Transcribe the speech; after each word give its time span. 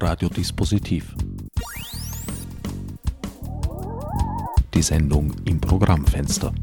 Radiodispositiv. 0.00 1.12
Die 4.72 4.82
Sendung 4.82 5.34
im 5.44 5.60
Programmfenster. 5.60 6.54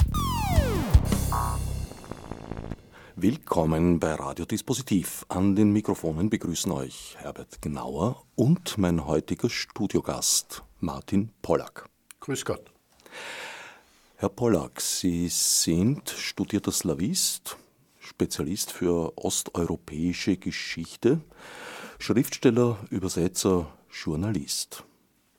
Willkommen 3.17 3.99
bei 3.99 4.13
Radiodispositiv. 4.13 5.25
An 5.27 5.53
den 5.53 5.73
Mikrofonen 5.73 6.29
begrüßen 6.29 6.71
euch 6.71 7.17
Herbert 7.19 7.61
Gnauer 7.61 8.23
und 8.35 8.77
mein 8.77 9.05
heutiger 9.05 9.49
Studiogast 9.49 10.63
Martin 10.79 11.29
Pollack. 11.41 11.89
Grüß 12.21 12.45
Gott. 12.45 12.71
Herr 14.15 14.29
Pollack, 14.29 14.79
Sie 14.79 15.27
sind 15.27 16.09
studierter 16.09 16.71
Slavist, 16.71 17.57
Spezialist 17.99 18.71
für 18.71 19.11
osteuropäische 19.17 20.37
Geschichte, 20.37 21.19
Schriftsteller, 21.99 22.77
Übersetzer, 22.89 23.67
Journalist. 23.91 24.83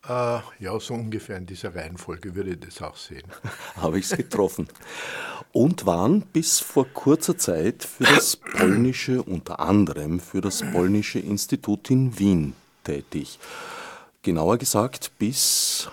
Äh, 0.08 0.38
ja, 0.60 0.78
so 0.78 0.94
ungefähr 0.94 1.36
in 1.36 1.46
dieser 1.46 1.74
Reihenfolge 1.74 2.34
würde 2.34 2.50
ich 2.50 2.60
das 2.60 2.80
auch 2.80 2.96
sehen. 2.96 3.24
Habe 3.76 3.98
ich 3.98 4.10
es 4.10 4.16
getroffen. 4.16 4.68
Und 5.52 5.86
waren 5.86 6.22
bis 6.22 6.60
vor 6.60 6.86
kurzer 6.86 7.36
Zeit 7.38 7.82
für 7.82 8.04
das 8.04 8.36
polnische, 8.36 9.22
unter 9.22 9.60
anderem 9.60 10.20
für 10.20 10.40
das 10.40 10.62
polnische 10.72 11.18
Institut 11.18 11.90
in 11.90 12.18
Wien 12.18 12.54
tätig. 12.84 13.38
Genauer 14.22 14.58
gesagt 14.58 15.12
bis 15.18 15.88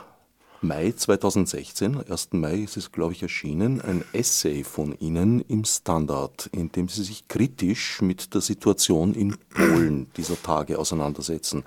Mai 0.64 0.94
2016, 0.96 2.10
1. 2.10 2.30
Mai 2.32 2.56
ist 2.60 2.78
es, 2.78 2.94
glaube 2.94 3.12
ich, 3.12 3.22
erschienen, 3.22 3.82
ein 3.82 4.06
Essay 4.14 4.64
von 4.64 4.98
Ihnen 4.98 5.42
im 5.50 5.66
Standard, 5.66 6.50
in 6.54 6.72
dem 6.72 6.88
Sie 6.88 7.04
sich 7.04 7.28
kritisch 7.28 8.02
mit 8.02 8.34
der 8.34 8.40
Situation 8.40 9.14
in 9.14 9.36
Polen 9.54 10.08
dieser 10.16 10.42
Tage 10.42 10.80
auseinandersetzen. 10.80 11.66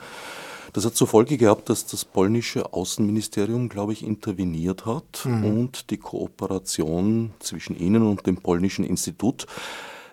Das 0.73 0.87
hat 0.87 0.97
zur 0.97 1.09
Folge 1.09 1.37
gehabt, 1.37 1.69
dass 1.69 1.87
das 1.87 2.07
polnische 2.07 2.73
Außenministerium, 2.73 3.69
glaube 3.69 3.93
ich, 3.93 4.03
interveniert 4.03 4.87
hat 4.87 5.25
mhm. 5.25 5.45
und 5.45 5.91
die 5.91 5.99
Kooperation 5.99 7.35
zwischen 7.39 7.79
Ihnen 7.79 8.03
und 8.03 8.27
dem 8.27 8.39
polnischen 8.39 8.85
Institut 8.85 9.47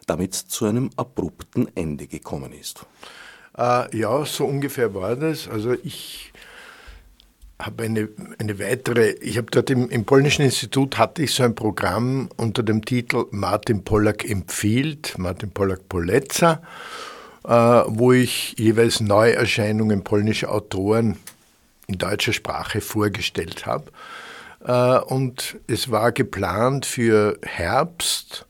damit 0.07 0.35
zu 0.35 0.65
einem 0.65 0.89
abrupten 0.97 1.69
Ende 1.75 2.07
gekommen 2.07 2.51
ist. 2.51 2.85
Äh, 3.57 3.97
ja, 3.97 4.25
so 4.25 4.45
ungefähr 4.45 4.93
war 4.93 5.15
das. 5.15 5.47
Also 5.47 5.71
ich 5.71 6.32
habe 7.59 7.83
eine, 7.83 8.09
eine 8.39 8.59
weitere, 8.59 9.11
ich 9.21 9.37
habe 9.37 9.47
dort 9.51 9.69
im, 9.69 9.89
im, 9.89 10.05
Polnischen 10.05 10.43
Institut 10.43 10.97
hatte 10.97 11.23
ich 11.23 11.33
so 11.33 11.43
ein 11.43 11.55
Programm 11.55 12.29
unter 12.35 12.63
dem 12.63 12.83
Titel 12.83 13.25
Martin 13.31 13.83
Pollack 13.83 14.29
empfiehlt, 14.29 15.17
Martin 15.17 15.51
Pollack 15.51 15.87
Poleca, 15.87 16.61
äh, 17.45 17.49
wo 17.49 18.11
ich 18.11 18.55
jeweils 18.57 18.99
Neuerscheinungen 18.99 20.03
polnischer 20.03 20.51
Autoren 20.51 21.17
in 21.87 21.97
deutscher 21.97 22.33
Sprache 22.33 22.81
vorgestellt 22.81 23.65
habe. 23.65 23.91
Äh, 24.65 24.99
und 25.05 25.57
es 25.67 25.91
war 25.91 26.11
geplant 26.11 26.85
für 26.85 27.37
Herbst 27.43 28.45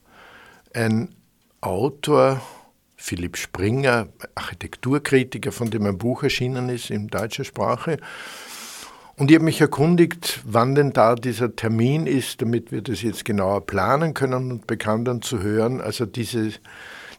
ein 0.73 1.09
Autor, 1.61 2.41
Philipp 2.97 3.37
Springer, 3.37 4.07
Architekturkritiker, 4.35 5.51
von 5.51 5.69
dem 5.69 5.85
ein 5.85 5.97
Buch 5.97 6.23
erschienen 6.23 6.69
ist 6.69 6.89
in 6.89 7.07
deutscher 7.07 7.43
Sprache, 7.43 7.97
und 9.15 9.29
ich 9.29 9.35
habe 9.35 9.45
mich 9.45 9.61
erkundigt, 9.61 10.41
wann 10.43 10.73
denn 10.73 10.91
da 10.91 11.13
dieser 11.15 11.55
Termin 11.55 12.07
ist, 12.07 12.41
damit 12.41 12.71
wir 12.71 12.81
das 12.81 13.03
jetzt 13.03 13.25
genauer 13.25 13.65
planen 13.65 14.13
können 14.13 14.51
und 14.51 14.67
bekam 14.67 15.05
dann 15.05 15.21
zu 15.21 15.41
hören, 15.41 15.81
also 15.81 16.05
diese, 16.05 16.51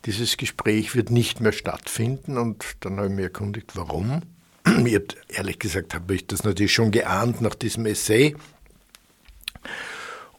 dieses 0.04 0.36
Gespräch 0.36 0.96
wird 0.96 1.10
nicht 1.10 1.40
mehr 1.40 1.52
stattfinden. 1.52 2.36
Und 2.36 2.64
dann 2.80 2.96
habe 2.96 3.06
ich 3.06 3.14
mich 3.14 3.24
erkundigt, 3.24 3.76
warum. 3.76 4.22
Mir, 4.66 5.02
ehrlich 5.28 5.58
gesagt, 5.60 5.94
habe 5.94 6.14
ich 6.14 6.26
das 6.26 6.42
natürlich 6.42 6.72
schon 6.72 6.90
geahnt 6.90 7.40
nach 7.40 7.54
diesem 7.54 7.86
Essay. 7.86 8.34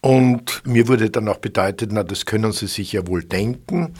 Und 0.01 0.61
mir 0.65 0.87
wurde 0.87 1.09
dann 1.09 1.27
auch 1.29 1.37
bedeutet, 1.37 1.91
na, 1.91 2.03
das 2.03 2.25
können 2.25 2.51
Sie 2.51 2.67
sich 2.67 2.91
ja 2.91 3.07
wohl 3.07 3.23
denken. 3.23 3.93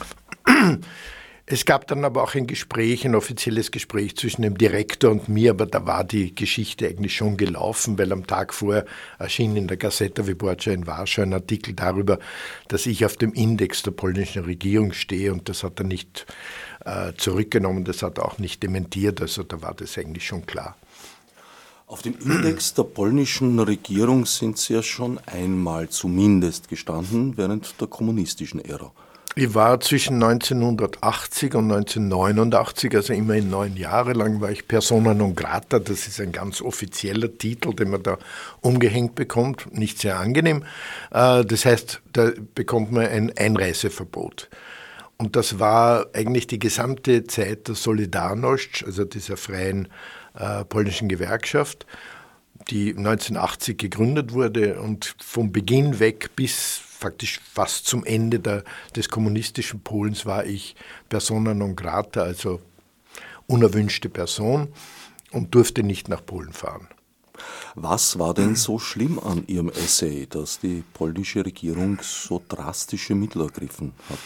Es 1.48 1.64
gab 1.64 1.86
dann 1.86 2.04
aber 2.04 2.24
auch 2.24 2.34
ein 2.34 2.48
Gespräch, 2.48 3.04
ein 3.04 3.14
offizielles 3.14 3.70
Gespräch 3.70 4.16
zwischen 4.16 4.42
dem 4.42 4.58
Direktor 4.58 5.12
und 5.12 5.28
mir, 5.28 5.52
aber 5.52 5.66
da 5.66 5.86
war 5.86 6.02
die 6.02 6.34
Geschichte 6.34 6.88
eigentlich 6.88 7.14
schon 7.14 7.36
gelaufen, 7.36 7.96
weil 8.00 8.12
am 8.12 8.26
Tag 8.26 8.52
vorher 8.52 8.84
erschien 9.20 9.54
in 9.54 9.68
der 9.68 9.76
Gazeta 9.76 10.26
Wyborcza 10.26 10.72
in 10.72 10.88
Warschau 10.88 11.22
ein 11.22 11.32
Artikel 11.32 11.74
darüber, 11.74 12.18
dass 12.66 12.86
ich 12.86 13.04
auf 13.04 13.16
dem 13.16 13.32
Index 13.32 13.84
der 13.84 13.92
polnischen 13.92 14.42
Regierung 14.44 14.92
stehe 14.92 15.32
und 15.32 15.48
das 15.48 15.62
hat 15.62 15.78
er 15.78 15.84
nicht 15.84 16.26
äh, 16.84 17.12
zurückgenommen, 17.16 17.84
das 17.84 18.02
hat 18.02 18.18
er 18.18 18.24
auch 18.24 18.38
nicht 18.38 18.64
dementiert, 18.64 19.20
also 19.20 19.44
da 19.44 19.62
war 19.62 19.74
das 19.74 19.96
eigentlich 19.96 20.26
schon 20.26 20.46
klar. 20.46 20.76
Auf 21.86 22.02
dem 22.02 22.18
Index 22.18 22.74
der 22.74 22.82
polnischen 22.82 23.56
Regierung 23.60 24.26
sind 24.26 24.58
Sie 24.58 24.74
ja 24.74 24.82
schon 24.82 25.20
einmal 25.26 25.88
zumindest 25.90 26.68
gestanden 26.68 27.36
während 27.36 27.80
der 27.80 27.86
kommunistischen 27.86 28.58
Ära. 28.64 28.90
Ich 29.38 29.54
war 29.54 29.80
zwischen 29.80 30.14
1980 30.14 31.56
und 31.56 31.70
1989, 31.70 32.96
also 32.96 33.12
immerhin 33.12 33.50
neun 33.50 33.76
Jahre 33.76 34.14
lang, 34.14 34.40
war 34.40 34.50
ich 34.50 34.66
Persona 34.66 35.12
non 35.12 35.34
grata. 35.34 35.78
Das 35.78 36.06
ist 36.06 36.22
ein 36.22 36.32
ganz 36.32 36.62
offizieller 36.62 37.36
Titel, 37.36 37.74
den 37.74 37.90
man 37.90 38.02
da 38.02 38.16
umgehängt 38.62 39.14
bekommt. 39.14 39.76
Nicht 39.76 39.98
sehr 39.98 40.18
angenehm. 40.18 40.64
Äh, 41.10 41.44
das 41.44 41.66
heißt, 41.66 42.00
da 42.14 42.30
bekommt 42.54 42.92
man 42.92 43.08
ein 43.08 43.30
Einreiseverbot. 43.36 44.48
Und 45.18 45.36
das 45.36 45.58
war 45.58 46.06
eigentlich 46.14 46.46
die 46.46 46.58
gesamte 46.58 47.24
Zeit 47.24 47.68
der 47.68 47.74
Solidarność, 47.74 48.86
also 48.86 49.04
dieser 49.04 49.36
freien 49.36 49.88
äh, 50.32 50.64
polnischen 50.64 51.10
Gewerkschaft, 51.10 51.84
die 52.70 52.96
1980 52.96 53.76
gegründet 53.76 54.32
wurde 54.32 54.80
und 54.80 55.14
vom 55.22 55.52
Beginn 55.52 56.00
weg 56.00 56.30
bis 56.36 56.85
faktisch 57.06 57.40
fast 57.40 57.86
zum 57.86 58.04
Ende 58.04 58.40
der, 58.40 58.64
des 58.96 59.08
kommunistischen 59.08 59.80
Polens 59.80 60.26
war 60.26 60.44
ich 60.44 60.74
persona 61.08 61.54
non 61.54 61.76
grata, 61.76 62.22
also 62.22 62.60
unerwünschte 63.46 64.08
Person 64.08 64.72
und 65.30 65.54
durfte 65.54 65.84
nicht 65.84 66.08
nach 66.08 66.24
Polen 66.26 66.52
fahren. 66.52 66.88
Was 67.74 68.18
war 68.18 68.34
denn 68.34 68.56
so 68.56 68.78
schlimm 68.78 69.18
an 69.18 69.44
Ihrem 69.46 69.68
Essay, 69.70 70.26
dass 70.28 70.60
die 70.60 70.82
polnische 70.94 71.44
Regierung 71.44 71.98
so 72.02 72.42
drastische 72.48 73.14
Mittel 73.14 73.42
ergriffen 73.42 73.92
hat? 74.08 74.18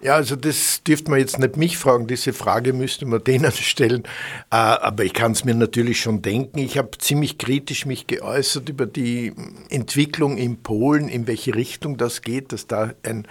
Ja, 0.00 0.14
also 0.14 0.36
das 0.36 0.82
dürfte 0.84 1.10
man 1.10 1.18
jetzt 1.18 1.38
nicht 1.38 1.56
mich 1.56 1.76
fragen, 1.76 2.06
diese 2.06 2.32
Frage 2.32 2.72
müsste 2.72 3.04
man 3.06 3.22
denen 3.24 3.50
stellen. 3.52 4.04
Äh, 4.50 4.56
aber 4.56 5.04
ich 5.04 5.12
kann 5.12 5.32
es 5.32 5.44
mir 5.44 5.54
natürlich 5.54 6.00
schon 6.00 6.22
denken. 6.22 6.58
Ich 6.58 6.78
habe 6.78 6.90
ziemlich 6.98 7.38
kritisch 7.38 7.86
mich 7.86 8.06
geäußert 8.06 8.68
über 8.68 8.86
die 8.86 9.32
Entwicklung 9.70 10.36
in 10.36 10.62
Polen, 10.62 11.08
in 11.08 11.26
welche 11.26 11.54
Richtung 11.54 11.96
das 11.96 12.22
geht, 12.22 12.52
dass 12.52 12.66
da 12.66 12.92
ein 13.02 13.26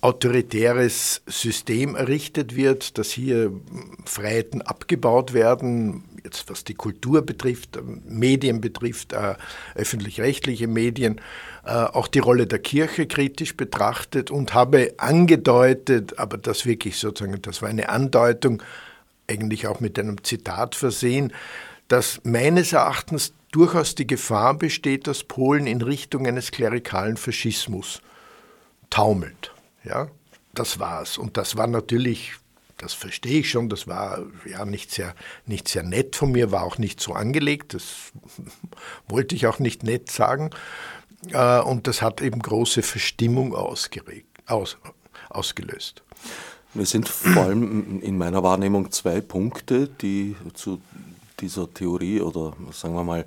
autoritäres 0.00 1.22
System 1.26 1.96
errichtet 1.96 2.54
wird, 2.54 2.98
dass 2.98 3.10
hier 3.10 3.52
Freiheiten 4.04 4.62
abgebaut 4.62 5.32
werden, 5.32 6.04
jetzt 6.24 6.48
was 6.50 6.64
die 6.64 6.74
Kultur 6.74 7.22
betrifft, 7.22 7.78
Medien 8.06 8.60
betrifft, 8.60 9.12
äh, 9.12 9.34
öffentlich-rechtliche 9.74 10.66
Medien, 10.66 11.20
äh, 11.64 11.70
auch 11.70 12.08
die 12.08 12.18
Rolle 12.18 12.46
der 12.46 12.58
Kirche 12.58 13.06
kritisch 13.06 13.56
betrachtet 13.56 14.30
und 14.30 14.54
habe 14.54 14.94
angedeutet, 14.98 16.18
aber 16.18 16.38
das 16.38 16.66
wirklich 16.66 16.98
sozusagen, 16.98 17.40
das 17.42 17.62
war 17.62 17.68
eine 17.68 17.88
Andeutung, 17.88 18.62
eigentlich 19.28 19.66
auch 19.66 19.80
mit 19.80 19.98
einem 19.98 20.24
Zitat 20.24 20.74
versehen, 20.74 21.32
dass 21.88 22.20
meines 22.24 22.72
Erachtens 22.72 23.32
durchaus 23.52 23.94
die 23.94 24.06
Gefahr 24.06 24.54
besteht, 24.54 25.06
dass 25.06 25.24
Polen 25.24 25.66
in 25.66 25.82
Richtung 25.82 26.26
eines 26.26 26.50
klerikalen 26.50 27.16
Faschismus 27.16 28.02
taumelt. 28.90 29.52
Ja, 29.84 30.08
das 30.54 30.78
war's. 30.78 31.18
Und 31.18 31.36
das 31.36 31.56
war 31.56 31.66
natürlich, 31.66 32.34
das 32.78 32.94
verstehe 32.94 33.40
ich 33.40 33.50
schon, 33.50 33.68
das 33.68 33.86
war 33.86 34.24
ja 34.48 34.64
nicht 34.64 34.90
sehr, 34.90 35.14
nicht 35.46 35.68
sehr 35.68 35.82
nett 35.82 36.16
von 36.16 36.32
mir, 36.32 36.50
war 36.50 36.62
auch 36.62 36.78
nicht 36.78 37.00
so 37.00 37.12
angelegt, 37.12 37.74
das 37.74 38.12
wollte 39.08 39.34
ich 39.34 39.46
auch 39.46 39.58
nicht 39.58 39.82
nett 39.82 40.10
sagen. 40.10 40.50
Äh, 41.30 41.60
und 41.60 41.86
das 41.86 42.02
hat 42.02 42.20
eben 42.20 42.40
große 42.40 42.82
Verstimmung 42.82 43.54
aus, 43.54 43.88
ausgelöst. 45.28 46.02
Es 46.74 46.90
sind 46.90 47.08
vor 47.08 47.44
allem 47.44 48.00
in 48.02 48.18
meiner 48.18 48.42
Wahrnehmung 48.42 48.90
zwei 48.92 49.20
Punkte, 49.20 49.88
die 49.88 50.36
zu 50.54 50.80
dieser 51.40 51.72
Theorie 51.72 52.20
oder 52.20 52.54
sagen 52.72 52.94
wir 52.94 53.04
mal 53.04 53.24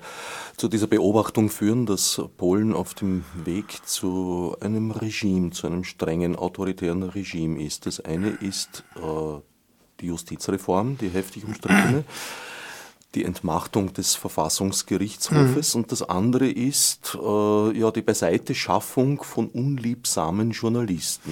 zu 0.57 0.67
dieser 0.67 0.87
Beobachtung 0.87 1.49
führen, 1.49 1.85
dass 1.85 2.21
Polen 2.37 2.73
auf 2.73 2.93
dem 2.93 3.23
Weg 3.45 3.85
zu 3.85 4.55
einem 4.59 4.91
Regime, 4.91 5.51
zu 5.51 5.67
einem 5.67 5.83
strengen 5.83 6.35
autoritären 6.35 7.03
Regime 7.03 7.61
ist. 7.61 7.85
Das 7.85 7.99
eine 7.99 8.29
ist 8.29 8.83
äh, 8.95 9.41
die 10.01 10.07
Justizreform, 10.07 10.97
die 10.97 11.09
heftig 11.09 11.45
umstrittene, 11.45 12.03
die 13.15 13.25
Entmachtung 13.25 13.93
des 13.93 14.15
Verfassungsgerichtshofes 14.15 15.75
mhm. 15.75 15.81
und 15.81 15.91
das 15.91 16.01
andere 16.01 16.49
ist 16.49 17.17
äh, 17.21 17.77
ja 17.77 17.91
die 17.91 18.01
Beiseiteschaffung 18.01 19.23
von 19.23 19.47
unliebsamen 19.47 20.51
Journalisten. 20.51 21.31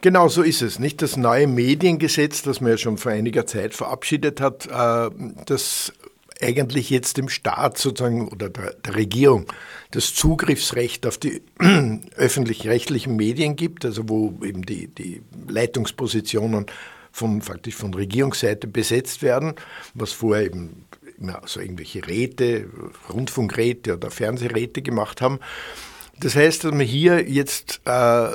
Genau 0.00 0.28
so 0.28 0.42
ist 0.42 0.62
es. 0.62 0.78
Nicht 0.78 1.00
das 1.00 1.16
neue 1.16 1.46
Mediengesetz, 1.46 2.42
das 2.42 2.60
man 2.60 2.72
ja 2.72 2.78
schon 2.78 2.98
vor 2.98 3.12
einiger 3.12 3.46
Zeit 3.46 3.74
verabschiedet 3.74 4.40
hat, 4.40 4.66
äh, 4.66 5.10
das 5.46 5.92
eigentlich 6.40 6.90
jetzt 6.90 7.16
dem 7.16 7.28
Staat 7.28 7.78
sozusagen 7.78 8.28
oder 8.28 8.50
der, 8.50 8.74
der 8.74 8.96
Regierung 8.96 9.46
das 9.90 10.14
Zugriffsrecht 10.14 11.06
auf 11.06 11.18
die 11.18 11.42
öffentlich-rechtlichen 12.16 13.16
Medien 13.16 13.56
gibt, 13.56 13.84
also 13.84 14.08
wo 14.08 14.34
eben 14.44 14.62
die, 14.62 14.88
die 14.88 15.22
Leitungspositionen 15.48 16.66
von, 17.14 17.42
faktisch 17.42 17.76
von 17.76 17.94
Regierungsseite 17.94 18.66
besetzt 18.66 19.22
werden, 19.22 19.54
was 19.94 20.10
vorher 20.10 20.46
eben 20.46 20.86
immer 21.16 21.40
so 21.46 21.60
irgendwelche 21.60 22.04
Räte, 22.04 22.68
Rundfunkräte 23.08 23.94
oder 23.94 24.10
Fernsehräte 24.10 24.82
gemacht 24.82 25.22
haben. 25.22 25.38
Das 26.18 26.34
heißt, 26.34 26.64
dass 26.64 26.72
man 26.72 26.80
hier 26.80 27.30
jetzt 27.30 27.82
äh, 27.84 28.30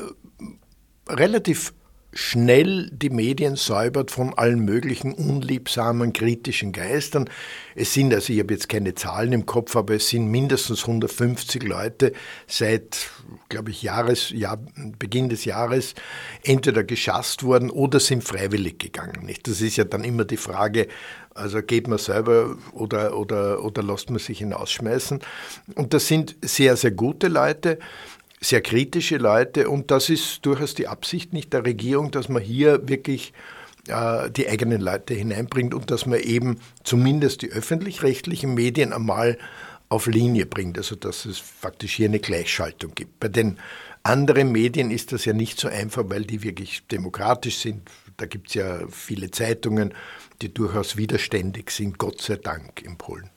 relativ 1.10 1.74
schnell 2.12 2.90
die 2.92 3.12
Medien 3.12 3.56
säubert 3.56 4.10
von 4.10 4.34
allen 4.34 4.66
möglichen 4.66 5.14
unliebsamen, 5.14 6.12
kritischen 6.12 6.72
Geistern. 6.72 7.30
Es 7.76 7.94
sind, 7.94 8.14
also 8.14 8.34
ich 8.34 8.40
habe 8.40 8.54
jetzt 8.54 8.68
keine 8.68 8.96
Zahlen 8.96 9.32
im 9.32 9.46
Kopf, 9.46 9.76
aber 9.76 9.94
es 9.96 10.10
sind 10.10 10.28
mindestens 10.28 10.82
150 10.82 11.64
Leute 11.64 12.14
seit, 12.48 13.12
glaube 13.50 13.70
ich, 13.70 13.84
Jahres, 13.84 14.32
Jahr, 14.32 14.60
Beginn 14.98 15.30
des 15.30 15.46
Jahres 15.46 15.94
entweder 16.44 16.84
geschasst 16.84 17.44
worden 17.44 17.70
oder 17.70 18.00
sind 18.00 18.24
freiwillig 18.24 18.80
gegangen. 18.80 19.26
Nicht? 19.26 19.48
Das 19.48 19.62
ist 19.62 19.78
ja 19.78 19.84
dann 19.84 20.04
immer 20.04 20.26
die 20.26 20.38
Frage, 20.38 20.88
also 21.36 21.62
geht 21.62 21.88
man 21.88 22.00
selber 22.00 22.58
oder, 22.74 23.16
oder, 23.16 23.64
oder 23.64 23.84
lässt 23.84 24.10
man 24.10 24.20
sich 24.20 24.40
hinausschmeißen. 24.40 25.20
Und 25.76 25.94
das 25.94 26.08
sind 26.08 26.36
sehr, 26.42 26.76
sehr 26.76 26.92
gute 26.92 27.28
Leute 27.28 27.78
sehr 28.42 28.62
kritische 28.62 29.18
Leute 29.18 29.70
und 29.70 29.92
das 29.92 30.10
ist 30.10 30.46
durchaus 30.46 30.74
die 30.74 30.88
Absicht 30.88 31.34
nicht 31.34 31.52
der 31.54 31.66
Regierung, 31.66 32.12
dass 32.12 32.30
man 32.30 32.42
hier 32.42 32.88
wirklich 32.88 33.34
äh, 33.88 34.30
die 34.32 34.48
eigenen 34.48 34.82
Leute 34.82 35.14
hineinbringt 35.14 35.74
und 35.74 35.92
dass 35.92 36.06
man 36.06 36.20
eben 36.20 36.60
zumindest 36.84 37.42
die 37.42 37.52
öffentlich-rechtlichen 37.52 38.54
Medien 38.54 38.94
einmal 38.94 39.38
auf 39.90 40.06
Linie 40.06 40.46
bringt, 40.46 40.78
also 40.78 40.96
dass 40.96 41.26
es 41.26 41.40
faktisch 41.40 41.96
hier 41.96 42.08
eine 42.08 42.20
Gleichschaltung 42.20 42.94
gibt. 42.94 43.20
Bei 43.20 43.28
den 43.28 43.58
anderen 44.04 44.52
Medien 44.52 44.92
ist 44.92 45.12
das 45.12 45.26
ja 45.26 45.34
nicht 45.34 45.60
so 45.60 45.68
einfach, 45.68 46.04
weil 46.08 46.24
die 46.24 46.44
wirklich 46.44 46.86
demokratisch 46.88 47.58
sind. 47.58 47.90
Da 48.18 48.26
gibt 48.26 48.50
es 48.50 48.54
ja 48.54 48.80
viele 48.90 49.32
Zeitungen, 49.32 49.94
die 50.42 50.54
durchaus 50.54 50.96
widerständig 50.96 51.72
sind, 51.72 51.98
Gott 51.98 52.22
sei 52.22 52.36
Dank 52.36 52.82
in 52.84 52.98
Polen. 52.98 53.30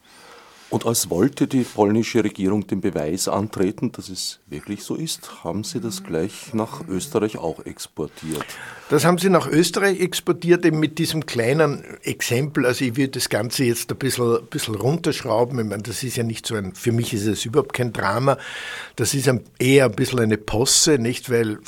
Und 0.73 0.87
als 0.87 1.11
wollte 1.11 1.47
die 1.49 1.65
polnische 1.65 2.25
Regierung 2.25 2.67
den 2.67 2.81
Beweis 2.81 3.29
antreten, 3.29 3.93
dass 3.93 4.09
es 4.09 4.41
wirklich 4.47 4.83
so 4.83 4.95
ist, 4.95 5.45
haben 5.45 5.65
Sie 5.65 5.81
das 5.81 6.03
gleich 6.03 6.55
nach 6.55 6.89
Österreich 6.89 7.37
auch 7.37 7.67
exportiert. 7.67 8.47
Das 8.93 9.07
haben 9.07 9.17
Sie 9.17 9.31
nach 9.31 9.49
Österreich 9.49 10.01
exportiert, 10.01 10.67
eben 10.67 10.79
mit 10.79 10.99
diesem 10.99 11.25
kleinen 11.25 11.83
Exempel. 12.03 12.67
Also 12.67 12.85
ich 12.85 12.95
würde 12.95 13.13
das 13.13 13.31
Ganze 13.31 13.65
jetzt 13.65 13.91
ein 13.91 13.97
bisschen, 13.97 14.37
ein 14.37 14.47
bisschen 14.51 14.75
runterschrauben. 14.75 15.59
Ich 15.61 15.65
meine, 15.65 15.83
das 15.83 16.03
ist 16.03 16.19
ja 16.19 16.25
nicht 16.25 16.47
so 16.47 16.57
ein, 16.57 16.75
für 16.75 16.93
mich 16.93 17.15
ist 17.15 17.25
es 17.25 17.47
überhaupt 17.47 17.73
kein 17.73 17.95
Drama. 17.95 18.37
Das 18.97 19.15
ist 19.15 19.31
ein, 19.31 19.41
eher 19.59 19.87
ein 19.87 19.93
bisschen 19.93 20.21
eine 20.21 20.37
Posse, 20.37 20.99
nicht? 20.99 21.31
Weil, 21.31 21.61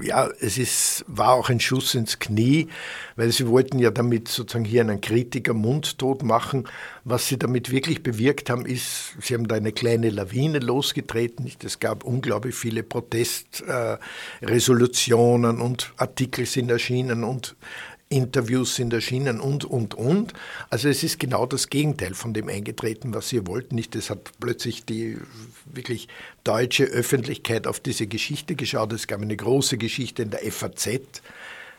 ja, 0.00 0.30
es 0.40 0.56
ist, 0.56 1.04
war 1.06 1.34
auch 1.34 1.50
ein 1.50 1.60
Schuss 1.60 1.94
ins 1.94 2.18
Knie, 2.18 2.68
weil 3.14 3.30
Sie 3.30 3.46
wollten 3.46 3.78
ja 3.78 3.90
damit 3.90 4.28
sozusagen 4.28 4.64
hier 4.64 4.80
einen 4.80 5.02
Kritiker 5.02 5.52
mundtot 5.52 6.22
machen. 6.22 6.66
Was 7.04 7.28
Sie 7.28 7.38
damit 7.38 7.70
wirklich 7.70 8.02
bewirkt 8.02 8.48
haben, 8.48 8.64
ist, 8.64 9.16
Sie 9.20 9.34
haben 9.34 9.48
da 9.48 9.56
eine 9.56 9.72
kleine 9.72 10.08
Lawine 10.08 10.60
losgetreten. 10.60 11.46
Es 11.62 11.78
gab 11.78 12.04
unglaublich 12.04 12.54
viele 12.54 12.82
Protestresolutionen 12.82 15.58
äh, 15.58 15.62
und 15.62 15.92
Artikel 15.98 16.46
sind 16.46 16.69
erschienen 16.70 17.24
und 17.24 17.56
Interviews 18.10 18.74
sind 18.74 18.92
erschienen 18.92 19.40
und, 19.40 19.64
und, 19.64 19.94
und. 19.94 20.32
Also 20.68 20.88
es 20.88 21.04
ist 21.04 21.20
genau 21.20 21.46
das 21.46 21.68
Gegenteil 21.68 22.14
von 22.14 22.34
dem 22.34 22.48
eingetreten, 22.48 23.14
was 23.14 23.28
Sie 23.28 23.46
wollten. 23.46 23.76
Nicht, 23.76 23.94
es 23.94 24.10
hat 24.10 24.32
plötzlich 24.40 24.84
die 24.84 25.16
wirklich 25.64 26.08
deutsche 26.42 26.84
Öffentlichkeit 26.84 27.68
auf 27.68 27.78
diese 27.78 28.08
Geschichte 28.08 28.56
geschaut. 28.56 28.92
Es 28.92 29.06
gab 29.06 29.22
eine 29.22 29.36
große 29.36 29.78
Geschichte 29.78 30.22
in 30.22 30.30
der 30.30 30.40
FAZ, 30.50 31.22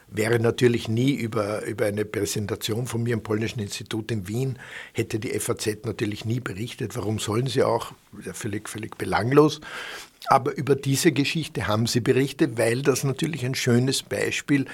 wäre 0.07 0.39
natürlich 0.39 0.87
nie 0.87 1.13
über, 1.13 1.65
über 1.65 1.85
eine 1.85 2.05
Präsentation 2.05 2.87
von 2.87 3.03
mir 3.03 3.13
im 3.13 3.23
Polnischen 3.23 3.59
Institut 3.59 4.09
in 4.09 4.29
Wien, 4.29 4.57
hätte 4.93 5.19
die 5.19 5.37
FAZ 5.37 5.83
natürlich 5.83 6.23
nie 6.23 6.39
berichtet. 6.39 6.95
Warum 6.95 7.19
sollen 7.19 7.47
sie 7.47 7.63
auch? 7.63 7.93
Ja, 8.25 8.33
völlig, 8.33 8.69
völlig 8.69 8.97
belanglos. 8.97 9.59
Aber 10.27 10.55
über 10.55 10.75
diese 10.75 11.11
Geschichte 11.11 11.67
haben 11.67 11.87
sie 11.87 11.99
berichtet, 11.99 12.57
weil 12.57 12.83
das 12.83 13.03
natürlich 13.03 13.45
ein 13.45 13.55
schönes 13.55 14.03
Beispiel 14.03 14.65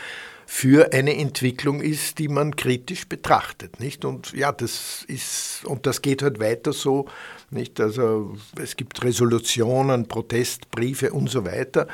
für 0.45 0.93
eine 0.93 1.17
Entwicklung 1.17 1.81
ist, 1.81 2.19
die 2.19 2.29
man 2.29 2.55
kritisch 2.55 3.07
betrachtet, 3.07 3.81
nicht? 3.81 4.05
Und 4.05 4.31
ja, 4.31 4.53
das 4.53 5.03
ist 5.07 5.65
und 5.65 5.85
das 5.85 6.01
geht 6.01 6.21
halt 6.21 6.39
weiter 6.39 6.71
so, 6.71 7.07
nicht? 7.49 7.81
Also 7.81 8.37
es 8.61 8.77
gibt 8.77 9.03
Resolutionen, 9.03 10.07
Protestbriefe 10.07 11.11
und 11.11 11.29
so 11.29 11.45
weiter. 11.45 11.87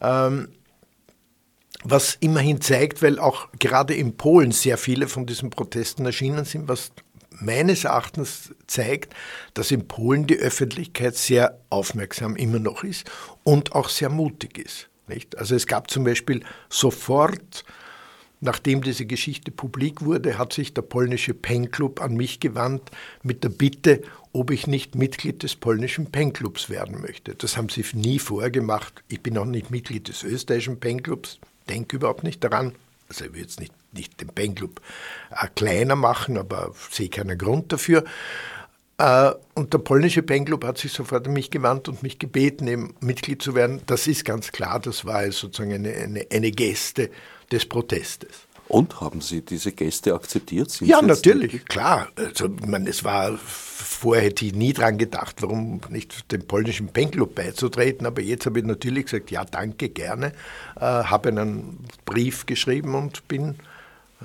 Ähm, 0.00 0.48
was 1.84 2.16
immerhin 2.20 2.60
zeigt, 2.60 3.02
weil 3.02 3.18
auch 3.18 3.48
gerade 3.58 3.94
in 3.94 4.16
Polen 4.16 4.52
sehr 4.52 4.78
viele 4.78 5.08
von 5.08 5.26
diesen 5.26 5.50
Protesten 5.50 6.06
erschienen 6.06 6.44
sind, 6.44 6.68
was 6.68 6.92
meines 7.40 7.84
Erachtens 7.84 8.54
zeigt, 8.66 9.14
dass 9.54 9.70
in 9.70 9.88
Polen 9.88 10.26
die 10.26 10.36
Öffentlichkeit 10.36 11.16
sehr 11.16 11.58
aufmerksam 11.70 12.36
immer 12.36 12.58
noch 12.58 12.84
ist 12.84 13.10
und 13.44 13.72
auch 13.72 13.88
sehr 13.88 14.08
mutig 14.08 14.58
ist. 14.58 14.88
Nicht? 15.06 15.38
Also 15.38 15.54
es 15.54 15.66
gab 15.66 15.90
zum 15.90 16.04
Beispiel 16.04 16.42
sofort, 16.68 17.64
nachdem 18.40 18.82
diese 18.82 19.06
Geschichte 19.06 19.50
publik 19.50 20.02
wurde, 20.04 20.38
hat 20.38 20.52
sich 20.52 20.74
der 20.74 20.82
polnische 20.82 21.34
Penclub 21.34 22.00
an 22.00 22.14
mich 22.14 22.40
gewandt 22.40 22.90
mit 23.22 23.42
der 23.42 23.48
Bitte, 23.48 24.02
ob 24.32 24.50
ich 24.50 24.66
nicht 24.66 24.94
Mitglied 24.94 25.42
des 25.42 25.56
polnischen 25.56 26.10
Penclubs 26.10 26.68
werden 26.68 27.00
möchte. 27.00 27.34
Das 27.34 27.56
haben 27.56 27.70
sie 27.70 27.84
nie 27.94 28.18
vorgemacht. 28.18 29.02
Ich 29.08 29.22
bin 29.22 29.38
auch 29.38 29.46
nicht 29.46 29.70
Mitglied 29.70 30.08
des 30.08 30.22
österreichischen 30.22 30.78
Penclubs 30.78 31.40
denke 31.68 31.96
überhaupt 31.96 32.24
nicht 32.24 32.42
daran. 32.42 32.72
Also 33.08 33.24
ich 33.24 33.32
will 33.32 33.40
jetzt 33.42 33.60
nicht, 33.60 33.72
nicht 33.92 34.20
den 34.20 34.28
Penclub 34.28 34.80
äh, 35.30 35.48
kleiner 35.54 35.96
machen, 35.96 36.36
aber 36.36 36.72
sehe 36.90 37.08
keinen 37.08 37.38
Grund 37.38 37.72
dafür. 37.72 38.04
Äh, 38.98 39.32
und 39.54 39.72
der 39.72 39.78
polnische 39.78 40.22
Penclub 40.22 40.64
hat 40.64 40.78
sich 40.78 40.92
sofort 40.92 41.26
an 41.26 41.32
mich 41.32 41.50
gewandt 41.50 41.88
und 41.88 42.02
mich 42.02 42.18
gebeten, 42.18 42.66
eben 42.66 42.94
Mitglied 43.00 43.40
zu 43.40 43.54
werden. 43.54 43.80
Das 43.86 44.06
ist 44.06 44.24
ganz 44.24 44.52
klar, 44.52 44.80
das 44.80 45.04
war 45.04 45.30
sozusagen 45.30 45.72
eine, 45.72 45.92
eine, 45.94 46.26
eine 46.30 46.50
Geste 46.50 47.10
des 47.50 47.66
Protestes. 47.66 48.47
Und 48.68 49.00
haben 49.00 49.22
Sie 49.22 49.40
diese 49.40 49.72
Gäste 49.72 50.14
akzeptiert? 50.14 50.70
Sind 50.70 50.88
ja, 50.88 51.00
natürlich, 51.00 51.54
nicht? 51.54 51.68
klar. 51.68 52.08
Also, 52.16 52.48
meine, 52.66 52.90
es 52.90 53.02
war, 53.02 53.38
vorher 53.38 54.24
hätte 54.24 54.44
ich 54.44 54.54
nie 54.54 54.74
dran 54.74 54.98
gedacht, 54.98 55.36
warum 55.40 55.80
nicht 55.88 56.30
dem 56.30 56.46
polnischen 56.46 56.88
Penclub 56.88 57.34
beizutreten, 57.34 58.06
aber 58.06 58.20
jetzt 58.20 58.44
habe 58.44 58.58
ich 58.58 58.66
natürlich 58.66 59.06
gesagt, 59.06 59.30
ja, 59.30 59.44
danke, 59.44 59.88
gerne, 59.88 60.32
äh, 60.76 60.80
habe 60.80 61.30
einen 61.30 61.78
Brief 62.04 62.44
geschrieben 62.44 62.94
und 62.94 63.26
bin 63.26 63.56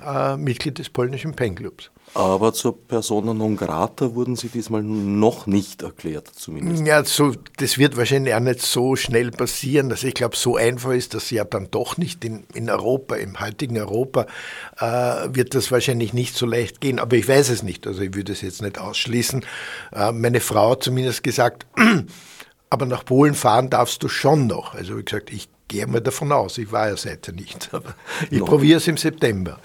äh, 0.05 0.35
Mitglied 0.35 0.77
des 0.77 0.89
polnischen 0.89 1.33
Penclubs. 1.33 1.89
Aber 2.15 2.53
zur 2.53 2.77
Persona 2.87 3.33
non 3.33 3.55
grata 3.55 4.13
wurden 4.13 4.35
Sie 4.35 4.49
diesmal 4.49 4.83
noch 4.83 5.47
nicht 5.47 5.81
erklärt, 5.81 6.27
zumindest. 6.27 6.85
Ja, 6.85 7.03
so, 7.03 7.33
das 7.57 7.79
wird 7.79 7.97
wahrscheinlich 7.97 8.35
auch 8.35 8.39
nicht 8.39 8.61
so 8.61 8.95
schnell 8.95 9.31
passieren. 9.31 9.89
Also 9.89 10.07
ich 10.07 10.13
glaube, 10.13 10.35
so 10.35 10.55
einfach 10.55 10.91
ist 10.91 11.15
das 11.15 11.31
ja 11.31 11.43
dann 11.43 11.69
doch 11.71 11.97
nicht 11.97 12.23
in, 12.23 12.43
in 12.53 12.69
Europa, 12.69 13.15
im 13.15 13.39
heutigen 13.39 13.79
Europa 13.79 14.27
äh, 14.77 14.85
wird 15.33 15.55
das 15.55 15.71
wahrscheinlich 15.71 16.13
nicht 16.13 16.35
so 16.35 16.45
leicht 16.45 16.81
gehen. 16.81 16.99
Aber 16.99 17.15
ich 17.15 17.27
weiß 17.27 17.49
es 17.49 17.63
nicht. 17.63 17.87
Also 17.87 18.01
ich 18.01 18.13
würde 18.13 18.31
es 18.31 18.41
jetzt 18.41 18.61
nicht 18.61 18.77
ausschließen. 18.77 19.43
Äh, 19.91 20.11
meine 20.11 20.39
Frau 20.39 20.71
hat 20.71 20.83
zumindest 20.83 21.23
gesagt, 21.23 21.65
aber 22.69 22.85
nach 22.85 23.05
Polen 23.05 23.33
fahren 23.33 23.71
darfst 23.71 24.03
du 24.03 24.07
schon 24.07 24.45
noch. 24.45 24.75
Also 24.75 24.97
wie 24.97 25.03
gesagt, 25.03 25.31
ich 25.31 25.49
gehe 25.67 25.87
mal 25.87 26.01
davon 26.01 26.31
aus, 26.31 26.57
ich 26.57 26.71
war 26.71 26.89
ja 26.89 26.97
seither 26.97 27.33
nicht, 27.33 27.69
aber 27.73 27.95
ich 28.29 28.39
probiere 28.39 28.77
es 28.77 28.87
im 28.87 28.97
September. 28.97 29.59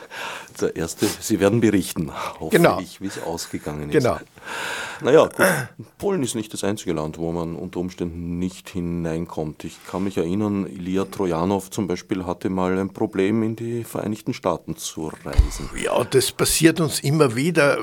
Der 0.61 0.75
erste, 0.75 1.07
Sie 1.21 1.39
werden 1.39 1.61
berichten, 1.61 2.11
hoffe 2.41 2.57
genau. 2.57 2.81
ich, 2.81 3.01
wie 3.01 3.07
es 3.07 3.23
ausgegangen 3.23 3.91
ist. 3.91 3.93
Genau. 3.93 4.19
Naja, 5.01 5.27
gut. 5.27 5.47
Polen 5.99 6.23
ist 6.25 6.35
nicht 6.35 6.53
das 6.53 6.65
einzige 6.65 6.93
Land, 6.93 7.19
wo 7.19 7.31
man 7.31 7.55
unter 7.55 7.79
Umständen 7.79 8.41
nicht 8.41 8.69
hineinkommt. 8.69 9.63
Ich 9.63 9.79
kann 9.87 10.03
mich 10.03 10.17
erinnern, 10.17 10.67
Ilya 10.67 11.05
Trojanow 11.05 11.71
zum 11.71 11.87
Beispiel 11.87 12.27
hatte 12.27 12.51
mal 12.51 12.77
ein 12.77 12.93
Problem, 12.93 13.45
in 13.45 13.55
die 13.55 13.85
Vereinigten 13.85 14.35
Staaten 14.35 14.77
zu 14.77 15.13
reisen. 15.25 15.71
Ja, 15.81 16.03
das 16.03 16.33
passiert 16.33 16.81
uns 16.81 17.01
immer 17.01 17.37
wieder. 17.37 17.79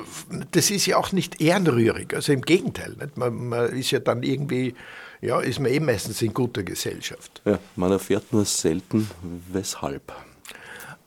Das 0.51 0.69
ist 0.69 0.85
ja 0.85 0.97
auch 0.97 1.13
nicht 1.13 1.39
ehrenrührig, 1.39 2.13
also 2.13 2.33
im 2.33 2.41
Gegenteil. 2.41 2.95
Man, 3.15 3.47
man 3.47 3.69
ist 3.69 3.91
ja 3.91 3.99
dann 3.99 4.23
irgendwie 4.23 4.75
ja, 5.21 5.39
ist 5.39 5.59
man 5.59 5.71
eh 5.71 5.79
meistens 5.79 6.21
in 6.21 6.33
guter 6.33 6.63
Gesellschaft. 6.63 7.41
Ja, 7.45 7.59
man 7.75 7.91
erfährt 7.91 8.31
nur 8.31 8.45
selten, 8.45 9.09
weshalb. 9.51 10.13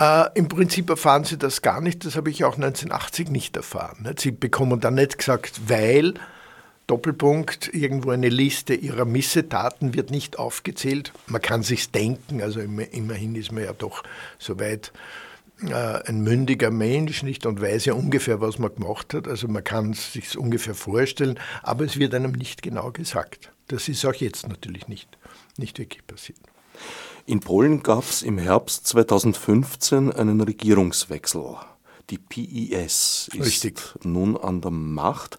Äh, 0.00 0.26
Im 0.34 0.48
Prinzip 0.48 0.90
erfahren 0.90 1.24
sie 1.24 1.38
das 1.38 1.62
gar 1.62 1.80
nicht, 1.80 2.04
das 2.04 2.16
habe 2.16 2.30
ich 2.30 2.44
auch 2.44 2.54
1980 2.54 3.30
nicht 3.30 3.56
erfahren. 3.56 4.08
Sie 4.16 4.30
bekommen 4.30 4.80
dann 4.80 4.94
nicht 4.94 5.18
gesagt, 5.18 5.68
weil, 5.68 6.14
Doppelpunkt, 6.86 7.74
irgendwo 7.74 8.10
eine 8.10 8.28
Liste 8.28 8.74
ihrer 8.74 9.04
Missetaten 9.04 9.94
wird 9.94 10.10
nicht 10.10 10.38
aufgezählt. 10.38 11.12
Man 11.26 11.42
kann 11.42 11.62
sich's 11.62 11.90
denken, 11.90 12.40
also 12.40 12.60
immerhin 12.60 13.34
ist 13.34 13.52
man 13.52 13.64
ja 13.64 13.72
doch 13.72 14.04
soweit 14.38 14.92
äh, 15.66 16.08
ein 16.08 16.22
mündiger 16.22 16.70
Mensch 16.70 17.24
nicht 17.24 17.44
und 17.44 17.60
weiß 17.60 17.86
ja 17.86 17.94
ungefähr, 17.94 18.40
was 18.40 18.58
man 18.58 18.72
gemacht 18.74 19.12
hat. 19.14 19.26
Also 19.26 19.48
man 19.48 19.64
kann 19.64 19.90
es 19.90 20.12
sich 20.12 20.38
ungefähr 20.38 20.74
vorstellen, 20.74 21.38
aber 21.62 21.84
es 21.84 21.98
wird 21.98 22.14
einem 22.14 22.32
nicht 22.32 22.62
genau 22.62 22.92
gesagt. 22.92 23.50
Das 23.68 23.88
ist 23.88 24.04
auch 24.04 24.14
jetzt 24.14 24.48
natürlich 24.48 24.88
nicht, 24.88 25.08
nicht 25.56 25.78
wirklich 25.78 26.06
passiert. 26.06 26.38
In 27.26 27.40
Polen 27.40 27.82
gab 27.82 28.04
es 28.04 28.22
im 28.22 28.38
Herbst 28.38 28.86
2015 28.86 30.12
einen 30.12 30.40
Regierungswechsel. 30.40 31.56
Die 32.08 32.18
PIS 32.18 33.28
ist 33.34 33.44
Richtig. 33.44 33.82
nun 34.02 34.36
an 34.36 34.62
der 34.62 34.70
Macht 34.70 35.38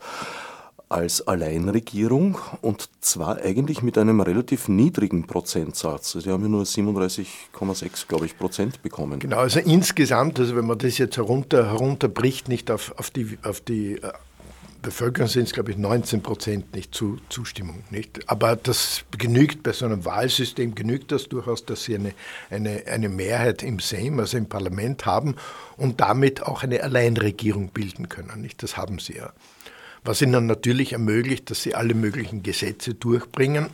als 0.90 1.28
Alleinregierung 1.28 2.38
und 2.62 2.90
zwar 3.00 3.38
eigentlich 3.38 3.84
mit 3.84 3.98
einem 3.98 4.22
relativ 4.22 4.68
niedrigen 4.68 5.28
Prozentsatz. 5.28 6.14
Sie 6.14 6.30
haben 6.30 6.42
ja 6.42 6.50
nur 6.50 6.64
37,6, 6.64 8.08
glaube 8.08 8.26
ich, 8.26 8.38
Prozent 8.38 8.82
bekommen. 8.82 9.20
Genau, 9.20 9.38
also 9.38 9.60
insgesamt, 9.60 10.40
also 10.40 10.56
wenn 10.56 10.66
man 10.66 10.80
das 10.80 10.98
jetzt 10.98 11.18
herunter, 11.18 11.68
herunterbricht, 11.72 12.50
nicht 12.50 12.72
auf, 12.72 12.94
auf 12.98 13.12
die, 13.12 13.38
auf 13.44 13.62
die 13.62 14.02
äh, 14.02 14.12
Bevölkerung 14.82 15.28
sind 15.28 15.44
es, 15.44 15.54
glaube 15.54 15.72
ich, 15.72 15.78
19 15.78 16.22
Prozent 16.22 16.76
nicht 16.76 16.96
zu, 16.96 17.18
Zustimmung. 17.30 17.84
Nicht? 17.90 18.30
Aber 18.30 18.56
das 18.56 19.04
genügt 19.18 19.64
bei 19.64 19.74
so 19.74 19.86
einem 19.86 20.06
Wahlsystem, 20.06 20.76
genügt 20.76 21.12
das 21.12 21.28
durchaus, 21.28 21.66
dass 21.66 21.84
sie 21.84 21.96
eine, 21.96 22.14
eine, 22.50 22.84
eine 22.88 23.10
Mehrheit 23.10 23.64
im 23.64 23.80
Sejm, 23.80 24.20
also 24.20 24.38
im 24.38 24.48
Parlament 24.48 25.06
haben 25.06 25.36
und 25.78 26.00
damit 26.00 26.44
auch 26.44 26.64
eine 26.64 26.84
Alleinregierung 26.84 27.70
bilden 27.70 28.10
können. 28.10 28.42
Nicht? 28.42 28.64
Das 28.64 28.78
haben 28.78 29.00
sie 29.00 29.18
ja 29.18 29.34
was 30.04 30.22
ihnen 30.22 30.46
natürlich 30.46 30.94
ermöglicht, 30.94 31.50
dass 31.50 31.62
sie 31.64 31.76
alle 31.76 31.94
möglichen 31.94 32.42
Gesetze 32.42 32.94
durchbringen. 32.94 33.68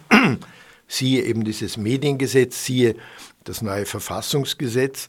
siehe 0.88 1.24
eben 1.24 1.44
dieses 1.44 1.78
Mediengesetz, 1.78 2.66
siehe 2.66 2.96
das 3.44 3.62
neue 3.62 3.86
Verfassungsgesetz, 3.86 5.08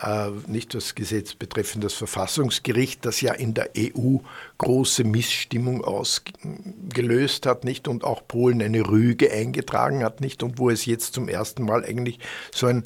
äh, 0.00 0.30
nicht 0.46 0.74
das 0.74 0.94
Gesetz 0.94 1.34
betreffend 1.34 1.84
das 1.84 1.94
Verfassungsgericht, 1.94 3.04
das 3.04 3.20
ja 3.20 3.32
in 3.32 3.54
der 3.54 3.70
EU 3.76 4.18
große 4.58 5.04
Missstimmung 5.04 5.84
ausgelöst 5.84 7.46
hat, 7.46 7.64
nicht 7.64 7.88
und 7.88 8.04
auch 8.04 8.26
Polen 8.26 8.62
eine 8.62 8.88
Rüge 8.88 9.32
eingetragen 9.32 10.04
hat, 10.04 10.20
nicht 10.20 10.42
und 10.42 10.58
wo 10.58 10.70
es 10.70 10.86
jetzt 10.86 11.14
zum 11.14 11.28
ersten 11.28 11.64
Mal 11.64 11.84
eigentlich 11.84 12.18
so 12.52 12.66
ein 12.66 12.84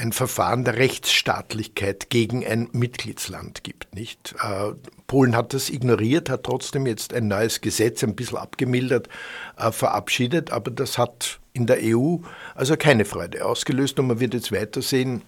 ein 0.00 0.12
Verfahren 0.12 0.64
der 0.64 0.76
Rechtsstaatlichkeit 0.76 2.08
gegen 2.08 2.46
ein 2.46 2.68
Mitgliedsland 2.72 3.62
gibt. 3.62 3.94
Nicht? 3.94 4.34
Äh, 4.42 4.72
Polen 5.06 5.36
hat 5.36 5.52
das 5.52 5.68
ignoriert, 5.68 6.30
hat 6.30 6.44
trotzdem 6.44 6.86
jetzt 6.86 7.12
ein 7.12 7.28
neues 7.28 7.60
Gesetz, 7.60 8.02
ein 8.02 8.16
bisschen 8.16 8.38
abgemildert, 8.38 9.08
äh, 9.58 9.70
verabschiedet, 9.70 10.52
aber 10.52 10.70
das 10.70 10.96
hat 10.96 11.38
in 11.52 11.66
der 11.66 11.78
EU 11.82 12.18
also 12.54 12.76
keine 12.76 13.04
Freude 13.04 13.44
ausgelöst 13.44 13.98
und 13.98 14.06
man 14.06 14.20
wird 14.20 14.34
jetzt 14.34 14.52
weitersehen, 14.52 15.22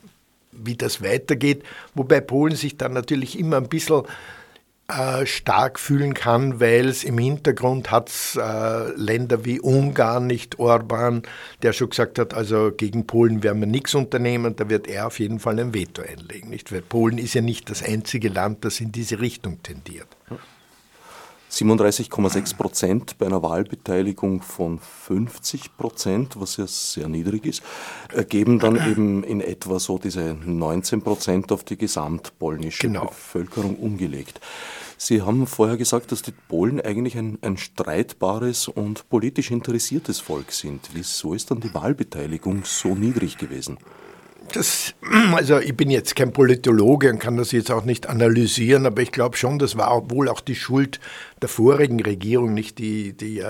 wie 0.53 0.77
das 0.77 1.03
weitergeht, 1.03 1.65
wobei 1.95 2.21
Polen 2.21 2.55
sich 2.55 2.77
dann 2.77 2.93
natürlich 2.93 3.39
immer 3.39 3.57
ein 3.57 3.69
bisschen 3.69 4.03
äh, 4.89 5.25
stark 5.27 5.79
fühlen 5.79 6.13
kann, 6.13 6.61
weil 6.61 6.89
es 6.89 7.05
im 7.05 7.17
Hintergrund 7.17 7.91
hat 7.91 8.11
äh, 8.37 8.91
Länder 8.97 9.45
wie 9.45 9.61
Ungarn, 9.61 10.27
nicht 10.27 10.59
Orban, 10.59 11.23
der 11.63 11.73
schon 11.73 11.91
gesagt 11.91 12.19
hat, 12.19 12.35
also 12.35 12.73
gegen 12.77 13.07
Polen 13.07 13.43
werden 13.43 13.61
wir 13.61 13.69
nichts 13.69 13.95
unternehmen, 13.95 14.55
da 14.57 14.69
wird 14.69 14.89
er 14.89 15.07
auf 15.07 15.19
jeden 15.19 15.39
Fall 15.39 15.59
ein 15.61 15.73
Veto 15.73 16.03
einlegen. 16.03 16.51
Nicht? 16.51 16.73
Weil 16.73 16.83
Polen 16.83 17.19
ist 17.19 17.35
ja 17.35 17.41
nicht 17.41 17.71
das 17.71 17.83
einzige 17.83 18.29
Land, 18.29 18.65
das 18.65 18.81
in 18.81 18.93
diese 18.93 19.21
Richtung 19.21 19.63
tendiert. 19.63 20.09
37,6 21.53 22.57
Prozent 22.57 23.19
bei 23.19 23.27
einer 23.27 23.43
Wahlbeteiligung 23.43 24.41
von 24.41 24.79
50 24.79 25.77
Prozent, 25.77 26.41
was 26.41 26.57
ja 26.57 26.67
sehr 26.67 27.09
niedrig 27.09 27.45
ist, 27.45 27.63
ergeben 28.11 28.59
dann 28.59 28.77
eben 28.91 29.23
in 29.23 29.43
etwa 29.43 29.79
so 29.79 29.99
diese 29.99 30.35
19 30.35 31.03
Prozent 31.03 31.53
auf 31.53 31.63
die 31.63 31.77
gesamtpolnische 31.77 32.87
genau. 32.87 33.05
Bevölkerung 33.05 33.77
umgelegt. 33.77 34.41
Sie 34.97 35.21
haben 35.21 35.47
vorher 35.47 35.77
gesagt, 35.77 36.11
dass 36.11 36.23
die 36.23 36.33
Polen 36.33 36.81
eigentlich 36.81 37.19
ein, 37.19 37.37
ein, 37.43 37.59
streitbares 37.59 38.69
und 38.69 39.09
politisch 39.11 39.51
interessiertes 39.51 40.21
Volk 40.21 40.53
sind. 40.53 40.89
Wieso 40.95 41.35
ist 41.35 41.51
dann 41.51 41.61
die 41.61 41.75
Wahlbeteiligung 41.75 42.65
so 42.65 42.95
niedrig 42.95 43.37
gewesen? 43.37 43.77
Das, 44.53 44.95
also 45.33 45.59
ich 45.59 45.77
bin 45.77 45.91
jetzt 45.91 46.15
kein 46.17 46.33
Politologe 46.33 47.11
und 47.11 47.19
kann 47.19 47.37
das 47.37 47.53
jetzt 47.53 47.71
auch 47.71 47.85
nicht 47.85 48.09
analysieren, 48.09 48.87
aber 48.87 49.03
ich 49.03 49.13
glaube 49.13 49.37
schon, 49.37 49.59
das 49.59 49.77
war 49.77 50.11
wohl 50.11 50.29
auch 50.29 50.41
die 50.41 50.55
Schuld 50.55 51.01
der 51.41 51.49
vorigen 51.49 52.01
Regierung, 52.01 52.55
nicht 52.55 52.79
die, 52.79 53.13
die 53.13 53.43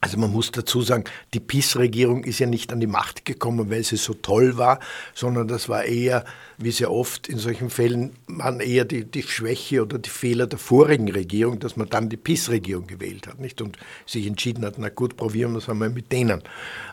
also 0.00 0.16
man 0.16 0.32
muss 0.32 0.52
dazu 0.52 0.80
sagen, 0.80 1.04
die 1.34 1.40
PIS-Regierung 1.40 2.22
ist 2.22 2.38
ja 2.38 2.46
nicht 2.46 2.72
an 2.72 2.78
die 2.78 2.86
Macht 2.86 3.24
gekommen, 3.24 3.68
weil 3.68 3.82
sie 3.82 3.96
so 3.96 4.14
toll 4.14 4.56
war, 4.56 4.78
sondern 5.12 5.48
das 5.48 5.68
war 5.68 5.84
eher, 5.84 6.24
wie 6.56 6.70
sehr 6.70 6.92
oft 6.92 7.28
in 7.28 7.38
solchen 7.38 7.68
Fällen, 7.68 8.12
waren 8.28 8.60
eher 8.60 8.84
die, 8.84 9.04
die 9.04 9.24
Schwäche 9.24 9.82
oder 9.82 9.98
die 9.98 10.10
Fehler 10.10 10.46
der 10.46 10.60
vorigen 10.60 11.10
Regierung, 11.10 11.58
dass 11.58 11.76
man 11.76 11.88
dann 11.88 12.08
die 12.08 12.16
PIS-Regierung 12.16 12.86
gewählt 12.86 13.26
hat 13.26 13.40
nicht? 13.40 13.60
und 13.60 13.76
sich 14.06 14.28
entschieden 14.28 14.64
hat, 14.64 14.78
na 14.78 14.88
gut, 14.88 15.16
probieren 15.16 15.52
wir 15.52 15.58
es 15.58 15.68
einmal 15.68 15.90
mit 15.90 16.12
denen. 16.12 16.42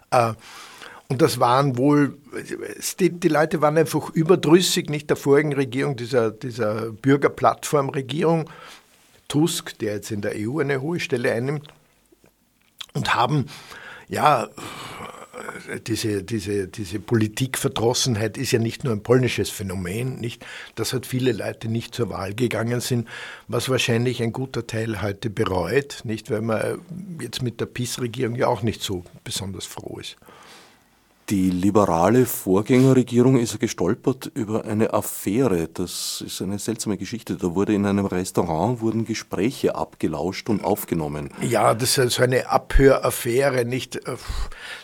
Äh, 0.10 0.34
und 1.08 1.22
das 1.22 1.40
waren 1.40 1.78
wohl, 1.78 2.18
die, 3.00 3.12
die, 3.12 3.28
Leute 3.28 3.62
waren 3.62 3.78
einfach 3.78 4.10
überdrüssig, 4.10 4.90
nicht 4.90 5.10
der 5.10 5.18
vorigen 5.18 5.54
Regierung, 5.54 5.96
dieser, 5.96 6.32
dieser 6.32 6.92
Bürgerplattform-Regierung, 6.92 8.50
Tusk, 9.28 9.78
der 9.80 9.96
jetzt 9.96 10.12
in 10.12 10.22
der 10.22 10.34
EU 10.36 10.60
eine 10.60 10.82
hohe 10.82 11.00
Stelle 11.00 11.32
einnimmt, 11.32 11.68
und 12.94 13.14
haben, 13.14 13.46
ja, 14.08 14.50
diese, 15.88 16.24
diese, 16.24 16.68
diese 16.68 17.00
Politikverdrossenheit 17.00 18.38
ist 18.38 18.52
ja 18.52 18.60
nicht 18.60 18.84
nur 18.84 18.94
ein 18.94 19.04
polnisches 19.04 19.50
Phänomen, 19.50 20.20
nicht, 20.20 20.46
dass 20.76 20.94
halt 20.94 21.06
viele 21.06 21.32
Leute 21.34 21.68
nicht 21.68 21.94
zur 21.94 22.10
Wahl 22.10 22.34
gegangen 22.34 22.80
sind, 22.82 23.08
was 23.48 23.70
wahrscheinlich 23.70 24.24
ein 24.24 24.32
guter 24.32 24.66
Teil 24.66 25.02
heute 25.02 25.30
bereut, 25.30 26.02
nicht, 26.04 26.32
weil 26.32 26.42
man 26.42 26.80
jetzt 27.22 27.42
mit 27.42 27.60
der 27.60 27.66
PiS-Regierung 27.66 28.36
ja 28.36 28.48
auch 28.48 28.62
nicht 28.62 28.82
so 28.82 29.04
besonders 29.24 29.66
froh 29.66 30.00
ist. 30.00 30.18
Die 31.30 31.50
liberale 31.50 32.28
Vorgängerregierung 32.28 33.40
ist 33.40 33.60
gestolpert 33.60 34.30
über 34.36 34.66
eine 34.66 34.94
Affäre. 34.94 35.68
Das 35.74 36.24
ist 36.24 36.40
eine 36.44 36.60
seltsame 36.60 36.98
Geschichte. 36.98 37.36
Da 37.36 37.56
wurde 37.56 37.74
in 37.74 37.88
einem 37.88 38.06
Restaurant 38.06 38.80
wurden 38.80 39.06
Gespräche 39.06 39.74
abgelauscht 39.74 40.50
und 40.50 40.64
aufgenommen. 40.64 41.32
Ja, 41.42 41.74
das 41.74 41.98
ist 41.98 42.14
so 42.14 42.22
eine 42.22 42.48
Abhöraffäre, 42.52 43.66
nicht? 43.66 44.00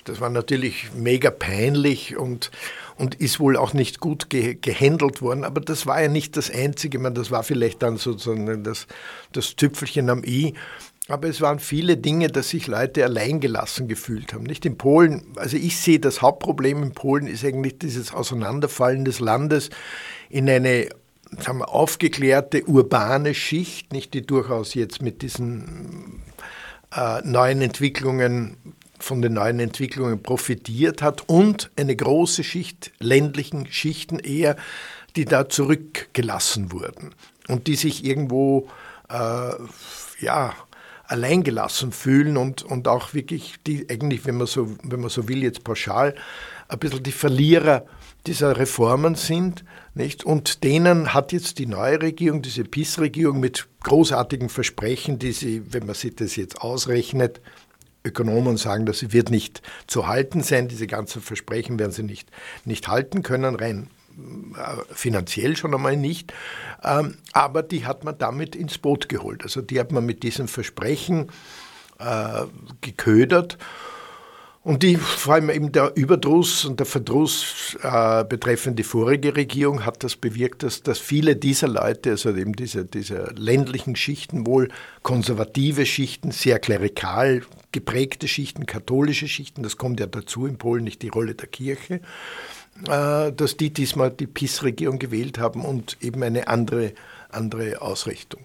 Das 0.04 0.20
war 0.20 0.32
natürlich 0.32 0.90
mega 0.96 1.30
peinlich 1.30 2.18
und 2.18 2.50
und 2.98 3.16
ist 3.16 3.40
wohl 3.40 3.58
auch 3.58 3.74
nicht 3.74 4.00
gut 4.00 4.30
ge 4.30 4.56
gehandelt 4.62 5.24
worden. 5.24 5.44
Aber 5.44 5.60
das 5.60 5.88
war 5.88 6.02
ja 6.02 6.08
nicht 6.08 6.38
das 6.38 6.52
Einzige. 6.52 7.00
Man, 7.00 7.16
das 7.16 7.32
war 7.32 7.44
vielleicht 7.44 7.82
dann 7.82 7.98
sozusagen 7.98 8.64
das, 8.64 8.86
das 9.32 9.56
Tüpfelchen 9.56 10.10
am 10.10 10.24
i. 10.24 10.54
Aber 11.12 11.28
es 11.28 11.42
waren 11.42 11.60
viele 11.60 11.98
Dinge, 11.98 12.30
dass 12.30 12.50
sich 12.50 12.68
Leute 12.68 13.04
alleingelassen 13.04 13.88
gefühlt 13.88 14.34
haben. 14.34 14.44
Nicht 14.44 14.66
in 14.66 14.78
Polen, 14.78 15.26
also 15.36 15.58
ich 15.58 15.78
sehe 15.78 16.00
das 16.00 16.22
Hauptproblem 16.22 16.84
in 16.84 16.92
Polen 16.94 17.28
ist 17.28 17.44
eigentlich 17.44 17.80
dieses 17.80 18.14
Auseinanderfallen 18.14 19.06
des 19.06 19.20
Landes 19.20 19.70
in 20.30 20.50
eine 20.50 20.90
sagen 21.40 21.60
wir, 21.60 21.70
aufgeklärte 21.70 22.64
urbane 22.66 23.34
Schicht, 23.34 23.94
nicht 23.94 24.14
die 24.14 24.26
durchaus 24.26 24.74
jetzt 24.74 25.02
mit 25.02 25.22
diesen 25.22 26.22
äh, 26.94 27.22
neuen 27.24 27.62
Entwicklungen 27.62 28.58
von 29.00 29.22
den 29.22 29.34
neuen 29.34 29.60
Entwicklungen 29.60 30.22
profitiert 30.22 31.02
hat 31.02 31.28
und 31.28 31.72
eine 31.76 31.96
große 31.96 32.44
Schicht 32.44 32.92
ländlichen 33.00 33.66
Schichten 33.72 34.20
eher, 34.20 34.56
die 35.16 35.26
da 35.26 35.50
zurückgelassen 35.50 36.72
wurden 36.72 37.16
und 37.48 37.68
die 37.68 37.76
sich 37.76 38.06
irgendwo 38.06 38.68
äh, 39.10 39.54
ja 40.20 40.54
alleingelassen 41.12 41.92
fühlen 41.92 42.38
und, 42.38 42.64
und 42.64 42.88
auch 42.88 43.14
wirklich 43.14 43.56
die 43.68 43.90
eigentlich, 43.90 44.26
wenn 44.26 44.38
man 44.38 44.48
so, 44.48 44.76
wenn 44.84 45.02
man 45.02 45.10
so 45.10 45.28
will, 45.28 45.44
jetzt 45.44 45.64
pauschal, 45.64 46.16
ein 46.68 46.80
bisschen 46.80 47.04
die 47.04 47.12
Verlierer 47.12 47.86
dieser 48.28 48.58
Reformen 48.58 49.16
sind. 49.16 49.66
Nicht? 49.94 50.24
Und 50.24 50.64
denen 50.64 51.14
hat 51.14 51.34
jetzt 51.34 51.60
die 51.60 51.66
neue 51.66 52.02
Regierung, 52.02 52.42
diese 52.42 52.64
PIS-Regierung 52.64 53.40
mit 53.40 53.68
großartigen 53.84 54.48
Versprechen, 54.48 55.20
die 55.20 55.34
sie, 55.34 55.74
wenn 55.74 55.86
man 55.86 55.96
sich 55.96 56.16
das 56.16 56.36
jetzt 56.36 56.62
ausrechnet, 56.62 57.42
Ökonomen 58.04 58.58
sagen, 58.58 58.86
dass 58.86 59.00
sie 59.00 59.14
wird 59.14 59.30
nicht 59.30 59.62
zu 59.86 60.08
halten 60.08 60.42
sein. 60.42 60.68
Diese 60.68 60.88
ganzen 60.88 61.22
Versprechen 61.22 61.78
werden 61.78 61.92
sie 61.92 62.04
nicht, 62.04 62.32
nicht 62.66 62.88
halten 62.88 63.22
können, 63.22 63.56
rein 63.56 63.90
finanziell 64.92 65.56
schon 65.56 65.74
einmal 65.74 65.98
nicht, 65.98 66.34
ähm, 66.84 67.18
aber 67.34 67.64
die 67.64 67.86
hat 67.86 68.04
man 68.04 68.18
damit 68.18 68.56
ins 68.56 68.78
Boot 68.78 69.10
geholt. 69.10 69.44
Also 69.44 69.62
die 69.62 69.80
hat 69.80 69.92
man 69.92 70.06
mit 70.06 70.24
diesem 70.24 70.48
Versprechen 70.48 71.30
äh, 72.00 72.46
geködert 72.82 73.58
Und 74.64 74.84
die, 74.84 74.96
vor 74.96 75.34
allem 75.34 75.50
eben 75.50 75.72
der 75.72 75.94
Überdruss 75.96 76.66
und 76.66 76.80
der 76.80 76.86
Verdruss 76.86 77.76
äh, 77.82 78.24
betreffend 78.24 78.78
die 78.78 78.84
vorige 78.84 79.36
Regierung 79.36 79.88
hat 79.88 80.04
das 80.04 80.16
bewirkt, 80.16 80.62
dass, 80.62 80.84
dass 80.84 81.00
viele 81.00 81.36
dieser 81.36 81.68
Leute, 81.68 82.12
also 82.12 82.30
eben 82.36 82.54
diese, 82.54 82.86
diese 82.86 83.34
ländlichen 83.36 83.96
Schichten, 83.96 84.46
wohl 84.46 84.70
konservative 85.02 85.88
Schichten, 85.88 86.30
sehr 86.30 86.60
klerikal 86.60 87.42
geprägte 87.72 88.28
Schichten, 88.28 88.68
katholische 88.68 89.28
Schichten, 89.28 89.64
das 89.64 89.78
kommt 89.78 90.00
ja 90.00 90.06
dazu 90.06 90.46
in 90.46 90.60
Polen, 90.60 90.84
nicht 90.84 91.02
die 91.02 91.10
Rolle 91.10 91.34
der 91.34 91.48
Kirche, 91.48 91.96
äh, 91.96 92.02
dass 92.86 93.58
die 93.58 93.72
diesmal 93.72 94.12
die 94.12 94.28
PIS-Regierung 94.28 95.00
gewählt 95.00 95.38
haben 95.38 95.66
und 95.66 95.98
eben 96.02 96.24
eine 96.24 96.48
andere, 96.48 96.94
andere 97.30 97.82
Ausrichtung. 97.82 98.42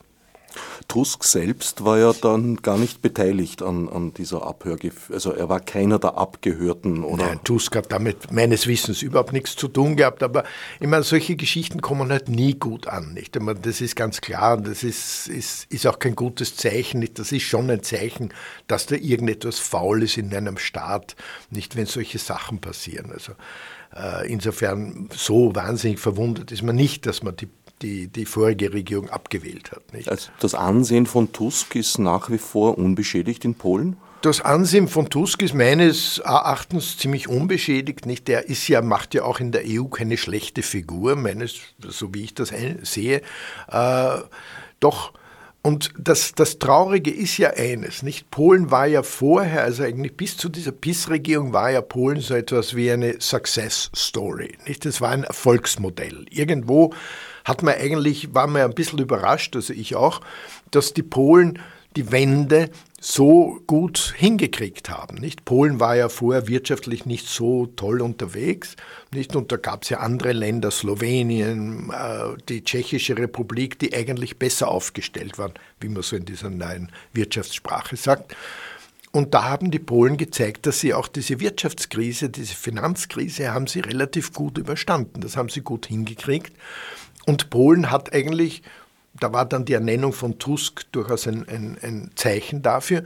Tusk 0.88 1.24
selbst 1.24 1.84
war 1.84 1.98
ja 1.98 2.12
dann 2.12 2.56
gar 2.56 2.78
nicht 2.78 3.02
beteiligt 3.02 3.62
an, 3.62 3.88
an 3.88 4.14
dieser 4.14 4.46
Abhörge, 4.46 4.92
also 5.12 5.32
er 5.32 5.48
war 5.48 5.60
keiner 5.60 5.98
der 5.98 6.16
Abgehörten, 6.16 7.04
oder? 7.04 7.26
Nein, 7.26 7.40
Tusk 7.44 7.76
hat 7.76 7.92
damit 7.92 8.32
meines 8.32 8.66
Wissens 8.66 9.02
überhaupt 9.02 9.32
nichts 9.32 9.56
zu 9.56 9.68
tun 9.68 9.96
gehabt, 9.96 10.22
aber 10.22 10.44
ich 10.80 10.86
meine, 10.86 11.02
solche 11.02 11.36
Geschichten 11.36 11.80
kommen 11.80 12.10
halt 12.10 12.28
nie 12.28 12.54
gut 12.54 12.86
an, 12.86 13.14
nicht? 13.14 13.38
Meine, 13.40 13.58
das 13.60 13.80
ist 13.80 13.96
ganz 13.96 14.20
klar, 14.20 14.56
das 14.56 14.82
ist, 14.82 15.28
ist, 15.28 15.70
ist 15.70 15.86
auch 15.86 15.98
kein 15.98 16.14
gutes 16.14 16.56
Zeichen, 16.56 17.00
nicht? 17.00 17.18
Das 17.18 17.32
ist 17.32 17.42
schon 17.42 17.70
ein 17.70 17.82
Zeichen, 17.82 18.32
dass 18.66 18.86
da 18.86 18.94
irgendetwas 18.94 19.58
faul 19.58 20.02
ist 20.02 20.16
in 20.16 20.34
einem 20.34 20.58
Staat, 20.58 21.16
nicht 21.50 21.76
wenn 21.76 21.86
solche 21.86 22.18
Sachen 22.18 22.60
passieren. 22.60 23.10
Also 23.12 23.32
äh, 23.32 23.34
insofern 24.26 25.08
so 25.14 25.54
wahnsinnig 25.54 25.98
verwundert 25.98 26.52
ist 26.52 26.62
man 26.62 26.76
nicht, 26.76 27.06
dass 27.06 27.22
man 27.22 27.36
die 27.36 27.48
die, 27.82 28.08
die 28.08 28.24
vorige 28.24 28.72
Regierung 28.72 29.10
abgewählt 29.10 29.72
hat. 29.72 29.92
Nicht? 29.92 30.08
Also 30.08 30.30
das 30.40 30.54
Ansehen 30.54 31.06
von 31.06 31.32
Tusk 31.32 31.74
ist 31.74 31.98
nach 31.98 32.30
wie 32.30 32.38
vor 32.38 32.78
unbeschädigt 32.78 33.44
in 33.44 33.54
Polen? 33.54 33.96
Das 34.22 34.40
Ansehen 34.40 34.88
von 34.88 35.10
Tusk 35.10 35.42
ist 35.42 35.54
meines 35.54 36.18
Erachtens 36.18 36.96
ziemlich 36.96 37.28
unbeschädigt. 37.28 38.06
Nicht? 38.06 38.28
Der 38.28 38.48
ist 38.48 38.66
ja, 38.68 38.80
macht 38.82 39.14
ja 39.14 39.24
auch 39.24 39.40
in 39.40 39.52
der 39.52 39.62
EU 39.66 39.84
keine 39.84 40.16
schlechte 40.16 40.62
Figur, 40.62 41.16
meines, 41.16 41.56
so 41.86 42.14
wie 42.14 42.24
ich 42.24 42.34
das 42.34 42.52
sehe. 42.82 43.20
Äh, 43.68 44.18
doch 44.80 45.12
und 45.66 45.90
das, 45.98 46.30
das 46.30 46.60
Traurige 46.60 47.10
ist 47.10 47.38
ja 47.38 47.50
eines, 47.50 48.04
nicht? 48.04 48.30
Polen 48.30 48.70
war 48.70 48.86
ja 48.86 49.02
vorher, 49.02 49.64
also 49.64 49.82
eigentlich 49.82 50.16
bis 50.16 50.36
zu 50.36 50.48
dieser 50.48 50.70
PIS-Regierung 50.70 51.52
war 51.52 51.72
ja 51.72 51.80
Polen 51.80 52.20
so 52.20 52.34
etwas 52.34 52.76
wie 52.76 52.88
eine 52.88 53.20
Success 53.20 53.90
Story, 53.92 54.56
nicht? 54.64 54.84
Das 54.84 55.00
war 55.00 55.10
ein 55.10 55.24
Erfolgsmodell. 55.24 56.24
Irgendwo 56.30 56.94
hat 57.44 57.64
man 57.64 57.74
eigentlich, 57.74 58.32
war 58.32 58.46
man 58.46 58.62
ein 58.62 58.74
bisschen 58.74 59.00
überrascht, 59.00 59.56
also 59.56 59.72
ich 59.72 59.96
auch, 59.96 60.20
dass 60.70 60.94
die 60.94 61.02
Polen 61.02 61.58
die 61.96 62.12
Wende 62.12 62.70
so 63.00 63.60
gut 63.66 64.14
hingekriegt 64.16 64.90
haben. 64.90 65.16
Nicht? 65.16 65.44
Polen 65.44 65.80
war 65.80 65.96
ja 65.96 66.08
vorher 66.08 66.48
wirtschaftlich 66.48 67.06
nicht 67.06 67.26
so 67.26 67.66
toll 67.66 68.02
unterwegs. 68.02 68.76
Nicht? 69.12 69.34
Und 69.36 69.52
da 69.52 69.56
gab 69.56 69.82
es 69.82 69.90
ja 69.90 69.98
andere 70.00 70.32
Länder, 70.32 70.70
Slowenien, 70.70 71.90
äh, 71.90 72.36
die 72.48 72.62
Tschechische 72.64 73.16
Republik, 73.16 73.78
die 73.78 73.94
eigentlich 73.94 74.38
besser 74.38 74.68
aufgestellt 74.68 75.38
waren, 75.38 75.54
wie 75.80 75.88
man 75.88 76.02
so 76.02 76.16
in 76.16 76.24
dieser 76.24 76.50
neuen 76.50 76.92
Wirtschaftssprache 77.12 77.96
sagt. 77.96 78.36
Und 79.12 79.32
da 79.32 79.44
haben 79.44 79.70
die 79.70 79.78
Polen 79.78 80.18
gezeigt, 80.18 80.66
dass 80.66 80.80
sie 80.80 80.92
auch 80.92 81.08
diese 81.08 81.40
Wirtschaftskrise, 81.40 82.28
diese 82.28 82.54
Finanzkrise, 82.54 83.54
haben 83.54 83.66
sie 83.66 83.80
relativ 83.80 84.34
gut 84.34 84.58
überstanden. 84.58 85.22
Das 85.22 85.38
haben 85.38 85.48
sie 85.48 85.62
gut 85.62 85.86
hingekriegt. 85.86 86.52
Und 87.24 87.48
Polen 87.48 87.90
hat 87.90 88.12
eigentlich, 88.12 88.62
da 89.20 89.32
war 89.32 89.44
dann 89.44 89.64
die 89.64 89.72
Ernennung 89.72 90.12
von 90.12 90.38
Tusk 90.38 90.90
durchaus 90.92 91.26
ein, 91.26 91.48
ein, 91.48 91.78
ein 91.82 92.10
Zeichen 92.14 92.62
dafür, 92.62 93.04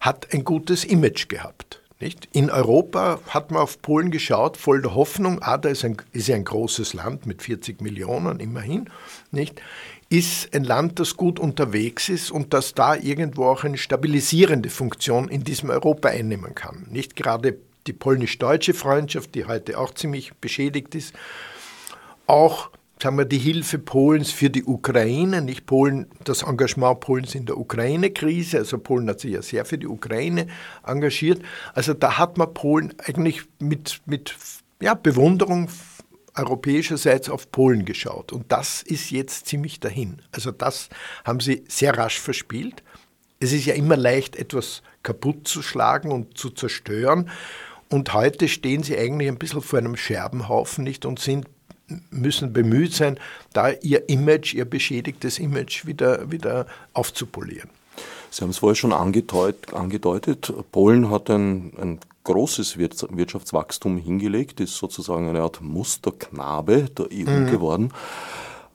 hat 0.00 0.32
ein 0.32 0.44
gutes 0.44 0.84
Image 0.84 1.28
gehabt. 1.28 1.80
Nicht? 2.00 2.28
In 2.32 2.50
Europa 2.50 3.20
hat 3.28 3.52
man 3.52 3.62
auf 3.62 3.80
Polen 3.80 4.10
geschaut, 4.10 4.56
voll 4.56 4.82
der 4.82 4.96
Hoffnung, 4.96 5.40
ah, 5.40 5.56
da 5.56 5.68
ist, 5.68 5.84
ein, 5.84 5.96
ist 6.12 6.26
ja 6.26 6.34
ein 6.34 6.44
großes 6.44 6.94
Land 6.94 7.26
mit 7.26 7.42
40 7.42 7.80
Millionen 7.80 8.40
immerhin, 8.40 8.90
nicht? 9.30 9.62
ist 10.12 10.54
ein 10.54 10.64
Land, 10.64 10.98
das 10.98 11.16
gut 11.16 11.38
unterwegs 11.38 12.10
ist 12.10 12.30
und 12.30 12.52
das 12.52 12.74
da 12.74 12.96
irgendwo 12.96 13.46
auch 13.46 13.64
eine 13.64 13.78
stabilisierende 13.78 14.68
Funktion 14.68 15.28
in 15.28 15.42
diesem 15.42 15.70
Europa 15.70 16.10
einnehmen 16.10 16.54
kann. 16.54 16.86
Nicht 16.90 17.16
gerade 17.16 17.56
die 17.86 17.94
polnisch-deutsche 17.94 18.74
Freundschaft, 18.74 19.34
die 19.34 19.46
heute 19.46 19.78
auch 19.78 19.94
ziemlich 19.94 20.34
beschädigt 20.34 20.94
ist, 20.94 21.14
auch 22.26 22.70
sagen 23.02 23.18
wir, 23.18 23.24
die 23.24 23.38
Hilfe 23.38 23.78
Polens 23.78 24.30
für 24.30 24.48
die 24.48 24.64
Ukraine, 24.64 25.42
nicht 25.42 25.66
Polen, 25.66 26.06
das 26.24 26.42
Engagement 26.42 27.00
Polens 27.00 27.34
in 27.34 27.46
der 27.46 27.58
Ukraine-Krise, 27.58 28.58
also 28.58 28.78
Polen 28.78 29.08
hat 29.08 29.20
sich 29.20 29.32
ja 29.32 29.42
sehr 29.42 29.64
für 29.64 29.76
die 29.76 29.88
Ukraine 29.88 30.46
engagiert. 30.86 31.42
Also 31.74 31.94
da 31.94 32.18
hat 32.18 32.38
man 32.38 32.54
Polen 32.54 32.94
eigentlich 33.04 33.42
mit, 33.58 34.00
mit 34.06 34.36
ja, 34.80 34.94
Bewunderung 34.94 35.68
europäischerseits 36.34 37.28
auf 37.28 37.50
Polen 37.50 37.84
geschaut. 37.84 38.32
Und 38.32 38.50
das 38.52 38.82
ist 38.82 39.10
jetzt 39.10 39.46
ziemlich 39.46 39.80
dahin. 39.80 40.22
Also 40.30 40.52
das 40.52 40.88
haben 41.24 41.40
sie 41.40 41.64
sehr 41.68 41.98
rasch 41.98 42.20
verspielt. 42.20 42.82
Es 43.40 43.52
ist 43.52 43.66
ja 43.66 43.74
immer 43.74 43.96
leicht, 43.96 44.36
etwas 44.36 44.82
kaputt 45.02 45.48
zu 45.48 45.60
schlagen 45.60 46.12
und 46.12 46.38
zu 46.38 46.50
zerstören. 46.50 47.28
Und 47.90 48.14
heute 48.14 48.48
stehen 48.48 48.84
sie 48.84 48.96
eigentlich 48.96 49.28
ein 49.28 49.38
bisschen 49.38 49.60
vor 49.60 49.80
einem 49.80 49.96
Scherbenhaufen 49.96 50.84
nicht 50.84 51.04
und 51.04 51.18
sind 51.18 51.46
müssen 52.10 52.52
bemüht 52.52 52.94
sein, 52.94 53.18
da 53.52 53.70
ihr 53.70 54.08
Image, 54.08 54.54
ihr 54.54 54.64
beschädigtes 54.64 55.38
Image 55.38 55.86
wieder, 55.86 56.30
wieder 56.30 56.66
aufzupolieren. 56.92 57.70
Sie 58.30 58.42
haben 58.42 58.50
es 58.50 58.58
vorher 58.58 58.76
schon 58.76 58.92
angedeutet, 58.92 59.74
angedeutet. 59.74 60.52
Polen 60.72 61.10
hat 61.10 61.28
ein, 61.28 61.72
ein 61.78 61.98
großes 62.24 62.78
Wirtschaftswachstum 62.78 63.98
hingelegt, 63.98 64.60
ist 64.60 64.76
sozusagen 64.76 65.28
eine 65.28 65.42
Art 65.42 65.60
Musterknabe 65.60 66.88
der 66.96 67.06
EU 67.12 67.40
mhm. 67.40 67.50
geworden. 67.50 67.92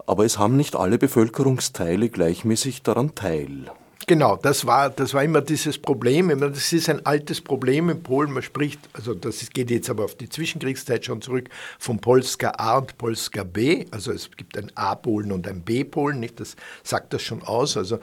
Aber 0.05 0.25
es 0.25 0.37
haben 0.37 0.57
nicht 0.57 0.75
alle 0.75 0.97
Bevölkerungsteile 0.97 2.09
gleichmäßig 2.09 2.83
daran 2.83 3.15
teil. 3.15 3.71
Genau, 4.09 4.37
das 4.37 4.65
war, 4.65 4.89
das 4.89 5.13
war 5.13 5.21
immer 5.21 5.41
dieses 5.41 5.77
Problem. 5.77 6.29
Das 6.39 6.71
ist 6.71 6.87
ein 6.87 7.05
altes 7.05 7.41
Problem 7.41 7.89
in 7.89 8.01
Polen. 8.01 8.31
Man 8.31 8.41
spricht, 8.41 8.79
also 8.93 9.13
das 9.13 9.49
geht 9.49 9.69
jetzt 9.69 9.89
aber 9.89 10.05
auf 10.05 10.15
die 10.15 10.29
Zwischenkriegszeit 10.29 11.03
schon 11.03 11.21
zurück, 11.21 11.49
von 11.77 11.99
Polska 11.99 12.51
A 12.51 12.77
und 12.77 12.97
Polska 12.97 13.43
B. 13.43 13.85
Also 13.91 14.13
es 14.13 14.31
gibt 14.31 14.57
ein 14.57 14.71
A-Polen 14.75 15.33
und 15.33 15.45
ein 15.45 15.61
B-Polen, 15.61 16.21
nicht? 16.21 16.39
Das 16.39 16.55
sagt 16.83 17.11
das 17.11 17.21
schon 17.21 17.43
aus. 17.43 17.75
Also 17.75 17.99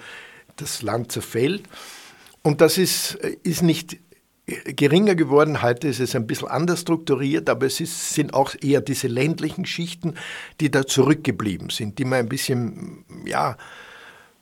das 0.56 0.82
Land 0.82 1.10
zerfällt. 1.10 1.62
Und 2.42 2.60
das 2.60 2.76
ist, 2.76 3.14
ist 3.42 3.62
nicht 3.62 3.96
geringer 4.46 5.14
geworden. 5.14 5.62
Heute 5.62 5.88
ist 5.88 6.00
es 6.00 6.14
ein 6.14 6.26
bisschen 6.26 6.48
anders 6.48 6.82
strukturiert, 6.82 7.48
aber 7.48 7.64
es 7.64 7.80
ist, 7.80 8.12
sind 8.12 8.34
auch 8.34 8.54
eher 8.60 8.82
diese 8.82 9.08
ländlichen 9.08 9.64
Schichten, 9.64 10.16
die 10.60 10.70
da 10.70 10.86
zurückgeblieben 10.86 11.70
sind, 11.70 11.98
die 11.98 12.04
man 12.04 12.18
ein 12.18 12.28
bisschen, 12.28 13.06
ja, 13.24 13.56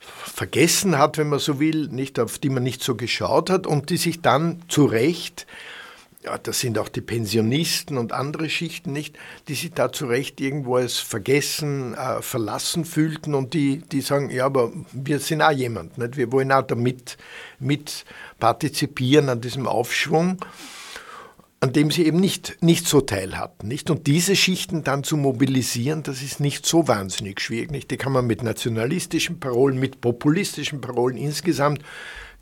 vergessen 0.04 0.98
hat, 0.98 1.18
wenn 1.18 1.28
man 1.28 1.38
so 1.38 1.60
will, 1.60 1.88
nicht 1.88 2.18
auf 2.18 2.38
die 2.38 2.50
man 2.50 2.62
nicht 2.62 2.82
so 2.82 2.94
geschaut 2.94 3.50
hat 3.50 3.66
und 3.66 3.90
die 3.90 3.96
sich 3.96 4.20
dann 4.20 4.62
zu 4.68 4.84
Recht 4.84 5.46
ja, 6.24 6.38
das 6.38 6.60
sind 6.60 6.78
auch 6.78 6.88
die 6.88 7.00
Pensionisten 7.00 7.98
und 7.98 8.12
andere 8.12 8.48
Schichten 8.48 8.92
nicht, 8.92 9.18
die 9.48 9.54
sich 9.54 9.72
da 9.72 9.92
zu 9.92 10.06
Recht 10.06 10.40
irgendwo 10.40 10.76
als 10.76 10.98
vergessen, 10.98 11.94
äh, 11.94 12.22
verlassen 12.22 12.84
fühlten 12.84 13.34
und 13.34 13.54
die, 13.54 13.78
die 13.78 14.00
sagen, 14.00 14.30
ja, 14.30 14.46
aber 14.46 14.72
wir 14.92 15.18
sind 15.18 15.42
auch 15.42 15.50
jemand, 15.50 15.98
nicht? 15.98 16.16
wir 16.16 16.30
wollen 16.30 16.52
auch 16.52 16.62
damit 16.62 17.16
mit 17.58 18.04
partizipieren 18.38 19.28
an 19.28 19.40
diesem 19.40 19.66
Aufschwung 19.66 20.38
an 21.62 21.72
dem 21.72 21.92
sie 21.92 22.04
eben 22.06 22.18
nicht, 22.18 22.56
nicht 22.60 22.88
so 22.88 23.00
teil 23.00 23.38
hatten. 23.38 23.68
Nicht? 23.68 23.88
Und 23.88 24.08
diese 24.08 24.34
Schichten 24.34 24.82
dann 24.82 25.04
zu 25.04 25.16
mobilisieren, 25.16 26.02
das 26.02 26.20
ist 26.20 26.40
nicht 26.40 26.66
so 26.66 26.88
wahnsinnig 26.88 27.40
schwierig. 27.40 27.70
Nicht? 27.70 27.92
Die 27.92 27.96
kann 27.96 28.10
man 28.10 28.26
mit 28.26 28.42
nationalistischen 28.42 29.38
Parolen, 29.38 29.78
mit 29.78 30.00
populistischen 30.00 30.80
Parolen 30.80 31.16
insgesamt, 31.16 31.80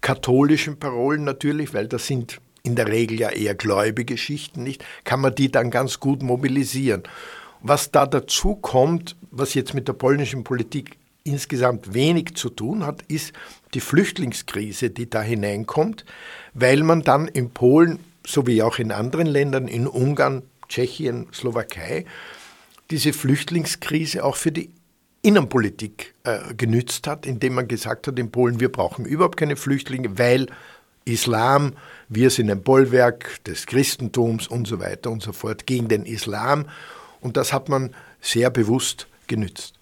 katholischen 0.01 0.79
Parolen 0.79 1.25
natürlich, 1.25 1.75
weil 1.75 1.87
das 1.87 2.07
sind 2.07 2.41
in 2.63 2.77
der 2.77 2.89
Regel 2.89 3.21
ja 3.21 3.29
eher 3.29 3.55
gläubige 3.55 4.17
Schichten, 4.17 4.63
nicht? 4.63 4.83
kann 5.05 5.21
man 5.21 5.35
die 5.35 5.51
dann 5.53 5.71
ganz 5.71 6.01
gut 6.01 6.23
mobilisieren. 6.23 7.03
Was 7.61 7.91
da 7.91 8.07
dazu 8.07 8.55
kommt, 8.55 9.17
was 9.31 9.53
jetzt 9.53 9.75
mit 9.75 9.87
der 9.87 9.93
polnischen 9.93 10.45
Politik 10.45 10.97
insgesamt 11.25 11.93
wenig 11.93 12.37
zu 12.37 12.49
tun 12.49 12.87
hat, 12.87 13.03
ist 13.03 13.35
die 13.75 13.81
Flüchtlingskrise, 13.81 14.89
die 14.89 15.11
da 15.11 15.21
hineinkommt, 15.21 16.07
weil 16.55 16.83
man 16.83 17.03
dann 17.03 17.29
in 17.29 17.51
Polen 17.51 17.99
so 18.27 18.47
wie 18.47 18.63
auch 18.63 18.79
in 18.79 18.93
anderen 18.93 19.27
Ländern, 19.27 19.69
in 19.69 19.87
Ungarn, 19.87 20.43
Tschechien, 20.69 21.27
Slowakei, 21.33 22.05
diese 22.91 23.13
Flüchtlingskrise 23.13 24.25
auch 24.25 24.37
für 24.37 24.53
die 24.53 24.71
Innenpolitik 25.23 26.15
äh, 26.25 26.55
genützt 26.55 27.07
hat, 27.07 27.27
indem 27.27 27.55
man 27.55 27.69
gesagt 27.69 28.07
hat 28.07 28.19
in 28.19 28.31
Polen, 28.31 28.61
wir 28.61 28.71
brauchen 28.71 29.05
überhaupt 29.05 29.37
keine 29.37 29.57
Flüchtlinge, 29.57 30.19
weil 30.19 30.47
Islam, 31.05 31.75
wir 32.09 32.31
sind 32.31 32.51
ein 32.51 32.63
Bollwerk 32.63 33.43
des 33.45 33.67
Christentums 33.67 34.49
und 34.49 34.67
so 34.67 34.81
weiter 34.81 35.11
und 35.11 35.23
so 35.23 35.33
fort 35.33 35.67
gegen 35.67 35.89
den 35.89 36.05
Islam. 36.05 36.67
Und 37.21 37.37
das 37.37 37.53
hat 37.53 37.69
man 37.69 37.95
sehr 38.21 38.51
bewusst 38.51 39.09
genützt. 39.27 39.75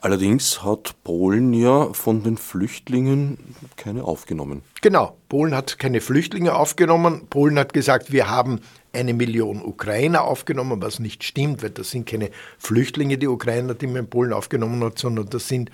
Allerdings 0.00 0.62
hat 0.62 0.94
Polen 1.02 1.52
ja 1.52 1.92
von 1.92 2.22
den 2.22 2.36
Flüchtlingen 2.36 3.38
keine 3.76 4.04
aufgenommen. 4.04 4.62
Genau, 4.80 5.16
Polen 5.28 5.56
hat 5.56 5.78
keine 5.78 6.00
Flüchtlinge 6.00 6.54
aufgenommen. 6.54 7.26
Polen 7.28 7.58
hat 7.58 7.72
gesagt, 7.72 8.12
wir 8.12 8.30
haben 8.30 8.60
eine 8.92 9.12
Million 9.12 9.60
Ukrainer 9.60 10.22
aufgenommen, 10.22 10.80
was 10.80 11.00
nicht 11.00 11.24
stimmt, 11.24 11.64
weil 11.64 11.70
das 11.70 11.90
sind 11.90 12.06
keine 12.06 12.30
Flüchtlinge, 12.58 13.18
die 13.18 13.26
Ukrainer, 13.26 13.74
die 13.74 13.88
man 13.88 13.96
in 13.96 14.10
Polen 14.10 14.32
aufgenommen 14.32 14.82
hat, 14.84 14.98
sondern 14.98 15.28
das 15.30 15.48
sind 15.48 15.70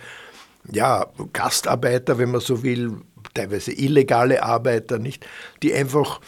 ja 0.73 1.07
Gastarbeiter, 1.35 2.17
wenn 2.17 2.31
man 2.31 2.41
so 2.41 2.63
will, 2.63 3.03
teilweise 3.35 3.73
illegale 3.73 4.43
Arbeiter, 4.43 4.99
nicht, 4.99 5.27
die 5.63 5.75
einfach 5.75 6.21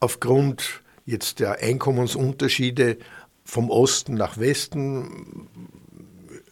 aufgrund 0.00 0.82
jetzt 1.06 1.38
der 1.38 1.60
Einkommensunterschiede 1.60 2.98
vom 3.44 3.70
Osten 3.70 4.14
nach 4.14 4.38
Westen 4.38 5.48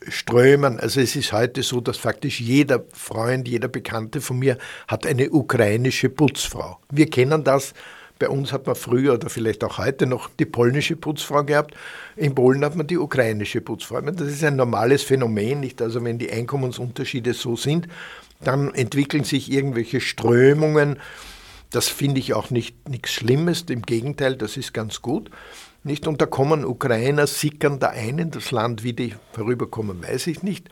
strömen. 0.09 0.81
Also 0.81 1.01
es 1.01 1.17
ist 1.17 1.33
heute 1.33 1.63
so, 1.63 1.81
dass 1.81 1.97
faktisch 1.97 2.41
jeder 2.41 2.85
Freund, 2.93 3.49
jeder 3.49 3.69
Bekannte 3.69 4.21
von 4.21 4.39
mir 4.39 4.59
hat 4.89 5.07
eine 5.07 5.31
ukrainische 5.31 6.09
Putzfrau. 6.09 6.79
Wir 6.91 7.09
kennen 7.09 7.45
das. 7.45 7.75
Bei 8.19 8.29
uns 8.29 8.53
hat 8.53 8.67
man 8.67 8.77
früher 8.77 9.15
oder 9.15 9.29
vielleicht 9.29 9.65
auch 9.65 9.79
heute 9.79 10.07
noch 10.07 10.31
die 10.39 10.45
polnische 10.45 10.95
Putzfrau 10.95 11.43
gehabt. 11.43 11.75
In 12.15 12.35
Polen 12.37 12.65
hat 12.65 12.77
man 12.77 12.87
die 12.87 12.99
ukrainische 12.99 13.61
Putzfrau. 13.61 14.01
Das 14.01 14.29
ist 14.29 14.45
ein 14.45 14.55
normales 14.55 15.03
Phänomen, 15.03 15.59
nicht? 15.59 15.83
Also 15.83 16.05
wenn 16.05 16.19
die 16.19 16.31
Einkommensunterschiede 16.31 17.35
so 17.35 17.57
sind, 17.57 17.89
dann 18.41 18.73
entwickeln 18.75 19.25
sich 19.25 19.51
irgendwelche 19.51 20.01
Strömungen. 20.01 21.01
Das 21.71 21.89
finde 21.89 22.21
ich 22.21 22.35
auch 22.35 22.51
nicht 22.51 22.89
nichts 22.89 23.13
Schlimmes. 23.13 23.63
Im 23.69 23.83
Gegenteil, 23.83 24.37
das 24.37 24.57
ist 24.57 24.73
ganz 24.73 25.03
gut. 25.03 25.31
Nicht? 25.85 26.07
Und 26.07 26.21
da 26.21 26.27
kommen 26.27 26.65
Ukrainer, 26.65 27.27
sickern 27.27 27.79
da 27.79 27.89
ein 27.89 28.19
in 28.19 28.31
das 28.31 28.51
Land, 28.51 28.85
wie 28.85 28.93
die 28.93 29.15
herüberkommen, 29.35 30.03
weiß 30.03 30.29
ich 30.29 30.43
nicht. 30.43 30.69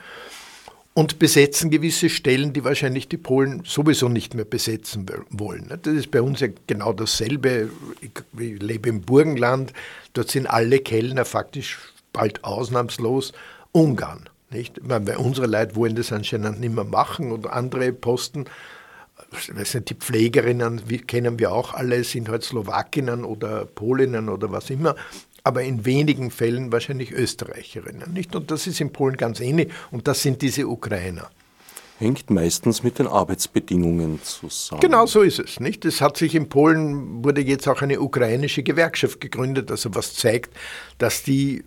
Und 0.93 1.19
besetzen 1.19 1.71
gewisse 1.71 2.09
Stellen, 2.09 2.53
die 2.53 2.65
wahrscheinlich 2.65 3.09
die 3.09 3.17
Polen 3.17 3.63
sowieso 3.65 4.09
nicht 4.09 4.35
mehr 4.35 4.45
besetzen 4.45 5.07
wollen. 5.31 5.73
Das 5.83 5.95
ist 5.95 6.11
bei 6.11 6.21
uns 6.21 6.41
ja 6.41 6.49
genau 6.67 6.93
dasselbe. 6.93 7.71
Ich 8.01 8.11
lebe 8.33 8.89
im 8.89 9.01
Burgenland, 9.03 9.73
dort 10.13 10.31
sind 10.31 10.47
alle 10.47 10.81
Kellner 10.81 11.25
faktisch 11.25 11.79
bald 12.13 12.45
ausnahmslos 12.45 13.33
Ungarn. 13.73 14.29
Nicht? 14.51 14.83
Meine, 14.85 15.19
unsere 15.19 15.47
Leute 15.47 15.77
wollen 15.77 15.95
das 15.95 16.13
anscheinend 16.13 16.61
nicht 16.61 16.75
mehr 16.75 16.85
machen 16.85 17.31
und 17.31 17.47
andere 17.47 17.93
Posten 17.93 18.47
weiß 19.31 19.75
nicht, 19.75 19.91
die 19.91 19.95
Pflegerinnen 19.95 20.83
kennen 21.07 21.39
wir 21.39 21.53
auch 21.53 21.75
alle, 21.75 22.05
sind 22.05 22.29
halt 22.29 22.43
Slowakinnen 22.43 23.25
oder 23.25 23.65
Polinnen 23.67 24.29
oder 24.29 24.51
was 24.53 24.71
immer, 24.71 24.97
aber 25.45 25.63
in 25.63 25.85
wenigen 25.85 26.31
Fällen 26.31 26.73
wahrscheinlich 26.73 27.13
Österreicherinnen. 27.13 28.13
Nicht? 28.13 28.35
Und 28.35 28.51
das 28.51 28.67
ist 28.67 28.81
in 28.81 28.93
Polen 28.93 29.17
ganz 29.17 29.41
ähnlich 29.41 29.71
und 29.91 30.09
das 30.09 30.23
sind 30.23 30.43
diese 30.43 30.67
Ukrainer. 30.67 31.31
Hängt 31.99 32.31
meistens 32.31 32.83
mit 32.83 32.99
den 32.99 33.07
Arbeitsbedingungen 33.07 34.23
zusammen. 34.23 34.81
Genau 34.81 35.05
so 35.05 35.21
ist 35.21 35.39
es. 35.39 35.61
Nicht? 35.61 35.85
Es 35.85 36.01
hat 36.01 36.17
sich 36.17 36.35
in 36.35 36.49
Polen, 36.49 37.23
wurde 37.23 37.43
jetzt 37.43 37.69
auch 37.69 37.83
eine 37.83 38.01
ukrainische 38.01 38.63
Gewerkschaft 38.63 39.21
gegründet, 39.21 39.71
also 39.71 39.95
was 39.95 40.15
zeigt, 40.15 40.51
dass 40.97 41.23
die 41.23 41.63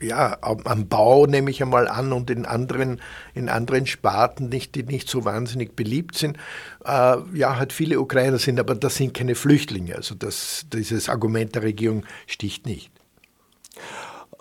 ja, 0.00 0.38
am 0.42 0.88
Bau 0.88 1.26
nehme 1.26 1.50
ich 1.50 1.62
einmal 1.62 1.88
an 1.88 2.12
und 2.12 2.30
in 2.30 2.44
anderen, 2.44 3.00
in 3.34 3.48
anderen 3.48 3.86
Sparten, 3.86 4.48
nicht, 4.48 4.74
die 4.74 4.82
nicht 4.82 5.08
so 5.08 5.24
wahnsinnig 5.24 5.74
beliebt 5.74 6.16
sind, 6.16 6.36
äh, 6.84 7.16
ja, 7.34 7.56
halt 7.56 7.72
viele 7.72 8.00
Ukrainer 8.00 8.38
sind, 8.38 8.60
aber 8.60 8.74
das 8.74 8.96
sind 8.96 9.14
keine 9.14 9.34
Flüchtlinge. 9.34 9.96
Also 9.96 10.14
das, 10.14 10.66
dieses 10.72 11.08
Argument 11.08 11.54
der 11.54 11.62
Regierung 11.62 12.04
sticht 12.26 12.66
nicht. 12.66 12.90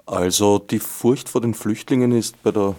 Also 0.06 0.60
die 0.60 0.80
Furcht 0.80 1.30
vor 1.30 1.42
den 1.42 1.54
Flüchtlingen 1.54 2.12
ist 2.12 2.42
bei 2.44 2.52
der 2.52 2.76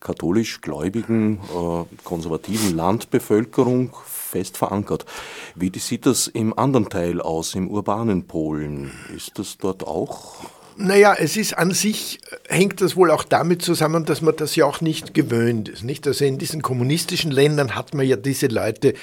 katholisch 0.00 0.60
gläubigen, 0.60 1.40
äh, 1.54 1.84
konservativen 2.04 2.76
Landbevölkerung 2.76 3.96
fest 4.04 4.56
verankert. 4.56 5.06
Wie 5.54 5.76
sieht 5.78 6.06
das 6.06 6.28
im 6.28 6.56
anderen 6.56 6.88
Teil 6.88 7.20
aus, 7.20 7.54
im 7.54 7.68
urbanen 7.68 8.26
Polen? 8.26 8.92
Ist 9.14 9.38
das 9.38 9.56
dort 9.58 9.86
auch 9.86 10.36
naja, 10.78 11.14
es 11.18 11.36
ist 11.36 11.58
an 11.58 11.72
sich, 11.72 12.20
hängt 12.48 12.80
das 12.80 12.94
wohl 12.94 13.10
auch 13.10 13.24
damit 13.24 13.62
zusammen, 13.62 14.04
dass 14.04 14.22
man 14.22 14.36
das 14.36 14.54
ja 14.54 14.64
auch 14.64 14.80
nicht 14.80 15.12
gewöhnt 15.12 15.68
ist. 15.68 15.82
Nicht? 15.82 16.06
Also 16.06 16.24
in 16.24 16.38
diesen 16.38 16.62
kommunistischen 16.62 17.32
Ländern 17.32 17.74
hat 17.74 17.94
man 17.94 18.06
ja 18.06 18.14
diese 18.14 18.46
Leute 18.46 18.94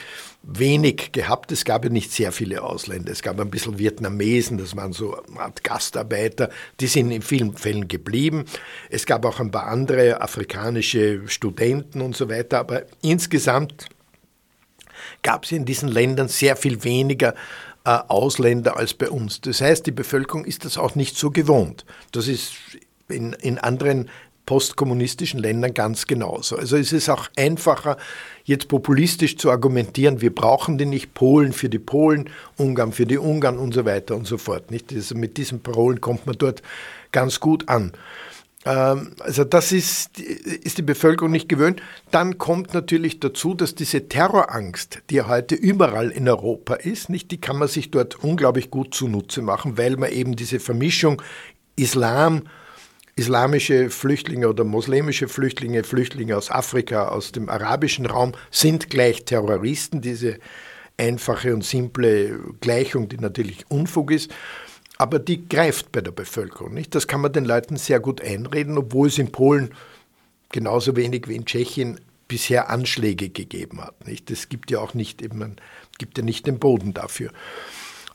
wenig 0.42 1.12
gehabt. 1.12 1.52
Es 1.52 1.66
gab 1.66 1.84
ja 1.84 1.90
nicht 1.90 2.12
sehr 2.14 2.32
viele 2.32 2.64
Ausländer. 2.64 3.12
Es 3.12 3.22
gab 3.22 3.42
ein 3.42 3.50
bisschen 3.50 3.78
Vietnamesen, 3.78 4.58
das 4.58 4.76
waren 4.78 4.94
so 4.94 5.22
eine 5.28 5.42
Art 5.42 5.66
Gastarbeiter, 5.66 6.50
die 6.80 6.88
sind 6.88 7.12
in 7.12 7.22
vielen 7.22 7.58
Fällen 7.58 7.90
geblieben. 7.90 8.46
Es 8.90 9.06
gab 9.06 9.26
auch 9.26 9.42
ein 9.42 9.52
paar 9.52 9.68
andere 9.68 10.22
afrikanische 10.22 11.28
Studenten 11.28 12.00
und 12.02 12.16
so 12.16 12.30
weiter. 12.30 12.60
Aber 12.60 12.84
insgesamt 13.02 13.88
gab 15.24 15.44
es 15.44 15.52
in 15.52 15.66
diesen 15.66 15.90
Ländern 15.90 16.30
sehr 16.30 16.56
viel 16.56 16.84
weniger 16.84 17.34
äh, 17.34 17.36
Ausländer 17.86 18.78
als 18.78 18.94
bei 18.94 19.10
uns. 19.10 19.42
Das 19.42 19.62
heißt, 19.62 19.86
die 19.86 19.92
Bevölkerung 19.92 20.46
ist 20.46 20.66
das 20.66 20.78
auch 20.78 20.96
nicht 20.96 21.18
so 21.18 21.32
gewohnt. 21.32 21.86
Das 22.12 22.28
ist 22.28 22.54
in, 23.08 23.34
in 23.34 23.60
anderen 23.60 24.10
postkommunistischen 24.46 25.40
Ländern 25.40 25.74
ganz 25.74 26.06
genauso. 26.06 26.56
Also 26.58 26.78
es 26.78 26.94
ist 26.94 27.10
auch 27.10 27.28
einfacher, 27.36 27.98
jetzt 28.44 28.68
populistisch 28.68 29.38
zu 29.38 29.50
argumentieren, 29.50 30.22
wir 30.22 30.34
brauchen 30.34 30.78
die 30.78 30.86
nicht, 30.86 31.14
Polen 31.14 31.52
für 31.52 31.70
die 31.70 31.80
Polen, 31.80 32.30
Ungarn 32.58 32.92
für 32.92 33.06
die 33.06 33.18
Ungarn 33.18 33.58
und 33.58 33.74
so 33.74 33.86
weiter 33.86 34.16
und 34.16 34.28
so 34.28 34.38
fort. 34.38 34.70
Nicht? 34.72 34.94
Also 34.94 35.16
mit 35.16 35.38
diesen 35.38 35.62
Parolen 35.62 36.00
kommt 36.00 36.28
man 36.28 36.38
dort 36.38 36.62
ganz 37.12 37.40
gut 37.40 37.68
an. 37.70 37.92
Ähm, 38.66 39.12
also 39.20 39.44
das 39.44 39.72
ist, 39.72 40.20
ist 40.20 40.78
die 40.78 40.82
Bevölkerung 40.82 41.32
nicht 41.32 41.48
gewöhnt. 41.48 41.82
Dann 42.12 42.38
kommt 42.38 42.74
natürlich 42.74 43.20
dazu, 43.20 43.54
dass 43.54 43.76
diese 43.76 44.10
Terrorangst, 44.10 45.04
die 45.10 45.22
heute 45.22 45.56
überall 45.56 46.10
in 46.10 46.28
Europa 46.28 46.76
ist, 46.76 47.10
nicht, 47.10 47.32
die 47.32 47.40
kann 47.40 47.58
man 47.58 47.68
sich 47.68 47.92
dort 47.92 48.24
unglaublich 48.24 48.72
gut 48.72 48.94
zunutze 48.94 49.42
machen, 49.42 49.78
weil 49.78 49.98
man 49.98 50.12
eben 50.12 50.36
diese 50.36 50.60
Vermischung 50.60 51.22
Islam, 51.76 52.44
islamische 53.16 53.90
Flüchtlinge 53.90 54.50
oder 54.50 54.64
muslimische 54.64 55.28
Flüchtlinge, 55.28 55.84
Flüchtlinge 55.84 56.36
aus 56.36 56.50
Afrika, 56.50 57.10
aus 57.10 57.32
dem 57.32 57.50
arabischen 57.50 58.06
Raum 58.06 58.34
sind 58.50 58.90
gleich 58.90 59.26
Terroristen, 59.26 60.02
diese 60.02 60.40
einfache 60.98 61.54
und 61.54 61.64
simple 61.64 62.40
Gleichung, 62.62 63.10
die 63.10 63.18
natürlich 63.18 63.66
Unfug 63.70 64.12
ist 64.12 64.32
aber 64.98 65.20
die 65.20 65.48
greift 65.48 65.92
bei 65.92 66.02
der 66.02 66.12
Bevölkerung. 66.12 66.74
Nicht? 66.74 66.96
Das 66.96 67.08
kann 67.08 67.22
man 67.22 67.34
den 67.34 67.46
Leuten 67.46 67.78
sehr 67.78 68.00
gut 68.00 68.22
einreden, 68.22 68.78
obwohl 68.78 69.08
es 69.08 69.18
in 69.18 69.32
Polen 69.32 69.72
genauso 70.52 70.96
wenig 70.96 71.28
wie 71.28 71.36
in 71.36 71.46
Tschechien 71.46 72.00
bisher 72.28 72.70
Anschläge 72.70 73.30
gegeben 73.30 73.82
hat. 73.82 74.08
Nicht? 74.08 74.32
Es 74.32 74.50
gibt 74.50 74.72
ja 74.72 74.80
auch 74.80 74.94
nicht, 74.94 75.34
man 75.34 75.58
gibt 75.98 76.18
ja 76.18 76.24
nicht 76.24 76.48
den 76.48 76.60
Boden 76.60 76.94
dafür. 76.94 77.32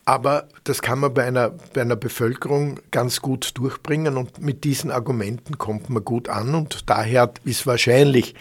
Aber 0.04 0.48
das 0.64 0.82
kann 0.82 0.98
man 0.98 1.14
bei 1.14 1.24
einer, 1.24 1.50
bei 1.50 1.82
einer 1.82 1.96
Bevölkerung 1.96 2.80
ganz 2.90 3.20
gut 3.20 3.52
durchbringen 3.54 4.16
und 4.16 4.40
mit 4.40 4.64
diesen 4.64 4.90
Argumenten 4.90 5.58
kommt 5.58 5.90
man 5.90 6.04
gut 6.04 6.28
an 6.28 6.54
und 6.54 6.90
daher 6.90 7.32
ist 7.44 7.66
wahrscheinlich 7.66 8.34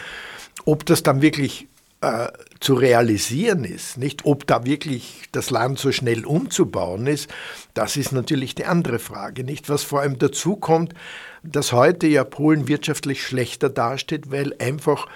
Ob 0.64 0.86
das 0.86 1.02
dann 1.02 1.22
wirklich 1.22 1.66
äh, 2.00 2.28
zu 2.60 2.74
realisieren 2.74 3.64
ist, 3.64 3.98
nicht 3.98 4.24
ob 4.24 4.46
da 4.46 4.64
wirklich 4.64 5.24
das 5.32 5.50
Land 5.50 5.78
so 5.78 5.90
schnell 5.90 6.24
umzubauen 6.24 7.06
ist, 7.06 7.28
das 7.74 7.96
ist 7.96 8.12
natürlich 8.12 8.54
die 8.54 8.66
andere 8.66 8.98
Frage, 8.98 9.44
nicht 9.44 9.68
was 9.68 9.82
vor 9.82 10.00
allem 10.00 10.18
dazu 10.18 10.56
kommt, 10.56 10.94
dass 11.42 11.72
heute 11.72 12.06
ja 12.06 12.24
Polen 12.24 12.68
wirtschaftlich 12.68 13.22
schlechter 13.22 13.68
dasteht, 13.68 14.30
weil 14.30 14.54
einfach 14.58 15.06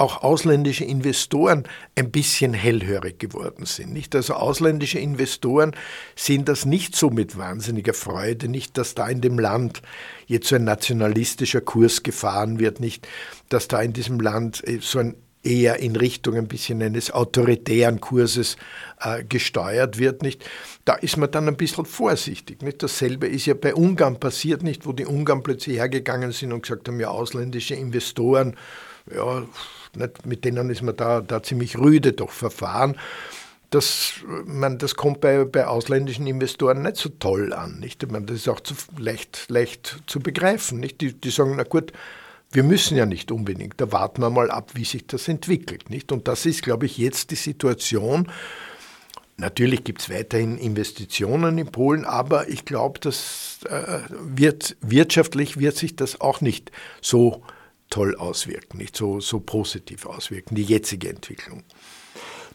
auch 0.00 0.22
ausländische 0.22 0.84
Investoren 0.84 1.64
ein 1.94 2.10
bisschen 2.10 2.54
hellhörig 2.54 3.18
geworden 3.18 3.66
sind. 3.66 3.92
Nicht? 3.92 4.16
Also 4.16 4.32
ausländische 4.32 4.98
Investoren 4.98 5.76
sehen 6.16 6.46
das 6.46 6.64
nicht 6.64 6.96
so 6.96 7.10
mit 7.10 7.36
wahnsinniger 7.36 7.92
Freude, 7.92 8.48
nicht, 8.48 8.78
dass 8.78 8.94
da 8.94 9.06
in 9.08 9.20
dem 9.20 9.38
Land 9.38 9.82
jetzt 10.26 10.48
so 10.48 10.56
ein 10.56 10.64
nationalistischer 10.64 11.60
Kurs 11.60 12.02
gefahren 12.02 12.58
wird, 12.58 12.80
nicht, 12.80 13.06
dass 13.50 13.68
da 13.68 13.82
in 13.82 13.92
diesem 13.92 14.20
Land 14.20 14.66
äh, 14.66 14.78
so 14.80 15.00
ein 15.00 15.16
eher 15.42 15.78
in 15.78 15.96
Richtung 15.96 16.36
ein 16.36 16.48
bisschen 16.48 16.82
eines 16.82 17.10
autoritären 17.10 18.00
Kurses 18.00 18.56
äh, 19.00 19.24
gesteuert 19.24 19.98
wird, 19.98 20.22
nicht? 20.22 20.44
Da 20.84 20.94
ist 20.94 21.16
man 21.16 21.30
dann 21.30 21.48
ein 21.48 21.56
bisschen 21.56 21.86
vorsichtig, 21.86 22.62
nicht? 22.62 22.82
Dasselbe 22.82 23.26
ist 23.26 23.46
ja 23.46 23.54
bei 23.54 23.74
Ungarn 23.74 24.20
passiert, 24.20 24.62
nicht? 24.62 24.86
Wo 24.86 24.92
die 24.92 25.06
Ungarn 25.06 25.42
plötzlich 25.42 25.78
hergegangen 25.78 26.32
sind 26.32 26.52
und 26.52 26.62
gesagt 26.62 26.88
haben, 26.88 27.00
ja, 27.00 27.08
ausländische 27.08 27.74
Investoren, 27.74 28.56
ja, 29.14 29.44
nicht? 29.94 30.26
mit 30.26 30.44
denen 30.44 30.68
ist 30.68 30.82
man 30.82 30.96
da, 30.96 31.20
da 31.20 31.42
ziemlich 31.42 31.78
rüde 31.78 32.12
doch 32.12 32.30
verfahren. 32.30 32.96
Das, 33.70 34.14
man, 34.46 34.78
das 34.78 34.96
kommt 34.96 35.20
bei, 35.20 35.44
bei 35.44 35.66
ausländischen 35.66 36.26
Investoren 36.26 36.82
nicht 36.82 36.96
so 36.96 37.08
toll 37.08 37.52
an. 37.52 37.78
Nicht? 37.78 38.02
Ich 38.02 38.08
das 38.10 38.36
ist 38.36 38.48
auch 38.48 38.60
zu, 38.60 38.74
leicht, 38.98 39.46
leicht 39.48 40.02
zu 40.06 40.18
begreifen. 40.18 40.80
Nicht? 40.80 41.00
Die, 41.00 41.12
die 41.12 41.30
sagen, 41.30 41.54
na 41.56 41.62
gut, 41.62 41.92
wir 42.52 42.62
müssen 42.62 42.96
ja 42.96 43.06
nicht 43.06 43.30
unbedingt, 43.30 43.80
da 43.80 43.92
warten 43.92 44.22
wir 44.22 44.30
mal 44.30 44.50
ab, 44.50 44.72
wie 44.74 44.84
sich 44.84 45.06
das 45.06 45.28
entwickelt. 45.28 45.90
Nicht? 45.90 46.10
Und 46.12 46.26
das 46.26 46.46
ist, 46.46 46.62
glaube 46.62 46.86
ich, 46.86 46.98
jetzt 46.98 47.30
die 47.30 47.36
Situation. 47.36 48.28
Natürlich 49.36 49.84
gibt 49.84 50.02
es 50.02 50.10
weiterhin 50.10 50.58
Investitionen 50.58 51.56
in 51.58 51.68
Polen, 51.68 52.04
aber 52.04 52.48
ich 52.48 52.64
glaube, 52.64 53.00
das 53.00 53.60
äh, 53.68 54.00
wird, 54.10 54.76
wirtschaftlich 54.80 55.58
wird 55.58 55.76
sich 55.76 55.96
das 55.96 56.20
auch 56.20 56.40
nicht 56.40 56.72
so 57.00 57.42
toll 57.88 58.16
auswirken, 58.16 58.78
nicht 58.78 58.96
so, 58.96 59.20
so 59.20 59.40
positiv 59.40 60.06
auswirken, 60.06 60.56
die 60.56 60.62
jetzige 60.62 61.08
Entwicklung. 61.08 61.62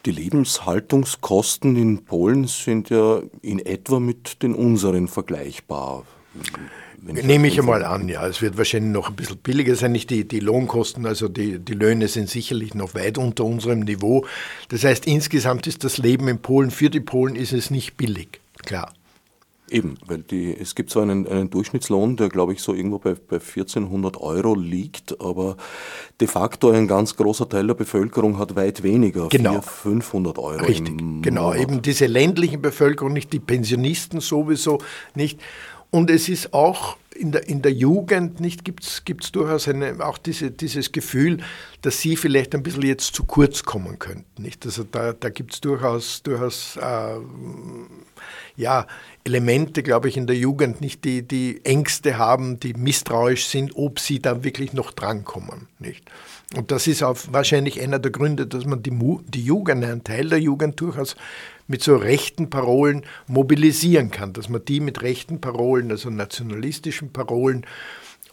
Die 0.05 0.11
Lebenshaltungskosten 0.11 1.75
in 1.75 2.05
Polen 2.05 2.45
sind 2.45 2.91
ja 2.91 3.23
in 3.41 3.59
etwa 3.59 3.99
mit 3.99 4.43
den 4.43 4.53
unseren 4.53 5.07
vergleichbar. 5.07 6.05
Nehme 7.07 7.47
ich 7.47 7.59
einmal 7.59 7.85
an, 7.85 8.09
ja. 8.09 8.25
Es 8.25 8.41
wird 8.41 8.57
wahrscheinlich 8.57 8.91
noch 8.91 9.09
ein 9.09 9.15
bisschen 9.15 9.37
billiger 9.37 9.75
sein. 9.75 9.91
Nicht 9.91 10.09
die, 10.09 10.27
die 10.27 10.39
Lohnkosten, 10.39 11.05
also 11.05 11.27
die, 11.27 11.59
die 11.59 11.73
Löhne 11.73 12.07
sind 12.07 12.29
sicherlich 12.29 12.73
noch 12.73 12.95
weit 12.95 13.19
unter 13.19 13.45
unserem 13.45 13.81
Niveau. 13.81 14.25
Das 14.69 14.83
heißt, 14.83 15.05
insgesamt 15.05 15.67
ist 15.67 15.83
das 15.83 15.99
Leben 15.99 16.27
in 16.27 16.39
Polen, 16.39 16.71
für 16.71 16.89
die 16.89 17.01
Polen 17.01 17.35
ist 17.35 17.53
es 17.53 17.69
nicht 17.69 17.95
billig, 17.95 18.39
klar. 18.65 18.91
Eben, 19.67 19.97
weil 20.05 20.19
die, 20.19 20.55
es 20.55 20.75
gibt 20.75 20.91
so 20.91 20.99
einen, 20.99 21.27
einen 21.27 21.49
Durchschnittslohn, 21.49 22.17
der 22.17 22.29
glaube 22.29 22.53
ich 22.53 22.61
so 22.61 22.75
irgendwo 22.75 22.99
bei, 22.99 23.15
bei 23.15 23.37
1400 23.37 24.17
Euro 24.21 24.53
liegt, 24.53 25.19
aber 25.19 25.57
de 26.21 26.27
facto 26.27 26.69
ein 26.69 26.87
ganz 26.87 27.15
großer 27.15 27.49
Teil 27.49 27.65
der 27.65 27.73
Bevölkerung 27.73 28.37
hat 28.37 28.55
weit 28.55 28.83
weniger, 28.83 29.27
genau. 29.29 29.61
400, 29.61 29.65
500 29.65 30.37
Euro. 30.37 30.65
Richtig, 30.65 30.95
genau, 31.23 31.55
eben 31.55 31.81
diese 31.81 32.05
ländlichen 32.05 32.61
Bevölkerung, 32.61 33.13
nicht 33.13 33.33
die 33.33 33.39
Pensionisten 33.39 34.19
sowieso 34.21 34.77
nicht. 35.15 35.39
Und 35.91 36.09
es 36.09 36.29
ist 36.29 36.53
auch 36.53 36.97
in 37.15 37.31
der, 37.31 37.47
in 37.47 37.61
der 37.61 37.71
Jugend 37.71 38.39
nicht 38.39 38.65
gibt 38.65 38.83
es 38.83 39.31
durchaus 39.31 39.67
eine, 39.67 40.05
auch 40.05 40.17
diese, 40.17 40.51
dieses 40.51 40.91
Gefühl, 40.91 41.37
dass 41.81 42.01
sie 42.01 42.15
vielleicht 42.17 42.53
ein 42.53 42.63
bisschen 42.63 42.83
jetzt 42.83 43.15
zu 43.15 43.23
kurz 43.23 43.63
kommen 43.63 43.99
könnten. 43.99 44.41
Nicht? 44.41 44.65
Also 44.65 44.83
da, 44.83 45.13
da 45.13 45.29
gibt 45.29 45.53
es 45.53 45.61
durchaus, 45.61 46.21
durchaus 46.23 46.77
äh, 46.77 47.15
ja, 48.57 48.85
Elemente, 49.23 49.81
glaube 49.81 50.09
ich, 50.09 50.17
in 50.17 50.27
der 50.27 50.35
Jugend, 50.35 50.81
nicht 50.81 51.03
die, 51.03 51.21
die 51.21 51.63
Ängste 51.63 52.17
haben, 52.17 52.59
die 52.59 52.73
misstrauisch 52.73 53.47
sind, 53.47 53.75
ob 53.75 53.99
sie 53.99 54.19
da 54.19 54.43
wirklich 54.43 54.73
noch 54.73 54.91
drankommen. 54.91 55.67
Nicht? 55.79 56.03
Und 56.55 56.71
das 56.71 56.85
ist 56.87 57.01
auch 57.01 57.17
wahrscheinlich 57.31 57.81
einer 57.81 57.99
der 57.99 58.11
Gründe, 58.11 58.45
dass 58.45 58.65
man 58.65 58.83
die, 58.83 58.91
die 59.27 59.43
Jugend, 59.43 59.83
einen 59.83 60.03
Teil 60.03 60.29
der 60.29 60.39
Jugend 60.39 60.79
durchaus 60.79 61.15
mit 61.67 61.83
so 61.83 61.95
rechten 61.95 62.49
Parolen 62.49 63.03
mobilisieren 63.27 64.11
kann, 64.11 64.33
dass 64.33 64.49
man 64.49 64.63
die 64.63 64.79
mit 64.79 65.01
rechten 65.01 65.41
Parolen, 65.41 65.91
also 65.91 66.09
nationalistischen 66.09 67.11
Parolen, 67.11 67.65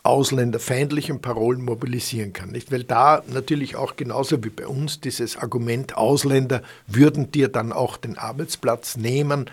ausländerfeindlichen 0.04 1.20
Parolen 1.20 1.62
mobilisieren 1.62 2.32
kann. 2.32 2.50
Nicht? 2.50 2.72
Weil 2.72 2.84
da 2.84 3.22
natürlich 3.28 3.76
auch 3.76 3.96
genauso 3.96 4.42
wie 4.42 4.50
bei 4.50 4.66
uns 4.66 5.00
dieses 5.00 5.36
Argument, 5.36 5.96
Ausländer 5.96 6.62
würden 6.86 7.30
dir 7.30 7.48
dann 7.48 7.72
auch 7.72 7.96
den 7.96 8.18
Arbeitsplatz 8.18 8.96
nehmen, 8.96 9.48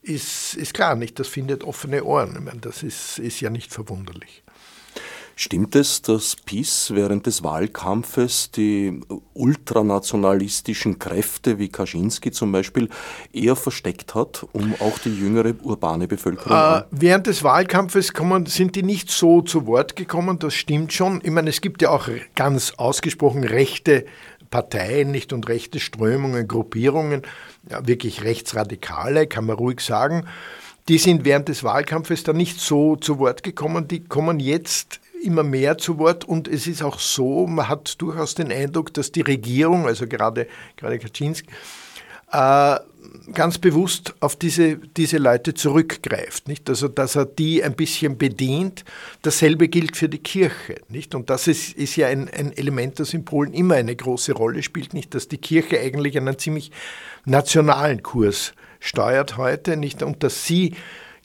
ist, 0.00 0.54
ist 0.54 0.74
klar, 0.74 0.94
nicht? 0.94 1.18
Das 1.18 1.28
findet 1.28 1.64
offene 1.64 2.04
Ohren. 2.04 2.34
Ich 2.36 2.44
meine, 2.44 2.60
das 2.60 2.82
ist, 2.82 3.18
ist 3.18 3.40
ja 3.40 3.50
nicht 3.50 3.72
verwunderlich. 3.72 4.42
Stimmt 5.40 5.76
es, 5.76 6.02
dass 6.02 6.34
PiS 6.34 6.90
während 6.96 7.26
des 7.26 7.44
Wahlkampfes 7.44 8.50
die 8.50 8.98
ultranationalistischen 9.34 10.98
Kräfte 10.98 11.60
wie 11.60 11.68
Kaczynski 11.68 12.32
zum 12.32 12.50
Beispiel 12.50 12.88
eher 13.32 13.54
versteckt 13.54 14.16
hat, 14.16 14.44
um 14.50 14.74
auch 14.80 14.98
die 14.98 15.14
jüngere 15.14 15.54
urbane 15.62 16.08
Bevölkerung? 16.08 16.50
Äh, 16.58 16.82
während 16.90 17.28
des 17.28 17.44
Wahlkampfes 17.44 18.14
kommen, 18.14 18.46
sind 18.46 18.74
die 18.74 18.82
nicht 18.82 19.12
so 19.12 19.40
zu 19.40 19.68
Wort 19.68 19.94
gekommen, 19.94 20.40
das 20.40 20.54
stimmt 20.54 20.92
schon. 20.92 21.20
Ich 21.22 21.30
meine, 21.30 21.50
es 21.50 21.60
gibt 21.60 21.82
ja 21.82 21.90
auch 21.90 22.08
ganz 22.34 22.72
ausgesprochen 22.76 23.44
rechte 23.44 24.06
Parteien 24.50 25.12
nicht 25.12 25.32
und 25.32 25.46
rechte 25.46 25.78
Strömungen, 25.78 26.48
Gruppierungen, 26.48 27.22
ja, 27.70 27.86
wirklich 27.86 28.24
rechtsradikale, 28.24 29.28
kann 29.28 29.46
man 29.46 29.54
ruhig 29.54 29.82
sagen. 29.82 30.26
Die 30.88 30.98
sind 30.98 31.24
während 31.24 31.48
des 31.48 31.62
Wahlkampfes 31.62 32.24
da 32.24 32.32
nicht 32.32 32.58
so 32.58 32.96
zu 32.96 33.20
Wort 33.20 33.44
gekommen. 33.44 33.86
Die 33.86 34.02
kommen 34.02 34.40
jetzt 34.40 35.00
immer 35.22 35.42
mehr 35.42 35.78
zu 35.78 35.98
Wort 35.98 36.24
und 36.24 36.48
es 36.48 36.66
ist 36.66 36.82
auch 36.82 36.98
so, 36.98 37.46
man 37.46 37.68
hat 37.68 38.00
durchaus 38.00 38.34
den 38.34 38.52
Eindruck, 38.52 38.94
dass 38.94 39.12
die 39.12 39.22
Regierung, 39.22 39.86
also 39.86 40.06
gerade, 40.06 40.46
gerade 40.76 40.98
Kaczynski, 40.98 41.48
äh, 42.32 42.76
ganz 43.32 43.58
bewusst 43.58 44.14
auf 44.20 44.36
diese, 44.36 44.76
diese 44.76 45.18
Leute 45.18 45.54
zurückgreift. 45.54 46.48
Nicht? 46.48 46.68
Also, 46.68 46.88
dass 46.88 47.16
er 47.16 47.24
die 47.24 47.62
ein 47.62 47.74
bisschen 47.74 48.18
bedient. 48.18 48.84
Dasselbe 49.22 49.68
gilt 49.68 49.96
für 49.96 50.08
die 50.08 50.18
Kirche. 50.18 50.80
Nicht? 50.88 51.14
Und 51.14 51.30
das 51.30 51.46
ist, 51.46 51.74
ist 51.74 51.96
ja 51.96 52.08
ein, 52.08 52.28
ein 52.28 52.56
Element, 52.56 53.00
das 53.00 53.14
in 53.14 53.24
Polen 53.24 53.52
immer 53.52 53.76
eine 53.76 53.96
große 53.96 54.32
Rolle 54.32 54.62
spielt. 54.62 54.94
Nicht? 54.94 55.14
Dass 55.14 55.28
die 55.28 55.38
Kirche 55.38 55.80
eigentlich 55.80 56.16
einen 56.16 56.38
ziemlich 56.38 56.70
nationalen 57.24 58.02
Kurs 58.02 58.52
steuert 58.80 59.36
heute. 59.36 59.76
Nicht? 59.76 60.02
Und 60.02 60.22
dass 60.22 60.44
sie 60.44 60.74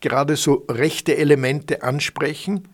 gerade 0.01 0.35
so 0.35 0.65
rechte 0.69 1.17
Elemente 1.17 1.83
ansprechen 1.83 2.67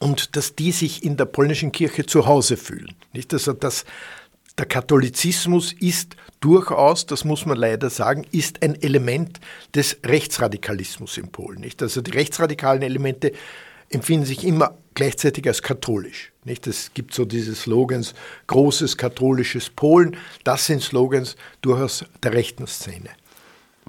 und 0.00 0.34
dass 0.34 0.56
die 0.56 0.72
sich 0.72 1.04
in 1.04 1.16
der 1.16 1.26
polnischen 1.26 1.70
Kirche 1.70 2.04
zu 2.04 2.26
Hause 2.26 2.56
fühlen. 2.56 2.94
Nicht? 3.12 3.32
Also 3.32 3.52
dass 3.52 3.84
der 4.58 4.66
Katholizismus 4.66 5.72
ist 5.72 6.16
durchaus, 6.40 7.06
das 7.06 7.24
muss 7.24 7.46
man 7.46 7.56
leider 7.56 7.88
sagen, 7.90 8.26
ist 8.32 8.62
ein 8.62 8.80
Element 8.82 9.40
des 9.74 9.98
Rechtsradikalismus 10.04 11.18
in 11.18 11.28
Polen. 11.28 11.60
Nicht? 11.60 11.82
Also 11.82 12.00
die 12.00 12.10
rechtsradikalen 12.10 12.82
Elemente 12.82 13.32
empfinden 13.90 14.26
sich 14.26 14.44
immer 14.44 14.76
gleichzeitig 14.94 15.46
als 15.46 15.62
katholisch. 15.62 16.32
Nicht? 16.44 16.66
Es 16.66 16.92
gibt 16.94 17.14
so 17.14 17.24
diese 17.24 17.54
Slogans, 17.54 18.14
großes 18.46 18.96
katholisches 18.96 19.68
Polen, 19.68 20.16
das 20.44 20.66
sind 20.66 20.82
Slogans 20.82 21.36
durchaus 21.60 22.04
der 22.22 22.32
rechten 22.32 22.66
Szene 22.66 23.10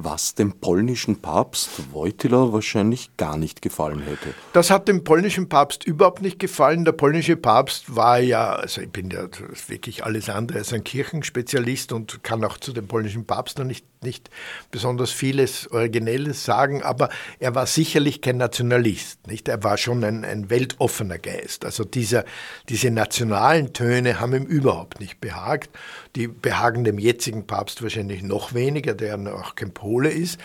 was 0.04 0.36
dem 0.36 0.54
polnischen 0.54 1.22
Papst 1.22 1.70
Wojtyla 1.94 2.54
wahrscheinlich 2.54 3.16
gar 3.18 3.38
nicht 3.38 3.62
gefallen 3.62 4.02
hätte. 4.02 4.34
Das 4.54 4.70
hat 4.70 4.88
dem 4.88 5.04
polnischen 5.04 5.50
Papst 5.50 5.84
überhaupt 5.84 6.22
nicht 6.22 6.40
gefallen. 6.40 6.86
Der 6.86 6.92
polnische 6.92 7.36
Papst 7.36 7.96
war 7.96 8.20
ja, 8.20 8.54
also 8.54 8.82
ich 8.82 8.90
bin 8.90 9.10
ja 9.10 9.28
wirklich 9.68 10.04
alles 10.06 10.30
andere 10.30 10.60
als 10.60 10.74
ein 10.74 10.84
Kirchenspezialist 10.84 11.92
und 11.92 12.24
kann 12.24 12.44
auch 12.44 12.58
zu 12.58 12.74
dem 12.74 12.88
polnischen 12.88 13.26
Papst 13.26 13.58
noch 13.58 13.66
nicht, 13.66 13.86
nicht 14.04 14.30
besonders 14.72 15.12
vieles 15.12 15.70
Originelles 15.72 16.44
sagen, 16.46 16.82
aber 16.82 17.10
er 17.40 17.56
war 17.56 17.66
sicherlich 17.66 18.22
kein 18.22 18.38
Nationalist. 18.38 19.28
Nicht? 19.28 19.48
Er 19.48 19.64
war 19.64 19.78
schon 19.78 20.04
ein, 20.04 20.26
ein 20.26 20.50
weltoffener 20.50 21.20
Geist. 21.20 21.66
Also 21.66 21.84
dieser, 21.84 22.26
diese 22.70 22.92
nationalen 22.92 23.74
Töne 23.74 24.20
haben 24.20 24.34
ihm 24.34 24.46
überhaupt 24.46 25.00
nicht 25.00 25.22
behagt. 25.22 25.70
Die 26.16 26.28
behagen 26.28 26.84
dem 26.84 27.00
jetzigen 27.00 27.48
Papst 27.48 27.82
wahrscheinlich 27.84 28.24
noch 28.24 28.54
weniger, 28.54 28.94
der 28.94 29.18
auch 29.34 29.56
kein 29.56 29.72
Pole 29.92 30.10
ist. 30.10 30.40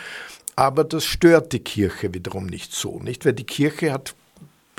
Aber 0.56 0.82
das 0.82 1.04
stört 1.04 1.52
die 1.52 1.60
Kirche 1.60 2.12
wiederum 2.14 2.46
nicht 2.46 2.72
so, 2.72 2.98
nicht? 2.98 3.24
Weil 3.24 3.34
die 3.34 3.44
Kirche 3.44 3.92
hat 3.92 4.14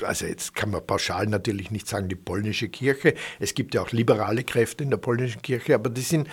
also 0.04 0.28
jetzt 0.28 0.54
kann 0.54 0.70
man 0.70 0.86
pauschal 0.86 1.26
natürlich 1.26 1.72
nicht 1.72 1.88
sagen, 1.88 2.08
die 2.08 2.16
polnische 2.16 2.70
Kirche. 2.70 3.16
Es 3.40 3.56
gibt 3.56 3.74
ja 3.74 3.82
auch 3.82 3.92
liberale 3.92 4.44
Kräfte 4.44 4.84
in 4.84 4.92
der 4.92 4.98
polnischen 4.98 5.42
Kirche, 5.42 5.74
aber 5.74 5.90
die 5.90 6.02
sind 6.02 6.28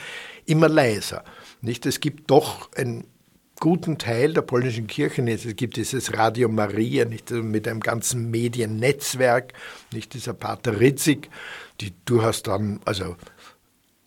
immer 0.45 0.69
leiser. 0.69 1.25
Nicht? 1.63 1.87
Es 1.87 2.01
gibt 2.01 2.31
doch 2.31 2.71
einen 2.75 3.07
guten 3.61 3.97
Teil 3.97 4.35
der 4.35 4.43
polnischen 4.43 4.87
Kirche. 4.87 5.23
Es 5.31 5.47
gibt 5.57 5.79
dieses 5.79 6.13
Radio 6.13 6.51
Maria 6.51 7.07
nicht? 7.07 7.31
mit 7.31 7.67
einem 7.67 7.81
ganzen 7.81 8.31
Mediennetzwerk, 8.31 9.55
nicht 9.95 10.13
dieser 10.13 10.35
Pater 10.35 10.79
Ritzig, 10.79 11.31
die 11.81 11.95
du 12.05 12.23
hast 12.23 12.49
dann, 12.49 12.81
also 12.85 13.17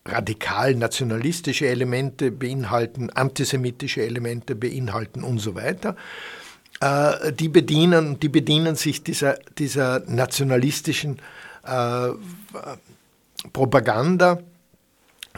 radikal 0.08 0.76
nationalistische 0.76 1.68
Elemente 1.68 2.32
beinhalten, 2.32 3.10
antisemitische 3.10 4.04
Elemente 4.04 4.56
beinhalten 4.56 5.24
und 5.24 5.40
so 5.40 5.56
weiter. 5.56 5.96
Äh, 6.80 7.34
die, 7.34 7.50
bedienen, 7.50 8.20
die 8.20 8.30
bedienen 8.30 8.76
sich 8.76 9.04
dieser, 9.04 9.38
dieser 9.58 10.02
nationalistischen 10.08 11.20
äh, 11.66 12.10
Propaganda, 13.54 14.40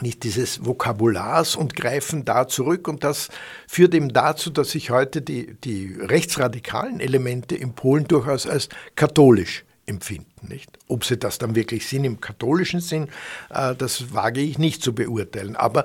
nicht 0.02 0.24
dieses 0.24 0.66
Vokabulars 0.66 1.56
und 1.56 1.76
greifen 1.76 2.24
da 2.24 2.48
zurück. 2.48 2.88
Und 2.88 3.04
das 3.04 3.30
führt 3.68 3.94
eben 3.94 4.14
dazu, 4.14 4.50
dass 4.50 4.72
sich 4.72 4.92
heute 4.92 5.22
die, 5.22 5.56
die 5.56 5.98
rechtsradikalen 6.00 7.00
Elemente 7.00 7.56
in 7.56 7.74
Polen 7.74 8.06
durchaus 8.06 8.48
als 8.48 8.70
katholisch 8.96 9.66
empfinden. 9.90 10.48
Nicht? 10.48 10.78
Ob 10.88 11.04
sie 11.04 11.18
das 11.18 11.38
dann 11.38 11.56
wirklich 11.56 11.88
sind 11.88 12.06
im 12.06 12.22
katholischen 12.22 12.80
Sinn, 12.80 13.10
äh, 13.50 13.76
das 13.76 14.14
wage 14.14 14.40
ich 14.40 14.58
nicht 14.58 14.82
zu 14.82 14.94
beurteilen. 14.94 15.56
Aber 15.56 15.84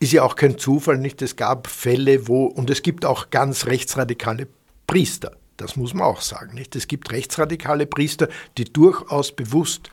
ist 0.00 0.12
ja 0.12 0.22
auch 0.22 0.36
kein 0.36 0.58
Zufall, 0.58 0.98
nicht? 0.98 1.20
Es 1.22 1.36
gab 1.36 1.66
Fälle, 1.66 2.28
wo, 2.28 2.46
und 2.46 2.70
es 2.70 2.82
gibt 2.82 3.04
auch 3.04 3.30
ganz 3.30 3.66
rechtsradikale 3.66 4.46
Priester, 4.86 5.32
das 5.56 5.76
muss 5.76 5.94
man 5.94 6.04
auch 6.06 6.20
sagen, 6.20 6.54
nicht? 6.54 6.76
Es 6.76 6.88
gibt 6.88 7.12
rechtsradikale 7.12 7.86
Priester, 7.86 8.28
die 8.58 8.64
durchaus 8.64 9.32
bewusst 9.32 9.90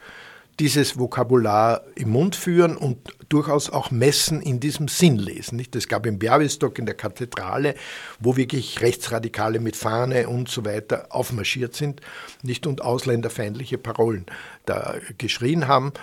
dieses 0.61 0.99
Vokabular 0.99 1.81
im 1.95 2.11
Mund 2.11 2.35
führen 2.35 2.77
und 2.77 2.99
durchaus 3.29 3.71
auch 3.71 3.89
Messen 3.89 4.43
in 4.43 4.59
diesem 4.59 4.87
Sinn 4.87 5.17
lesen. 5.17 5.55
Nicht? 5.55 5.75
Es 5.75 5.87
gab 5.87 6.05
in 6.05 6.19
Białystok 6.19 6.77
in 6.77 6.85
der 6.85 6.93
Kathedrale, 6.93 7.73
wo 8.19 8.37
wirklich 8.37 8.79
Rechtsradikale 8.79 9.59
mit 9.59 9.75
Fahne 9.75 10.29
und 10.29 10.49
so 10.49 10.63
weiter 10.63 11.07
aufmarschiert 11.09 11.75
sind 11.75 12.01
nicht? 12.43 12.67
und 12.67 12.83
ausländerfeindliche 12.83 13.79
Parolen 13.79 14.27
da 14.67 14.97
geschrien 15.17 15.67
haben. 15.67 15.93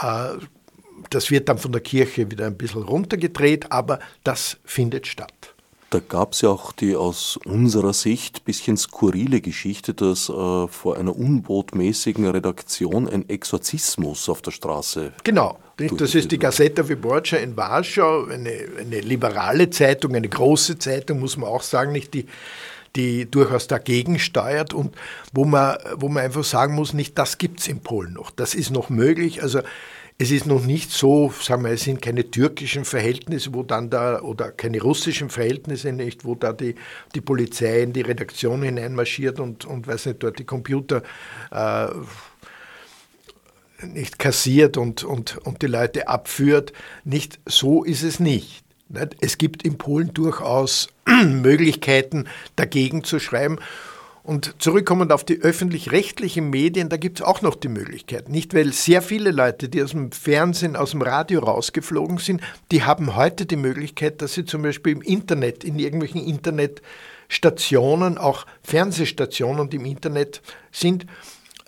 Äh, 0.00 0.38
das 1.10 1.30
wird 1.30 1.50
dann 1.50 1.58
von 1.58 1.72
der 1.72 1.82
Kirche 1.82 2.30
wieder 2.30 2.46
ein 2.46 2.56
bisschen 2.56 2.84
runtergedreht, 2.84 3.70
aber 3.72 3.98
das 4.24 4.56
findet 4.64 5.06
statt. 5.06 5.54
Da 5.90 6.00
gab 6.00 6.34
es 6.34 6.42
ja 6.42 6.50
auch 6.50 6.72
die 6.72 6.96
aus 6.96 7.38
unserer 7.46 7.94
Sicht 7.94 8.38
ein 8.38 8.44
bisschen 8.44 8.76
skurrile 8.76 9.40
Geschichte, 9.40 9.94
dass 9.94 10.28
äh, 10.28 10.32
vor 10.68 10.96
einer 10.98 11.16
unbotmäßigen 11.16 12.26
Redaktion 12.26 13.08
ein 13.08 13.26
Exorzismus 13.28 14.28
auf 14.28 14.42
der 14.42 14.50
Straße. 14.50 15.12
Genau, 15.24 15.58
das 15.76 16.14
ist 16.14 16.30
die 16.30 16.38
Gazeta 16.38 16.86
Wyborcza 16.86 17.38
in 17.38 17.56
Warschau, 17.56 18.26
eine, 18.26 18.50
eine 18.78 19.00
liberale 19.00 19.70
Zeitung, 19.70 20.14
eine 20.14 20.28
große 20.28 20.78
Zeitung, 20.78 21.20
muss 21.20 21.38
man 21.38 21.48
auch 21.48 21.62
sagen, 21.62 21.92
nicht 21.92 22.12
die 22.12 22.26
die 22.96 23.30
durchaus 23.30 23.68
dagegen 23.68 24.18
steuert 24.18 24.72
und 24.72 24.94
wo 25.32 25.44
man, 25.44 25.76
wo 25.96 26.08
man 26.08 26.24
einfach 26.24 26.42
sagen 26.42 26.74
muss, 26.74 26.94
nicht 26.94 27.18
das 27.18 27.38
gibt 27.38 27.60
es 27.60 27.68
in 27.68 27.80
Polen 27.80 28.14
noch. 28.14 28.30
Das 28.30 28.54
ist 28.54 28.70
noch 28.70 28.88
möglich. 28.88 29.42
Also 29.42 29.60
es 30.20 30.32
ist 30.32 30.46
noch 30.46 30.64
nicht 30.64 30.90
so, 30.90 31.32
sagen 31.40 31.62
wir, 31.62 31.70
es 31.70 31.84
sind 31.84 32.02
keine 32.02 32.28
türkischen 32.28 32.84
Verhältnisse, 32.84 33.54
wo 33.54 33.62
dann 33.62 33.88
da, 33.88 34.20
oder 34.20 34.50
keine 34.50 34.82
russischen 34.82 35.30
Verhältnisse 35.30 35.92
nicht, 35.92 36.24
wo 36.24 36.34
da 36.34 36.52
die, 36.52 36.74
die 37.14 37.20
Polizei 37.20 37.82
in 37.82 37.92
die 37.92 38.00
Redaktion 38.00 38.62
hineinmarschiert 38.62 39.38
und, 39.38 39.64
und 39.64 39.86
weiß 39.86 40.06
nicht, 40.06 40.22
dort 40.24 40.40
die 40.40 40.44
Computer 40.44 41.04
äh, 41.52 41.86
nicht 43.86 44.18
kassiert 44.18 44.76
und, 44.76 45.04
und, 45.04 45.38
und 45.38 45.62
die 45.62 45.68
Leute 45.68 46.08
abführt. 46.08 46.72
Nicht 47.04 47.38
so 47.46 47.84
ist 47.84 48.02
es 48.02 48.18
nicht. 48.18 48.64
Es 49.20 49.38
gibt 49.38 49.62
in 49.62 49.78
Polen 49.78 50.12
durchaus 50.14 50.88
Möglichkeiten, 51.24 52.26
dagegen 52.56 53.04
zu 53.04 53.20
schreiben. 53.20 53.60
Und 54.28 54.56
zurückkommend 54.58 55.10
auf 55.10 55.24
die 55.24 55.40
öffentlich-rechtlichen 55.40 56.50
Medien, 56.50 56.90
da 56.90 56.98
gibt 56.98 57.20
es 57.20 57.24
auch 57.24 57.40
noch 57.40 57.54
die 57.54 57.68
Möglichkeit. 57.68 58.28
Nicht, 58.28 58.52
weil 58.52 58.74
sehr 58.74 59.00
viele 59.00 59.30
Leute, 59.30 59.70
die 59.70 59.82
aus 59.82 59.92
dem 59.92 60.12
Fernsehen, 60.12 60.76
aus 60.76 60.90
dem 60.90 61.00
Radio 61.00 61.40
rausgeflogen 61.40 62.18
sind, 62.18 62.42
die 62.70 62.82
haben 62.82 63.16
heute 63.16 63.46
die 63.46 63.56
Möglichkeit, 63.56 64.20
dass 64.20 64.34
sie 64.34 64.44
zum 64.44 64.60
Beispiel 64.60 64.92
im 64.92 65.00
Internet, 65.00 65.64
in 65.64 65.78
irgendwelchen 65.78 66.22
Internetstationen, 66.22 68.18
auch 68.18 68.44
Fernsehstationen, 68.62 69.70
die 69.70 69.76
im 69.76 69.86
Internet 69.86 70.42
sind, 70.72 71.06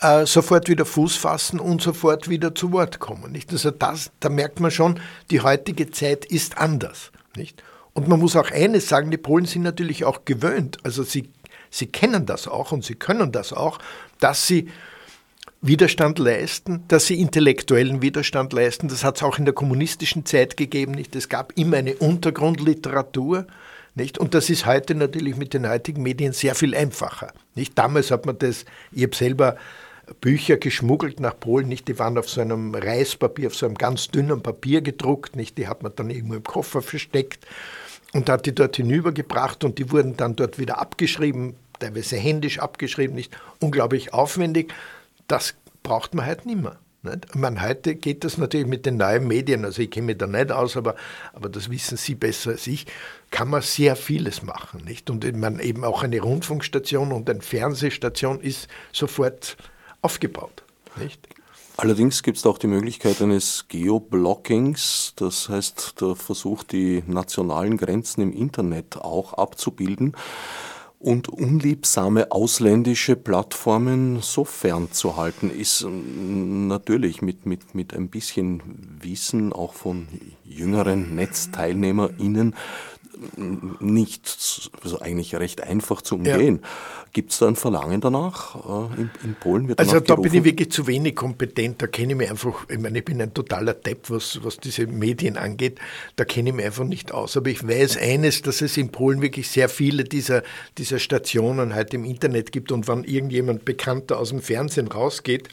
äh, 0.01 0.27
sofort 0.27 0.69
wieder 0.69 0.85
Fuß 0.85 1.17
fassen 1.17 1.61
und 1.61 1.81
sofort 1.81 2.29
wieder 2.29 2.55
zu 2.55 2.73
Wort 2.73 2.99
kommen. 2.99 3.33
Nicht? 3.33 3.51
Also 3.53 3.71
das, 3.71 4.11
da 4.21 4.29
merkt 4.29 4.61
man 4.61 4.71
schon, 4.71 5.01
die 5.31 5.41
heutige 5.41 5.91
Zeit 5.93 6.27
ist 6.27 6.59
anders. 6.59 7.11
Nicht? 7.37 7.63
Und 7.95 8.07
man 8.07 8.21
muss 8.21 8.37
auch 8.37 8.51
eines 8.51 8.87
sagen, 8.87 9.11
die 9.11 9.17
Polen 9.17 9.47
sind 9.47 9.63
natürlich 9.63 10.05
auch 10.05 10.27
gewöhnt. 10.27 10.77
Also 10.85 11.05
sie 11.05 11.31
Sie 11.71 11.87
kennen 11.87 12.27
das 12.27 12.49
auch 12.49 12.73
und 12.73 12.85
sie 12.85 12.97
können 12.97 13.33
das 13.33 13.53
auch, 13.53 13.79
dass 14.19 14.47
sie 14.47 14.69
Widerstand 15.63 16.19
leisten, 16.19 16.85
dass 16.89 17.07
sie 17.07 17.21
intellektuellen 17.21 18.01
Widerstand 18.01 18.53
leisten. 18.53 18.89
Das 18.89 19.05
hat 19.05 19.17
es 19.17 19.23
auch 19.23 19.39
in 19.39 19.45
der 19.45 19.53
kommunistischen 19.53 20.25
Zeit 20.25 20.57
gegeben. 20.57 20.93
Nicht? 20.93 21.15
Es 21.15 21.29
gab 21.29 21.57
immer 21.59 21.77
eine 21.77 21.95
Untergrundliteratur. 21.97 23.47
Nicht? 23.95 24.19
Und 24.19 24.33
das 24.35 24.49
ist 24.49 24.65
heute 24.65 24.95
natürlich 24.95 25.37
mit 25.37 25.53
den 25.53 25.69
heutigen 25.69 26.03
Medien 26.03 26.33
sehr 26.33 26.55
viel 26.55 26.75
einfacher. 26.75 27.33
Nicht? 27.55 27.77
Damals 27.79 28.11
hat 28.11 28.25
man 28.25 28.39
das, 28.39 28.65
ich 28.91 29.03
habe 29.03 29.15
selber 29.15 29.57
Bücher 30.21 30.57
geschmuggelt 30.57 31.21
nach 31.21 31.39
Polen, 31.39 31.69
nicht? 31.69 31.87
Die 31.89 31.99
waren 31.99 32.19
auf 32.19 32.29
so 32.29 32.41
einem 32.41 32.75
Reispapier, 32.75 33.49
auf 33.49 33.55
so 33.55 33.67
einem 33.67 33.77
ganz 33.77 34.09
dünnen 34.09 34.43
Papier 34.43 34.81
gedruckt, 34.81 35.37
nicht? 35.37 35.59
Die 35.59 35.69
hat 35.69 35.83
man 35.83 35.93
dann 35.95 36.11
irgendwo 36.11 36.35
im 36.35 36.43
Koffer 36.43 36.83
versteckt 36.83 37.47
und 38.13 38.29
hat 38.29 38.47
die 38.47 38.55
dort 38.55 38.77
hinübergebracht 38.77 39.65
und 39.65 39.79
die 39.79 39.91
wurden 39.91 40.17
dann 40.17 40.37
dort 40.37 40.59
wieder 40.59 40.79
abgeschrieben, 40.81 41.57
teilweise 41.79 42.17
händisch 42.17 42.59
abgeschrieben, 42.59 43.15
nicht 43.15 43.37
unglaublich 43.61 44.13
aufwendig. 44.13 44.73
Das 45.29 45.55
braucht 45.83 46.15
man 46.15 46.27
halt 46.27 46.47
nicht 46.47 46.61
mehr. 46.61 46.79
Nicht? 47.03 47.35
Man, 47.35 47.63
heute 47.63 47.95
geht 47.95 48.25
das 48.25 48.37
natürlich 48.37 48.67
mit 48.67 48.85
den 48.85 48.99
neuen 48.99 49.27
Medien, 49.27 49.65
also 49.65 49.81
ich 49.81 49.91
kenne 49.91 50.07
mich 50.07 50.19
da 50.19 50.27
nicht 50.27 50.53
aus, 50.53 50.77
aber, 50.77 50.97
aber 51.33 51.49
das 51.49 51.71
wissen 51.71 51.97
Sie 51.97 52.15
besser 52.15 52.51
als 52.51 52.67
ich, 52.67 52.87
kann 53.31 53.49
man 53.49 53.63
sehr 53.63 53.97
vieles 53.97 54.43
machen. 54.43 54.85
Nicht? 54.85 55.09
Und 55.09 55.25
man 55.37 55.61
eben 55.61 55.85
auch 55.85 56.03
eine 56.03 56.21
Rundfunkstation 56.21 57.13
und 57.13 57.31
eine 57.31 57.41
Fernsehstation 57.41 58.41
ist 58.41 58.69
sofort 58.93 59.57
aufgebaut. 60.03 60.63
Nicht? 60.97 61.27
Allerdings 61.77 62.23
gibt 62.23 62.37
es 62.37 62.47
auch 62.47 62.59
die 62.59 62.67
Möglichkeit 62.67 63.23
eines 63.23 63.67
Geoblockings, 63.69 65.15
das 65.17 65.49
heißt 65.49 66.01
der 66.01 66.15
Versuch, 66.15 66.63
die 66.63 67.03
nationalen 67.07 67.77
Grenzen 67.79 68.21
im 68.21 68.33
Internet 68.33 68.97
auch 68.97 69.35
abzubilden 69.35 70.15
und 71.01 71.31
unliebsame 71.31 72.31
ausländische 72.31 73.17
Plattformen 73.17 74.21
so 74.21 74.45
fernzuhalten, 74.45 75.51
ist 75.51 75.81
ähm, 75.81 76.69
natürlich 76.69 77.23
mit, 77.23 77.47
mit, 77.47 77.75
mit 77.75 77.95
ein 77.95 78.11
bisschen 78.11 78.63
Wissen 79.01 79.55
auch 79.55 79.73
von 79.73 80.07
jüngeren 80.45 81.15
NetzteilnehmerInnen 81.15 82.55
nicht 83.37 84.71
also 84.83 85.01
eigentlich 85.01 85.35
recht 85.35 85.63
einfach 85.63 86.03
zu 86.03 86.17
umgehen. 86.17 86.61
Ja. 86.63 86.69
Gibt 87.13 87.33
es 87.33 87.39
da 87.39 87.49
ein 87.49 87.57
Verlangen 87.57 88.01
danach 88.01 88.55
äh, 88.55 89.01
in, 89.01 89.11
in, 89.25 89.35
Polen? 89.35 89.69
Wird 89.69 89.79
also 89.79 90.01
da 90.01 90.15
bin 90.15 90.33
ich 90.33 90.45
wirklich 90.45 90.71
zu 90.71 90.87
wenig 90.87 91.17
kompetent. 91.17 91.83
Da 91.83 91.87
kenne 91.87 92.13
ich 92.13 92.19
mich 92.19 92.31
einfach, 92.31 92.69
ich 92.69 92.79
meine, 92.79 92.99
ich 92.99 93.05
bin 93.05 93.21
ein 93.21 93.35
totaler 93.35 93.75
Depp, 93.75 94.11
was, 94.11 94.43
was 94.43 94.59
diese 94.59 94.87
Medien 94.87 95.37
angeht. 95.37 95.79
Da 96.17 96.25
kenne 96.25 96.51
ich 96.51 96.55
mich 96.55 96.65
einfach 96.65 96.85
nicht 96.85 97.13
aus. 97.13 97.37
Aber 97.37 97.51
ich 97.51 97.67
weiß 97.67 97.97
eines, 97.99 98.43
dass 98.43 98.63
es 98.63 98.77
in 98.77 98.91
Polen 98.91 99.23
wirklich 99.23 99.49
sehr 99.49 99.69
viele 99.69 100.05
dieser, 100.05 100.43
dieser 100.79 100.99
Stationen 100.99 101.75
halt 101.75 101.93
im 101.95 102.05
Internet 102.05 102.53
gibt. 102.53 102.73
Und 102.73 102.89
wenn 102.89 103.05
irgendjemand 103.05 103.65
Bekannter 103.65 104.19
aus 104.19 104.31
dem 104.31 104.41
Fernsehen 104.41 104.89
rausgeht, 104.89 105.49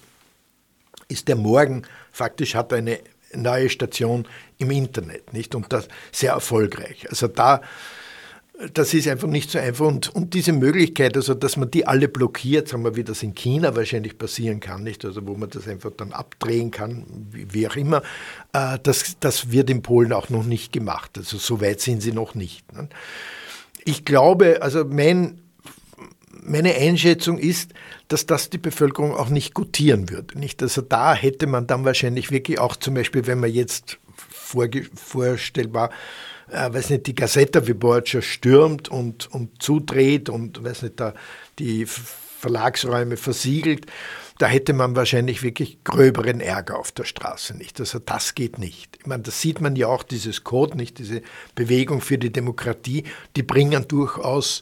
ist 1.09 1.27
der 1.27 1.35
morgen 1.35 1.83
faktisch 2.11 2.55
hat 2.55 2.73
eine 2.73 2.99
neue 3.41 3.69
Station 3.69 4.27
im 4.57 4.71
Internet, 4.71 5.33
nicht? 5.33 5.55
Und 5.55 5.71
das 5.71 5.87
sehr 6.11 6.31
erfolgreich. 6.31 7.09
Also 7.09 7.27
da, 7.27 7.61
das 8.73 8.93
ist 8.93 9.07
einfach 9.07 9.27
nicht 9.27 9.51
so 9.51 9.59
einfach. 9.59 9.85
Und, 9.85 10.13
und 10.15 10.33
diese 10.33 10.51
Möglichkeit, 10.51 11.15
also 11.15 11.33
dass 11.33 11.57
man 11.57 11.69
die 11.69 11.85
alle 11.85 12.07
blockiert, 12.07 12.67
sagen 12.67 12.83
wir, 12.83 12.95
wie 12.95 13.03
das 13.03 13.23
in 13.23 13.35
China 13.35 13.75
wahrscheinlich 13.75 14.17
passieren 14.17 14.59
kann, 14.59 14.83
nicht? 14.83 15.05
Also 15.05 15.25
wo 15.27 15.35
man 15.35 15.49
das 15.49 15.67
einfach 15.67 15.91
dann 15.95 16.11
abdrehen 16.11 16.71
kann, 16.71 17.05
wie, 17.31 17.53
wie 17.53 17.67
auch 17.67 17.75
immer, 17.75 18.01
äh, 18.53 18.79
das, 18.81 19.17
das 19.19 19.51
wird 19.51 19.69
in 19.69 19.81
Polen 19.81 20.13
auch 20.13 20.29
noch 20.29 20.43
nicht 20.43 20.73
gemacht. 20.73 21.17
Also 21.17 21.37
so 21.37 21.61
weit 21.61 21.81
sind 21.81 22.01
sie 22.01 22.11
noch 22.11 22.35
nicht. 22.35 22.71
Ne? 22.73 22.89
Ich 23.85 24.05
glaube, 24.05 24.61
also 24.61 24.83
mein 24.85 25.39
meine 26.47 26.73
Einschätzung 26.75 27.37
ist, 27.37 27.73
dass 28.07 28.25
das 28.25 28.49
die 28.49 28.57
Bevölkerung 28.57 29.15
auch 29.15 29.29
nicht 29.29 29.53
gutieren 29.53 30.09
würde. 30.09 30.39
Nicht? 30.39 30.61
Also 30.61 30.81
da 30.81 31.13
hätte 31.13 31.47
man 31.47 31.67
dann 31.67 31.85
wahrscheinlich 31.85 32.31
wirklich 32.31 32.59
auch 32.59 32.75
zum 32.75 32.93
Beispiel, 32.93 33.27
wenn 33.27 33.39
man 33.39 33.51
jetzt 33.51 33.99
vorstellbar, 34.95 35.89
äh, 36.49 36.71
weiß 36.71 36.89
nicht, 36.91 37.07
die 37.07 37.15
Gazeta 37.15 37.67
Wyborcza 37.67 38.21
stürmt 38.21 38.89
und, 38.89 39.31
und 39.33 39.61
zudreht 39.61 40.29
und 40.29 40.63
weiß 40.63 40.83
nicht, 40.83 40.99
da 40.99 41.13
die 41.59 41.85
Verlagsräume 41.85 43.17
versiegelt, 43.17 43.87
da 44.37 44.45
hätte 44.45 44.73
man 44.73 44.95
wahrscheinlich 44.95 45.41
wirklich 45.41 45.83
gröberen 45.83 46.39
Ärger 46.39 46.77
auf 46.77 46.91
der 46.91 47.05
Straße 47.05 47.57
nicht. 47.57 47.79
Also 47.79 47.99
das 47.99 48.35
geht 48.35 48.59
nicht. 48.59 48.97
Ich 48.99 49.07
meine, 49.07 49.23
das 49.23 49.41
sieht 49.41 49.61
man 49.61 49.75
ja 49.75 49.87
auch, 49.87 50.03
dieses 50.03 50.43
Code 50.43 50.77
nicht, 50.77 50.99
diese 50.99 51.23
Bewegung 51.55 52.01
für 52.01 52.19
die 52.19 52.31
Demokratie, 52.31 53.03
die 53.35 53.43
bringen 53.43 53.87
durchaus 53.87 54.61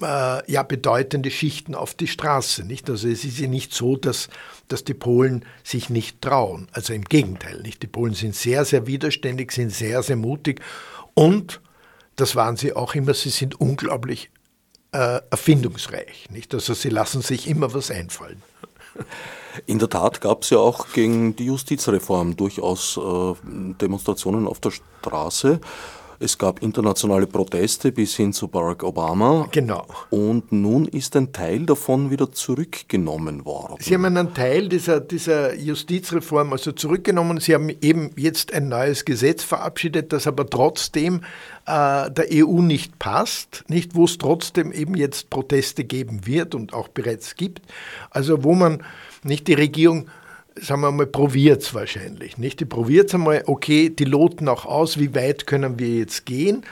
äh, 0.00 0.50
ja, 0.50 0.62
bedeutende 0.62 1.30
Schichten 1.30 1.74
auf 1.74 1.94
die 1.94 2.06
Straße. 2.06 2.64
Nicht? 2.64 2.88
Also 2.90 3.08
es 3.08 3.24
ist 3.24 3.38
ja 3.38 3.48
nicht 3.48 3.74
so, 3.74 3.96
dass, 3.96 4.28
dass 4.68 4.84
die 4.84 4.94
Polen 4.94 5.44
sich 5.64 5.90
nicht 5.90 6.22
trauen. 6.22 6.68
Also 6.72 6.92
im 6.92 7.04
Gegenteil. 7.04 7.60
Nicht? 7.62 7.82
Die 7.82 7.86
Polen 7.86 8.14
sind 8.14 8.34
sehr, 8.34 8.64
sehr 8.64 8.86
widerständig, 8.86 9.52
sind 9.52 9.70
sehr, 9.70 10.02
sehr 10.02 10.16
mutig 10.16 10.60
und 11.14 11.60
das 12.16 12.34
waren 12.34 12.56
sie 12.56 12.74
auch 12.74 12.94
immer, 12.94 13.12
sie 13.14 13.28
sind 13.28 13.60
unglaublich 13.60 14.30
äh, 14.92 15.20
erfindungsreich. 15.30 16.30
Nicht? 16.30 16.54
Also 16.54 16.74
sie 16.74 16.88
lassen 16.88 17.22
sich 17.22 17.48
immer 17.48 17.74
was 17.74 17.90
einfallen. 17.90 18.42
In 19.66 19.78
der 19.78 19.88
Tat 19.88 20.20
gab 20.20 20.42
es 20.42 20.50
ja 20.50 20.58
auch 20.58 20.92
gegen 20.92 21.36
die 21.36 21.46
Justizreform 21.46 22.36
durchaus 22.36 22.96
äh, 22.96 23.34
Demonstrationen 23.80 24.46
auf 24.46 24.60
der 24.60 24.72
Straße. 24.72 25.60
Es 26.18 26.38
gab 26.38 26.62
internationale 26.62 27.26
Proteste 27.26 27.92
bis 27.92 28.16
hin 28.16 28.32
zu 28.32 28.48
Barack 28.48 28.82
Obama. 28.82 29.48
Genau. 29.52 29.86
Und 30.10 30.50
nun 30.50 30.86
ist 30.86 31.14
ein 31.14 31.32
Teil 31.32 31.66
davon 31.66 32.10
wieder 32.10 32.32
zurückgenommen 32.32 33.44
worden. 33.44 33.76
Sie 33.80 33.94
haben 33.94 34.06
einen 34.06 34.32
Teil 34.32 34.68
dieser, 34.68 35.00
dieser 35.00 35.54
Justizreform 35.54 36.52
also 36.52 36.72
zurückgenommen. 36.72 37.38
Sie 37.38 37.54
haben 37.54 37.68
eben 37.68 38.12
jetzt 38.16 38.54
ein 38.54 38.68
neues 38.68 39.04
Gesetz 39.04 39.42
verabschiedet, 39.42 40.12
das 40.12 40.26
aber 40.26 40.48
trotzdem 40.48 41.20
äh, 41.66 42.10
der 42.10 42.26
EU 42.32 42.62
nicht 42.62 42.98
passt, 42.98 43.64
nicht 43.68 43.94
wo 43.94 44.04
es 44.04 44.16
trotzdem 44.16 44.72
eben 44.72 44.96
jetzt 44.96 45.28
Proteste 45.28 45.84
geben 45.84 46.26
wird 46.26 46.54
und 46.54 46.72
auch 46.72 46.88
bereits 46.88 47.36
gibt. 47.36 47.60
Also 48.10 48.42
wo 48.42 48.54
man 48.54 48.82
nicht 49.22 49.48
die 49.48 49.54
Regierung 49.54 50.08
sagen 50.60 50.80
wir 50.80 50.92
mal, 50.92 51.06
probiert 51.06 51.62
es 51.62 51.74
wahrscheinlich. 51.74 52.38
Nicht? 52.38 52.60
Die 52.60 52.64
probiert 52.64 53.08
es 53.08 53.14
einmal, 53.14 53.42
okay, 53.46 53.90
die 53.90 54.04
loten 54.04 54.48
auch 54.48 54.64
aus, 54.64 54.98
wie 54.98 55.14
weit 55.14 55.46
können 55.46 55.78
wir 55.78 55.88
jetzt 55.88 56.26
gehen. 56.26 56.64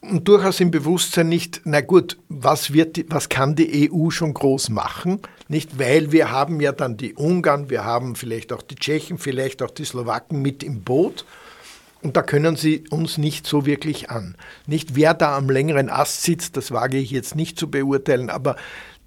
Und 0.00 0.28
durchaus 0.28 0.60
im 0.60 0.70
Bewusstsein 0.70 1.30
nicht, 1.30 1.62
na 1.64 1.80
gut, 1.80 2.18
was, 2.28 2.72
wird, 2.74 3.04
was 3.08 3.30
kann 3.30 3.54
die 3.54 3.90
EU 3.90 4.10
schon 4.10 4.34
groß 4.34 4.68
machen? 4.68 5.20
Nicht, 5.48 5.78
weil 5.78 6.12
wir 6.12 6.30
haben 6.30 6.60
ja 6.60 6.72
dann 6.72 6.98
die 6.98 7.14
Ungarn, 7.14 7.70
wir 7.70 7.84
haben 7.84 8.14
vielleicht 8.14 8.52
auch 8.52 8.62
die 8.62 8.74
Tschechen, 8.74 9.16
vielleicht 9.18 9.62
auch 9.62 9.70
die 9.70 9.84
Slowaken 9.84 10.42
mit 10.42 10.62
im 10.62 10.82
Boot. 10.82 11.24
Und 12.02 12.18
da 12.18 12.22
können 12.22 12.54
sie 12.54 12.84
uns 12.90 13.16
nicht 13.16 13.46
so 13.46 13.64
wirklich 13.64 14.10
an. 14.10 14.36
Nicht 14.66 14.94
wer 14.94 15.14
da 15.14 15.38
am 15.38 15.48
längeren 15.48 15.88
Ast 15.88 16.22
sitzt, 16.22 16.54
das 16.58 16.70
wage 16.70 16.98
ich 16.98 17.10
jetzt 17.10 17.34
nicht 17.34 17.58
zu 17.58 17.70
beurteilen, 17.70 18.28
aber 18.28 18.56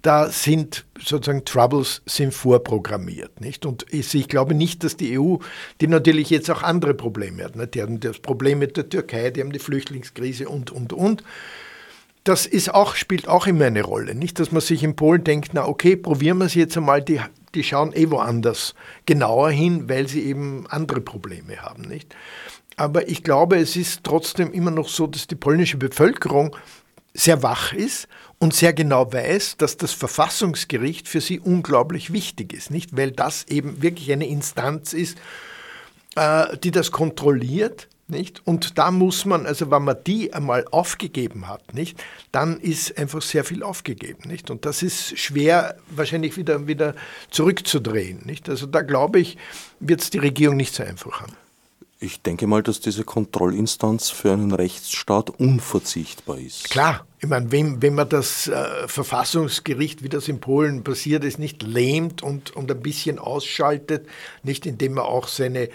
da 0.02 0.30
sind 0.30 0.84
sozusagen 0.98 1.44
Troubles 1.44 2.02
sind 2.06 2.32
vorprogrammiert. 2.32 3.40
Nicht? 3.40 3.66
Und 3.66 3.86
ich 3.90 4.28
glaube 4.28 4.54
nicht, 4.54 4.84
dass 4.84 4.96
die 4.96 5.18
EU, 5.18 5.36
die 5.80 5.88
natürlich 5.88 6.30
jetzt 6.30 6.50
auch 6.50 6.62
andere 6.62 6.94
Probleme 6.94 7.44
hat, 7.44 7.56
nicht? 7.56 7.74
die 7.74 7.82
haben 7.82 8.00
das 8.00 8.18
Problem 8.18 8.60
mit 8.60 8.76
der 8.76 8.88
Türkei, 8.88 9.30
die 9.30 9.40
haben 9.40 9.52
die 9.52 9.58
Flüchtlingskrise 9.58 10.48
und, 10.48 10.70
und, 10.70 10.92
und. 10.92 11.24
Das 12.24 12.46
ist 12.46 12.74
auch, 12.74 12.94
spielt 12.94 13.26
auch 13.26 13.46
immer 13.46 13.64
eine 13.64 13.82
Rolle. 13.82 14.14
Nicht, 14.14 14.38
dass 14.38 14.52
man 14.52 14.60
sich 14.60 14.82
in 14.82 14.96
Polen 14.96 15.24
denkt, 15.24 15.50
na 15.54 15.66
okay, 15.66 15.96
probieren 15.96 16.38
wir 16.38 16.44
es 16.44 16.54
jetzt 16.54 16.76
einmal, 16.76 17.02
die, 17.02 17.20
die 17.54 17.64
schauen 17.64 17.92
eh 17.94 18.10
woanders 18.10 18.74
genauer 19.06 19.50
hin, 19.50 19.88
weil 19.88 20.08
sie 20.08 20.22
eben 20.24 20.66
andere 20.68 21.00
Probleme 21.00 21.62
haben. 21.62 21.82
Nicht? 21.82 22.14
Aber 22.76 23.08
ich 23.08 23.24
glaube, 23.24 23.56
es 23.56 23.76
ist 23.76 24.04
trotzdem 24.04 24.52
immer 24.52 24.70
noch 24.70 24.88
so, 24.88 25.06
dass 25.06 25.26
die 25.26 25.34
polnische 25.34 25.78
Bevölkerung 25.78 26.54
sehr 27.18 27.42
wach 27.42 27.72
ist 27.72 28.08
und 28.38 28.54
sehr 28.54 28.72
genau 28.72 29.12
weiß, 29.12 29.56
dass 29.58 29.76
das 29.76 29.92
Verfassungsgericht 29.92 31.08
für 31.08 31.20
sie 31.20 31.40
unglaublich 31.40 32.12
wichtig 32.12 32.52
ist, 32.52 32.70
nicht? 32.70 32.96
Weil 32.96 33.10
das 33.10 33.44
eben 33.48 33.82
wirklich 33.82 34.12
eine 34.12 34.28
Instanz 34.28 34.92
ist, 34.92 35.18
äh, 36.14 36.56
die 36.58 36.70
das 36.70 36.92
kontrolliert, 36.92 37.88
nicht? 38.06 38.40
Und 38.46 38.78
da 38.78 38.90
muss 38.90 39.24
man, 39.24 39.46
also 39.46 39.70
wenn 39.70 39.82
man 39.82 39.96
die 40.06 40.32
einmal 40.32 40.64
aufgegeben 40.70 41.48
hat, 41.48 41.74
nicht, 41.74 42.02
dann 42.30 42.60
ist 42.60 42.96
einfach 42.96 43.20
sehr 43.20 43.44
viel 43.44 43.62
aufgegeben, 43.64 44.28
nicht? 44.28 44.50
Und 44.50 44.64
das 44.64 44.82
ist 44.82 45.18
schwer 45.18 45.76
wahrscheinlich 45.90 46.36
wieder, 46.36 46.68
wieder 46.68 46.94
zurückzudrehen, 47.30 48.24
nicht? 48.24 48.48
Also 48.48 48.66
da 48.66 48.82
glaube 48.82 49.18
ich, 49.18 49.36
wird 49.80 50.00
es 50.02 50.10
die 50.10 50.18
Regierung 50.18 50.56
nicht 50.56 50.74
so 50.74 50.84
einfach 50.84 51.20
haben. 51.20 51.34
Ich 52.00 52.22
denke 52.22 52.46
mal, 52.46 52.62
dass 52.62 52.78
diese 52.78 53.02
Kontrollinstanz 53.02 54.10
für 54.10 54.32
einen 54.32 54.52
Rechtsstaat 54.52 55.30
unverzichtbar 55.30 56.38
ist. 56.38 56.70
Klar, 56.70 57.04
ich 57.20 57.28
meine, 57.28 57.50
wenn, 57.50 57.82
wenn 57.82 57.94
man 57.94 58.08
das 58.08 58.46
äh, 58.46 58.86
Verfassungsgericht, 58.86 60.02
wie 60.02 60.08
das 60.08 60.28
in 60.28 60.40
Polen 60.40 60.84
passiert 60.84 61.24
ist, 61.24 61.38
nicht 61.38 61.62
lähmt 61.62 62.22
und, 62.22 62.54
und 62.54 62.70
ein 62.70 62.80
bisschen 62.80 63.18
ausschaltet, 63.18 64.06
nicht 64.44 64.66
indem 64.66 64.94
man 64.94 65.04
auch 65.04 65.26
seine 65.26 65.68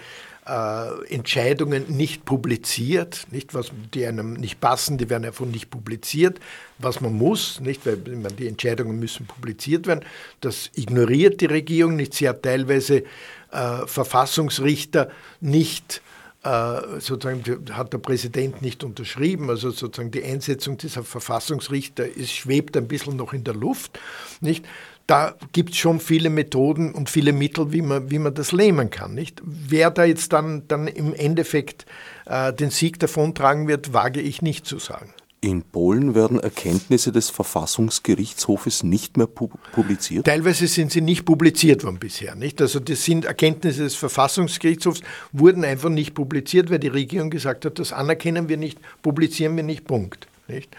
äh, 0.46 1.14
Entscheidungen 1.14 1.84
nicht 1.88 2.24
publiziert, 2.24 3.26
nicht 3.30 3.52
was 3.52 3.72
die 3.92 4.06
einem 4.06 4.34
nicht 4.34 4.60
passen, 4.60 4.96
die 4.96 5.10
werden 5.10 5.26
einfach 5.26 5.44
nicht 5.44 5.70
publiziert, 5.70 6.40
was 6.78 7.02
man 7.02 7.12
muss, 7.12 7.60
nicht 7.60 7.84
weil 7.84 7.98
meine, 8.06 8.34
die 8.34 8.48
Entscheidungen 8.48 8.98
müssen 8.98 9.26
publiziert 9.26 9.86
werden. 9.86 10.04
Das 10.40 10.70
ignoriert 10.74 11.42
die 11.42 11.46
Regierung 11.46 11.96
nicht. 11.96 12.14
Sie 12.14 12.28
hat 12.28 12.42
teilweise 12.42 13.04
äh, 13.52 13.86
Verfassungsrichter 13.86 15.10
nicht 15.40 15.96
äh, 15.96 16.13
sozusagen 16.44 17.42
hat 17.72 17.92
der 17.92 17.98
Präsident 17.98 18.60
nicht 18.60 18.84
unterschrieben, 18.84 19.48
also 19.48 19.70
sozusagen 19.70 20.10
die 20.10 20.22
Einsetzung 20.22 20.76
dieser 20.76 21.02
Verfassungsrichter 21.02 22.06
ist, 22.06 22.32
schwebt 22.32 22.76
ein 22.76 22.86
bisschen 22.86 23.16
noch 23.16 23.32
in 23.32 23.44
der 23.44 23.54
Luft, 23.54 23.98
nicht? 24.40 24.64
Da 25.06 25.34
gibt 25.52 25.72
es 25.72 25.76
schon 25.76 26.00
viele 26.00 26.30
Methoden 26.30 26.92
und 26.92 27.10
viele 27.10 27.34
Mittel, 27.34 27.72
wie 27.72 27.82
man, 27.82 28.10
wie 28.10 28.18
man 28.18 28.32
das 28.32 28.52
lähmen 28.52 28.88
kann. 28.88 29.14
Nicht? 29.14 29.42
Wer 29.44 29.90
da 29.90 30.04
jetzt 30.04 30.32
dann, 30.32 30.66
dann 30.66 30.86
im 30.88 31.12
Endeffekt 31.12 31.84
äh, 32.24 32.54
den 32.54 32.70
Sieg 32.70 32.98
davontragen 33.00 33.68
wird, 33.68 33.92
wage 33.92 34.22
ich 34.22 34.40
nicht 34.40 34.64
zu 34.64 34.78
sagen. 34.78 35.12
In 35.44 35.62
Polen 35.62 36.14
werden 36.14 36.40
Erkenntnisse 36.40 37.12
des 37.12 37.28
Verfassungsgerichtshofes 37.28 38.82
nicht 38.82 39.18
mehr 39.18 39.26
publiziert? 39.26 40.24
Teilweise 40.24 40.66
sind 40.66 40.90
sie 40.90 41.02
nicht 41.02 41.26
publiziert 41.26 41.84
worden 41.84 41.98
bisher. 41.98 42.34
Nicht? 42.34 42.62
Also 42.62 42.80
das 42.80 43.04
sind 43.04 43.26
Erkenntnisse 43.26 43.82
des 43.82 43.94
Verfassungsgerichtshofs, 43.94 45.02
wurden 45.32 45.62
einfach 45.62 45.90
nicht 45.90 46.14
publiziert, 46.14 46.70
weil 46.70 46.78
die 46.78 46.88
Regierung 46.88 47.28
gesagt 47.28 47.66
hat, 47.66 47.78
das 47.78 47.92
anerkennen 47.92 48.48
wir 48.48 48.56
nicht, 48.56 48.78
publizieren 49.02 49.54
wir 49.54 49.64
nicht, 49.64 49.84
Punkt. 49.84 50.28
Nicht? 50.48 50.74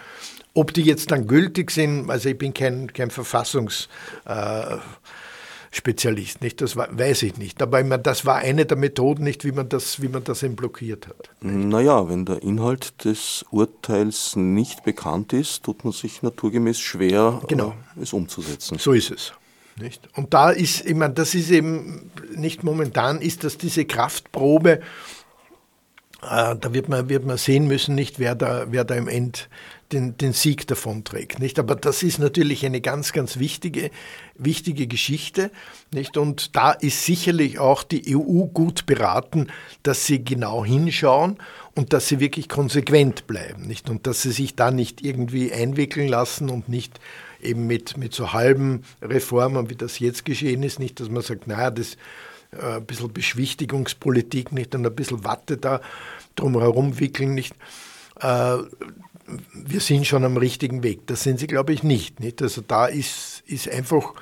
Ob 0.55 0.74
die 0.74 0.82
jetzt 0.82 1.11
dann 1.11 1.28
gültig 1.28 1.70
sind, 1.70 2.09
also 2.09 2.30
ich 2.30 2.38
bin 2.39 2.51
kein, 2.51 2.91
kein 2.91 3.11
Verfassungs... 3.11 3.88
Äh, 4.26 4.78
Spezialist, 5.76 6.41
nicht? 6.41 6.61
Das 6.61 6.78
weiß 6.78 7.23
ich 7.23 7.38
nicht. 7.38 7.61
Aber 7.61 7.82
ich 7.82 7.86
meine, 7.86 8.01
das 8.01 8.26
war 8.26 8.38
eine 8.38 8.65
der 8.65 8.78
Methoden, 8.78 9.26
nicht, 9.26 9.43
wie 9.43 9.51
man 9.51 9.67
das, 9.67 10.01
wie 10.01 10.07
man 10.07 10.23
das 10.23 10.41
eben 10.41 10.55
blockiert 10.55 11.07
hat. 11.07 11.30
Nicht? 11.41 11.67
Naja, 11.67 12.07
wenn 12.07 12.26
der 12.26 12.41
Inhalt 12.43 13.03
des 13.03 13.43
Urteils 13.51 14.38
nicht 14.38 14.86
bekannt 14.86 15.34
ist, 15.34 15.63
tut 15.63 15.84
man 15.84 15.91
sich 15.91 16.21
naturgemäß 16.21 16.80
schwer, 16.80 17.41
genau. 17.49 17.76
Äh, 17.97 18.03
es 18.03 18.13
umzusetzen. 18.13 18.78
So 18.80 18.93
ist 18.93 19.11
es. 19.11 19.34
Nicht? 19.78 20.07
Und 20.15 20.34
da 20.34 20.51
ist, 20.51 20.86
ich 20.86 20.95
meine, 20.95 21.13
das 21.13 21.36
ist 21.36 21.51
eben 21.51 22.09
nicht 22.34 22.63
momentan, 22.63 23.19
ist 23.19 23.43
das 23.43 23.57
diese 23.57 23.84
Kraftprobe, 23.84 24.80
äh, 26.21 26.55
da 26.55 26.73
wird 26.73 26.88
man, 26.88 27.09
wird 27.09 27.26
man 27.26 27.38
sehen 27.38 27.67
müssen, 27.67 27.95
nicht, 27.95 28.17
wer 28.17 28.36
da, 28.36 28.67
wer 28.69 28.86
da 28.86 28.95
im 28.95 29.09
End 29.09 29.49
den, 29.92 30.18
den 30.18 30.34
Sieg 30.34 30.68
davonträgt. 30.68 31.40
Nicht? 31.40 31.60
Aber 31.60 31.76
das 31.76 32.04
ist 32.04 32.20
natürlich 32.20 32.66
eine 32.66 32.82
ganz, 32.82 33.14
ganz 33.14 33.38
wichtige, 33.38 33.92
wichtige 34.36 34.88
Geschichte. 34.88 35.52
Nicht? 35.94 36.18
Und 36.18 36.56
da 36.56 36.72
ist 36.72 37.06
sicherlich 37.06 37.60
auch 37.60 37.84
die 37.84 38.16
EU 38.16 38.46
gut 38.46 38.86
beraten, 38.86 39.48
dass 39.84 40.06
sie 40.06 40.24
genau 40.24 40.66
hinschauen 40.66 41.38
und 41.76 41.94
dass 41.94 42.08
sie 42.08 42.20
wirklich 42.20 42.50
konsequent 42.50 43.28
bleiben. 43.28 43.68
Nicht? 43.68 43.90
Und 43.90 44.08
dass 44.08 44.22
sie 44.22 44.32
sich 44.32 44.56
da 44.56 44.72
nicht 44.72 45.04
irgendwie 45.04 45.52
einwickeln 45.52 46.08
lassen 46.08 46.50
und 46.50 46.68
nicht 46.68 47.00
eben 47.42 47.68
mit, 47.68 47.98
mit 47.98 48.14
so 48.14 48.34
halben 48.34 48.84
Reformen, 49.02 49.70
wie 49.70 49.76
das 49.76 50.00
jetzt 50.00 50.26
geschehen 50.26 50.64
ist, 50.64 50.80
nicht, 50.80 51.00
dass 51.00 51.10
man 51.10 51.22
sagt, 51.22 51.48
naja, 51.48 51.70
das 51.70 51.98
äh, 52.52 52.78
ein 52.78 52.86
bisschen 52.86 53.14
Beschwichtigungspolitik, 53.14 54.52
nicht 54.52 54.74
und 54.76 54.86
ein 54.86 54.96
bisschen 54.96 55.24
Watte 55.24 55.58
da 55.58 55.82
drumherum 56.36 57.00
wickeln, 57.00 57.34
nicht. 57.34 57.54
Äh, 58.20 58.58
wir 59.53 59.80
sind 59.80 60.05
schon 60.05 60.23
am 60.23 60.38
richtigen 60.38 60.84
Weg. 60.84 61.07
Das 61.07 61.23
sind 61.23 61.39
sie, 61.39 61.47
glaube 61.47 61.73
ich, 61.73 61.84
nicht. 61.84 62.19
nicht? 62.19 62.41
Also 62.41 62.61
da 62.61 62.86
ist, 62.86 63.43
ist 63.47 63.69
einfach 63.69 64.13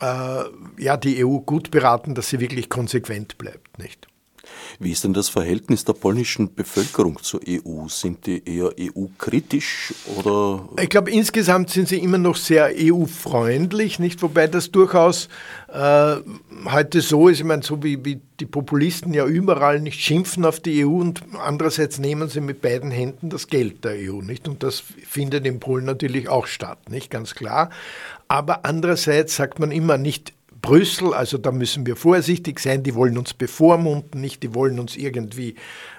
äh, 0.00 0.44
ja, 0.78 0.96
die 0.96 1.24
EU 1.24 1.38
gut 1.38 1.70
beraten, 1.70 2.14
dass 2.14 2.28
sie 2.28 2.40
wirklich 2.40 2.68
konsequent 2.68 3.38
bleibt. 3.38 3.78
Nicht? 3.78 4.06
Wie 4.78 4.92
ist 4.92 5.04
denn 5.04 5.12
das 5.12 5.28
Verhältnis 5.28 5.84
der 5.84 5.92
polnischen 5.94 6.54
Bevölkerung 6.54 7.22
zur 7.22 7.40
EU? 7.48 7.88
Sind 7.88 8.26
die 8.26 8.42
eher 8.44 8.72
EU-kritisch 8.78 9.94
oder? 10.16 10.68
Ich 10.80 10.88
glaube, 10.88 11.10
insgesamt 11.10 11.70
sind 11.70 11.88
sie 11.88 11.98
immer 11.98 12.18
noch 12.18 12.36
sehr 12.36 12.70
EU-freundlich, 12.76 13.98
nicht? 13.98 14.22
Wobei 14.22 14.46
das 14.46 14.70
durchaus 14.70 15.28
äh, 15.68 16.16
heute 16.66 17.00
so 17.00 17.28
ist, 17.28 17.40
ich 17.40 17.44
meine, 17.44 17.62
so 17.62 17.82
wie, 17.82 18.04
wie 18.04 18.20
die 18.40 18.46
Populisten 18.46 19.14
ja 19.14 19.26
überall 19.26 19.80
nicht 19.80 20.00
schimpfen 20.00 20.44
auf 20.44 20.60
die 20.60 20.84
EU 20.84 20.90
und 20.90 21.22
andererseits 21.38 21.98
nehmen 21.98 22.28
sie 22.28 22.40
mit 22.40 22.60
beiden 22.60 22.90
Händen 22.90 23.30
das 23.30 23.46
Geld 23.48 23.84
der 23.84 23.92
EU, 23.92 24.20
nicht? 24.22 24.48
Und 24.48 24.62
das 24.62 24.80
findet 24.80 25.46
in 25.46 25.60
Polen 25.60 25.84
natürlich 25.84 26.28
auch 26.28 26.46
statt, 26.46 26.90
nicht? 26.90 27.10
Ganz 27.10 27.34
klar. 27.34 27.70
Aber 28.28 28.64
andererseits 28.64 29.36
sagt 29.36 29.58
man 29.58 29.70
immer 29.70 29.98
nicht, 29.98 30.32
Brüssel, 30.62 31.12
also 31.12 31.38
da 31.38 31.50
müssen 31.50 31.84
wir 31.86 31.96
vorsichtig 31.96 32.60
sein, 32.60 32.84
die 32.84 32.94
wollen 32.94 33.18
uns 33.18 33.34
bevormunden, 33.34 34.20
nicht, 34.20 34.44
die 34.44 34.54
wollen 34.54 34.78
uns 34.78 34.96
irgendwie 34.96 35.56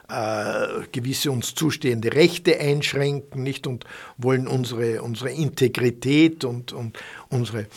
äh, 0.09 0.87
gewisse 0.91 1.31
uns 1.31 1.53
zustehende 1.53 2.13
Rechte 2.13 2.59
einschränken, 2.59 3.43
nicht, 3.43 3.67
und 3.67 3.83
wollen 4.17 4.47
unsere, 4.47 5.01
unsere 5.03 5.31
Integrität 5.31 6.45
und, 6.45 6.71
und 6.71 6.97
unsere 7.29 7.67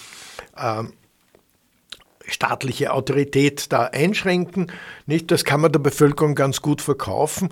äh, 0.57 0.85
staatliche 2.29 2.93
Autorität 2.93 3.73
da 3.73 3.85
einschränken, 3.85 4.71
nicht, 5.07 5.31
das 5.33 5.45
kann 5.45 5.61
man 5.61 5.73
der 5.73 5.81
Bevölkerung 5.81 6.37
ganz 6.37 6.63
gut 6.63 6.81
verkaufen, 6.81 7.51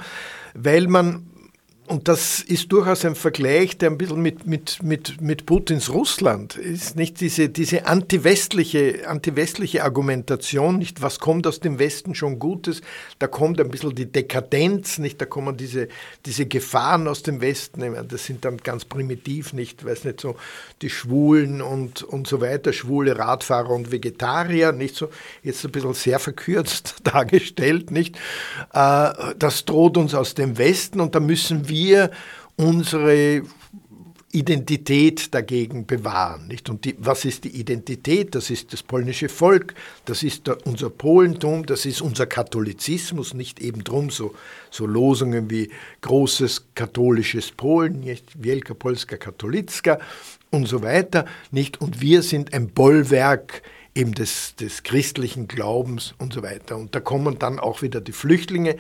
weil 0.55 0.87
man 0.87 1.27
und 1.87 2.09
das 2.09 2.41
ist 2.41 2.73
durchaus 2.73 3.05
ein 3.05 3.15
Vergleich, 3.15 3.77
der 3.77 3.91
ein 3.91 3.99
bisschen 3.99 4.23
mit, 4.23 4.47
mit, 4.47 4.83
mit, 4.83 5.21
mit 5.21 5.45
Putins 5.45 5.93
Russland 5.93 6.57
ist, 6.57 6.97
nicht? 6.97 7.21
Diese, 7.21 7.51
diese 7.51 7.87
antiwestliche, 7.87 9.07
antiwestliche 9.07 9.85
Argumentation, 9.85 10.79
nicht? 10.79 11.03
Was 11.03 11.19
kommt 11.19 11.47
aus 11.47 11.61
dem 11.61 11.79
Westen 11.79 12.15
schon 12.15 12.39
Gutes, 12.39 12.81
da 13.19 13.27
kommt 13.27 13.61
ein 13.61 13.69
bisschen 13.69 13.95
die 13.95 14.11
Dekadenz, 14.11 14.97
nicht, 14.97 15.21
da 15.21 15.27
kommen 15.27 15.59
diese, 15.59 15.89
diese 16.25 16.47
Gefahren 16.47 17.07
aus 17.07 17.23
dem 17.23 17.43
Westen, 17.43 17.83
das 18.09 18.25
sind 18.25 18.47
dann 18.47 18.57
ganz 18.57 18.87
primitiv, 18.87 19.53
nicht, 19.53 19.85
weiß 19.85 20.05
nicht 20.05 20.23
so, 20.23 20.37
die 20.81 20.89
Schwulen 20.89 21.61
und, 21.61 22.03
und 22.03 22.27
so 22.27 22.41
weiter, 22.41 22.73
schwule 22.73 23.19
Radfahrer 23.19 23.71
und 23.71 23.93
Vegetarier, 23.93 24.73
nicht 24.73 24.97
so, 24.97 25.11
jetzt 25.43 25.63
ein 25.67 25.71
bisschen 25.71 25.93
sehr 25.93 26.19
verkürzt 26.19 26.95
dargestellt, 27.05 27.91
nicht, 27.91 28.17
äh, 28.73 29.35
das 29.39 29.67
droht 29.67 29.99
uns 29.99 30.15
aus 30.15 30.33
dem 30.33 30.57
Westen 30.57 31.01
und 31.01 31.15
da 31.15 31.21
müssen 31.21 31.69
wir 31.69 31.74
wir 31.75 32.11
unsere 32.57 33.43
Identität 34.35 35.33
dagegen 35.33 35.87
bewahren. 35.87 36.49
Nicht? 36.49 36.69
Und 36.69 36.85
die, 36.85 36.97
was 36.99 37.25
ist 37.25 37.45
die 37.45 37.61
Identität? 37.61 38.35
Das 38.35 38.51
ist 38.51 38.73
das 38.73 38.83
polnische 38.83 39.29
Volk, 39.29 39.75
das 40.07 40.25
ist 40.25 40.49
der, 40.49 40.67
unser 40.67 40.91
Polentum, 40.91 41.65
das 41.65 41.87
ist 41.87 42.01
unser 42.01 42.27
Katholizismus, 42.27 43.33
nicht 43.33 43.61
eben 43.61 43.85
drum 43.85 44.11
so, 44.11 44.35
so 44.71 44.87
Losungen 44.87 45.51
wie 45.51 45.71
großes 46.01 46.67
katholisches 46.75 47.53
Polen, 47.53 48.01
nicht? 48.01 48.43
Wielka 48.43 48.75
Polska 48.75 49.17
Katolicka 49.17 50.01
und 50.51 50.67
so 50.67 50.83
weiter. 50.83 51.27
Nicht? 51.53 51.81
Und 51.81 52.01
wir 52.01 52.23
sind 52.23 52.53
ein 52.55 52.69
Bollwerk 52.69 53.63
eben 53.95 54.15
des, 54.15 54.57
des 54.57 54.83
christlichen 54.83 55.47
Glaubens 55.47 56.15
und 56.19 56.33
so 56.33 56.43
weiter. 56.43 56.77
Und 56.77 56.95
da 56.97 57.01
kommen 57.01 57.39
dann 57.39 57.61
auch 57.61 57.83
wieder 57.83 58.01
die 58.01 58.13
Flüchtlinge 58.13 58.77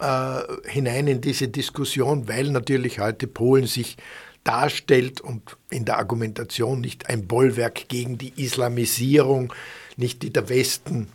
äh, 0.00 0.42
hinein 0.68 1.06
in 1.06 1.20
diese 1.20 1.48
Diskussion, 1.48 2.28
weil 2.28 2.50
natürlich 2.50 3.00
heute 3.00 3.26
Polen 3.26 3.66
sich 3.66 3.96
darstellt 4.44 5.20
und 5.20 5.56
in 5.68 5.84
der 5.84 5.98
Argumentation 5.98 6.80
nicht 6.80 7.08
ein 7.08 7.26
Bollwerk 7.26 7.88
gegen 7.88 8.16
die 8.16 8.32
Islamisierung, 8.36 9.52
nicht 9.96 10.22
die 10.22 10.32
der 10.32 10.48
Westen 10.48 11.08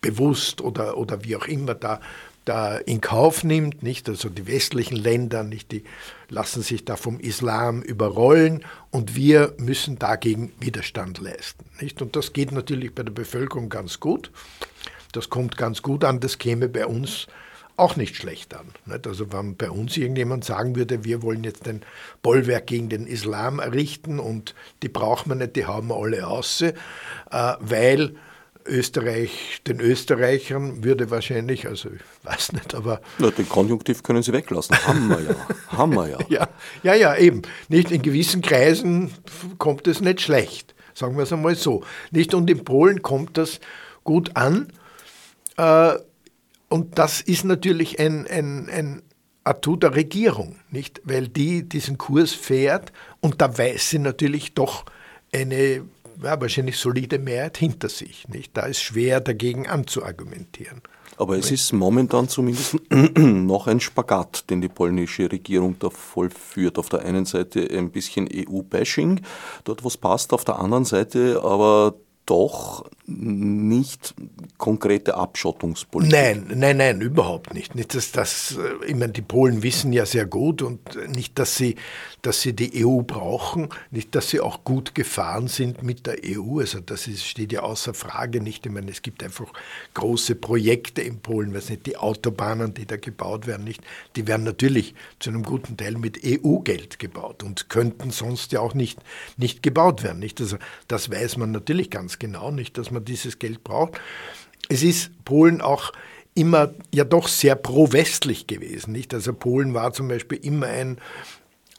bewusst 0.00 0.60
oder, 0.60 0.96
oder 0.96 1.24
wie 1.24 1.36
auch 1.36 1.46
immer 1.46 1.74
da, 1.74 2.00
da 2.46 2.78
in 2.78 3.00
Kauf 3.02 3.44
nimmt, 3.44 3.82
nicht? 3.82 4.08
Also 4.08 4.30
die 4.30 4.46
westlichen 4.46 4.96
Länder, 4.96 5.42
nicht? 5.42 5.72
Die 5.72 5.84
lassen 6.30 6.62
sich 6.62 6.84
da 6.84 6.96
vom 6.96 7.20
Islam 7.20 7.82
überrollen 7.82 8.64
und 8.90 9.14
wir 9.14 9.54
müssen 9.58 9.98
dagegen 9.98 10.52
Widerstand 10.58 11.18
leisten, 11.18 11.64
nicht? 11.80 12.00
Und 12.00 12.16
das 12.16 12.32
geht 12.32 12.52
natürlich 12.52 12.94
bei 12.94 13.02
der 13.02 13.12
Bevölkerung 13.12 13.68
ganz 13.68 14.00
gut. 14.00 14.30
Das 15.12 15.28
kommt 15.28 15.56
ganz 15.58 15.82
gut 15.82 16.04
an, 16.04 16.20
das 16.20 16.38
käme 16.38 16.68
bei 16.68 16.86
uns 16.86 17.26
auch 17.80 17.96
nicht 17.96 18.16
schlecht 18.16 18.54
an. 18.54 18.66
Also 19.04 19.32
wenn 19.32 19.56
bei 19.56 19.70
uns 19.70 19.96
irgendjemand 19.96 20.44
sagen 20.44 20.76
würde, 20.76 21.04
wir 21.04 21.22
wollen 21.22 21.44
jetzt 21.44 21.66
ein 21.66 21.82
Bollwerk 22.22 22.66
gegen 22.66 22.88
den 22.88 23.06
Islam 23.06 23.58
errichten 23.58 24.18
und 24.18 24.54
die 24.82 24.88
brauchen 24.88 25.30
wir 25.30 25.36
nicht, 25.36 25.56
die 25.56 25.66
haben 25.66 25.88
wir 25.88 25.96
alle 25.96 26.26
aus, 26.26 26.60
äh, 26.60 26.72
weil 27.30 28.14
Österreich, 28.66 29.62
den 29.66 29.80
Österreichern 29.80 30.84
würde 30.84 31.10
wahrscheinlich, 31.10 31.66
also 31.66 31.88
ich 31.90 32.02
weiß 32.24 32.52
nicht, 32.52 32.74
aber. 32.74 33.00
Ja, 33.18 33.30
den 33.30 33.48
Konjunktiv 33.48 34.02
können 34.02 34.22
Sie 34.22 34.32
weglassen. 34.32 34.76
Haben 34.86 35.08
wir 35.08 35.20
ja. 35.20 35.34
Haben 35.68 35.94
wir 35.94 36.08
ja. 36.08 36.18
ja. 36.28 36.48
Ja, 36.82 36.94
ja, 36.94 37.16
eben. 37.16 37.42
Nicht 37.68 37.90
in 37.90 38.02
gewissen 38.02 38.42
Kreisen 38.42 39.12
kommt 39.58 39.86
es 39.86 40.00
nicht 40.00 40.20
schlecht. 40.20 40.74
Sagen 40.94 41.16
wir 41.16 41.22
es 41.22 41.32
einmal 41.32 41.54
so. 41.54 41.82
Nicht 42.10 42.34
und 42.34 42.50
in 42.50 42.64
Polen 42.64 43.00
kommt 43.00 43.38
das 43.38 43.60
gut 44.04 44.36
an. 44.36 44.68
Äh, 45.56 45.94
und 46.70 46.98
das 46.98 47.20
ist 47.20 47.44
natürlich 47.44 47.98
ein, 47.98 48.26
ein, 48.26 48.68
ein 48.70 49.02
Atut 49.44 49.82
der 49.82 49.94
Regierung, 49.94 50.56
nicht? 50.70 51.02
Weil 51.04 51.28
die 51.28 51.68
diesen 51.68 51.98
Kurs 51.98 52.32
fährt 52.32 52.92
und 53.20 53.42
da 53.42 53.58
weiß 53.58 53.90
sie 53.90 53.98
natürlich 53.98 54.54
doch 54.54 54.84
eine 55.32 55.84
ja, 56.22 56.40
wahrscheinlich 56.40 56.76
solide 56.76 57.18
Mehrheit 57.18 57.56
hinter 57.56 57.88
sich. 57.88 58.28
Nicht? 58.28 58.56
Da 58.56 58.62
ist 58.62 58.80
schwer 58.80 59.20
dagegen 59.20 59.66
anzuargumentieren. 59.66 60.82
Aber 61.16 61.36
es 61.36 61.50
ist 61.50 61.72
momentan 61.72 62.28
zumindest 62.28 62.76
noch 62.90 63.66
ein 63.66 63.80
Spagat, 63.80 64.48
den 64.48 64.60
die 64.60 64.68
polnische 64.68 65.30
Regierung 65.30 65.76
da 65.78 65.90
vollführt. 65.90 66.78
Auf 66.78 66.88
der 66.88 67.00
einen 67.00 67.26
Seite 67.26 67.68
ein 67.70 67.90
bisschen 67.90 68.28
EU-Bashing, 68.32 69.20
dort 69.64 69.84
was 69.84 69.96
passt, 69.96 70.32
auf 70.32 70.44
der 70.44 70.58
anderen 70.58 70.84
Seite 70.84 71.42
aber 71.42 71.94
doch 72.26 72.88
nicht 73.06 74.14
konkrete 74.56 75.16
Abschottungspolitik. 75.16 76.12
Nein, 76.12 76.46
nein, 76.54 76.76
nein, 76.76 77.00
überhaupt 77.00 77.54
nicht. 77.54 77.74
nicht 77.74 77.94
dass 77.94 78.12
das, 78.12 78.56
äh, 78.56 78.86
ich 78.86 78.94
meine, 78.94 79.12
die 79.12 79.22
Polen 79.22 79.62
wissen 79.62 79.92
ja 79.92 80.06
sehr 80.06 80.26
gut 80.26 80.62
und 80.62 80.80
nicht, 81.10 81.38
dass 81.38 81.56
sie, 81.56 81.76
dass 82.22 82.40
sie 82.42 82.52
die 82.52 82.84
EU 82.84 83.00
brauchen, 83.00 83.68
nicht, 83.90 84.14
dass 84.14 84.30
sie 84.30 84.40
auch 84.40 84.64
gut 84.64 84.94
gefahren 84.94 85.48
sind 85.48 85.82
mit 85.82 86.06
der 86.06 86.18
EU. 86.24 86.60
Also 86.60 86.80
das 86.80 87.06
ist, 87.06 87.24
steht 87.24 87.52
ja 87.52 87.62
außer 87.62 87.94
Frage 87.94 88.40
nicht. 88.40 88.64
Ich 88.66 88.72
meine, 88.72 88.90
es 88.90 89.02
gibt 89.02 89.24
einfach 89.24 89.52
große 89.94 90.36
Projekte 90.36 91.02
in 91.02 91.18
Polen, 91.18 91.54
weiß 91.54 91.70
nicht, 91.70 91.86
die 91.86 91.96
Autobahnen, 91.96 92.74
die 92.74 92.86
da 92.86 92.96
gebaut 92.96 93.46
werden, 93.46 93.64
nicht, 93.64 93.82
die 94.14 94.26
werden 94.26 94.44
natürlich 94.44 94.94
zu 95.18 95.30
einem 95.30 95.42
guten 95.42 95.76
Teil 95.76 95.96
mit 95.96 96.20
EU-Geld 96.24 96.98
gebaut 96.98 97.42
und 97.42 97.68
könnten 97.68 98.10
sonst 98.10 98.52
ja 98.52 98.60
auch 98.60 98.74
nicht, 98.74 99.00
nicht 99.36 99.62
gebaut 99.62 100.02
werden. 100.02 100.20
Nicht? 100.20 100.40
Also 100.40 100.58
das 100.86 101.10
weiß 101.10 101.38
man 101.38 101.50
natürlich 101.50 101.90
ganz 101.90 102.09
genau 102.18 102.50
nicht, 102.50 102.78
dass 102.78 102.90
man 102.90 103.04
dieses 103.04 103.38
Geld 103.38 103.64
braucht. 103.64 104.00
Es 104.68 104.82
ist 104.82 105.10
Polen 105.24 105.60
auch 105.60 105.92
immer 106.34 106.72
ja 106.92 107.04
doch 107.04 107.28
sehr 107.28 107.54
pro-westlich 107.54 108.46
gewesen. 108.46 108.92
Nicht? 108.92 109.12
Also 109.14 109.32
Polen 109.32 109.74
war 109.74 109.92
zum 109.92 110.08
Beispiel 110.08 110.38
immer 110.38 110.66
ein, 110.66 110.98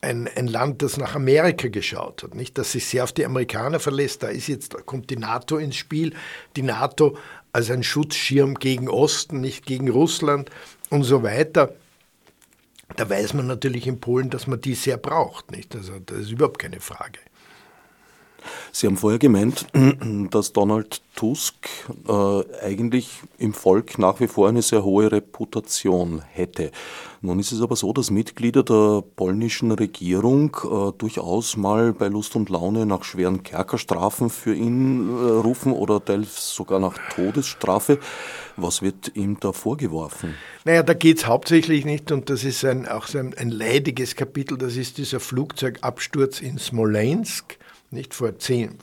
ein, 0.01 0.27
ein 0.35 0.47
Land, 0.47 0.81
das 0.81 0.97
nach 0.97 1.15
Amerika 1.15 1.67
geschaut 1.67 2.23
hat, 2.23 2.35
nicht? 2.35 2.57
das 2.57 2.71
sich 2.71 2.85
sehr 2.85 3.03
auf 3.03 3.13
die 3.13 3.25
Amerikaner 3.25 3.79
verlässt. 3.79 4.23
Da 4.23 4.27
ist 4.27 4.47
jetzt, 4.47 4.73
da 4.73 4.81
kommt 4.81 5.09
die 5.09 5.17
NATO 5.17 5.57
ins 5.57 5.75
Spiel. 5.75 6.13
Die 6.55 6.63
NATO 6.63 7.17
als 7.53 7.69
ein 7.69 7.83
Schutzschirm 7.83 8.55
gegen 8.55 8.89
Osten, 8.89 9.41
nicht 9.41 9.65
gegen 9.65 9.89
Russland 9.89 10.49
und 10.89 11.03
so 11.03 11.23
weiter. 11.23 11.73
Da 12.97 13.09
weiß 13.09 13.33
man 13.33 13.47
natürlich 13.47 13.87
in 13.87 13.99
Polen, 13.99 14.29
dass 14.29 14.47
man 14.47 14.59
die 14.59 14.75
sehr 14.75 14.97
braucht. 14.97 15.51
Nicht? 15.51 15.75
Also 15.75 15.99
das 15.99 16.19
ist 16.19 16.31
überhaupt 16.31 16.59
keine 16.59 16.81
Frage. 16.81 17.19
Sie 18.71 18.87
haben 18.87 18.97
vorher 18.97 19.19
gemeint, 19.19 19.67
dass 20.31 20.53
Donald 20.53 21.01
Tusk 21.15 21.67
äh, 22.07 22.65
eigentlich 22.65 23.19
im 23.37 23.53
Volk 23.53 23.99
nach 23.99 24.19
wie 24.19 24.27
vor 24.27 24.49
eine 24.49 24.61
sehr 24.61 24.83
hohe 24.83 25.11
Reputation 25.11 26.21
hätte. 26.31 26.71
Nun 27.23 27.39
ist 27.39 27.51
es 27.51 27.61
aber 27.61 27.75
so, 27.75 27.93
dass 27.93 28.09
Mitglieder 28.09 28.63
der 28.63 29.03
polnischen 29.15 29.71
Regierung 29.71 30.57
äh, 30.63 30.91
durchaus 30.97 31.57
mal 31.57 31.93
bei 31.93 32.07
Lust 32.07 32.35
und 32.35 32.49
Laune 32.49 32.87
nach 32.87 33.03
schweren 33.03 33.43
Kerkerstrafen 33.43 34.31
für 34.31 34.55
ihn 34.55 35.09
äh, 35.09 35.29
rufen 35.29 35.73
oder 35.73 36.03
teils 36.03 36.55
sogar 36.55 36.79
nach 36.79 36.97
Todesstrafe. 37.13 37.99
Was 38.57 38.81
wird 38.81 39.15
ihm 39.15 39.37
da 39.39 39.51
vorgeworfen? 39.51 40.33
Naja, 40.65 40.81
da 40.81 40.95
geht 40.95 41.19
es 41.19 41.27
hauptsächlich 41.27 41.85
nicht, 41.85 42.11
und 42.11 42.31
das 42.31 42.43
ist 42.43 42.65
ein, 42.65 42.87
auch 42.87 43.05
so 43.05 43.19
ein, 43.19 43.35
ein 43.37 43.51
leidiges 43.51 44.15
Kapitel, 44.15 44.57
das 44.57 44.75
ist 44.75 44.97
dieser 44.97 45.19
Flugzeugabsturz 45.19 46.41
in 46.41 46.57
Smolensk 46.57 47.57
nicht 47.91 48.13
vor 48.13 48.37
10, 48.37 48.77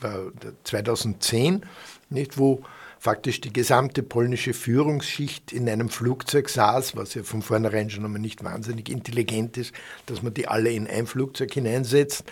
2010, 0.63 1.65
nicht 2.09 2.37
wo 2.37 2.63
faktisch 2.99 3.39
die 3.39 3.53
gesamte 3.53 4.03
polnische 4.03 4.53
Führungsschicht 4.53 5.53
in 5.53 5.69
einem 5.69 5.89
Flugzeug 5.89 6.49
saß, 6.49 6.97
was 6.97 7.13
ja 7.13 7.23
von 7.23 7.41
vornherein 7.41 7.89
schon 7.89 8.03
einmal 8.03 8.19
nicht 8.19 8.43
wahnsinnig 8.43 8.89
intelligent 8.89 9.57
ist, 9.57 9.73
dass 10.05 10.21
man 10.21 10.33
die 10.33 10.47
alle 10.47 10.69
in 10.69 10.85
ein 10.85 11.07
Flugzeug 11.07 11.53
hineinsetzt, 11.53 12.25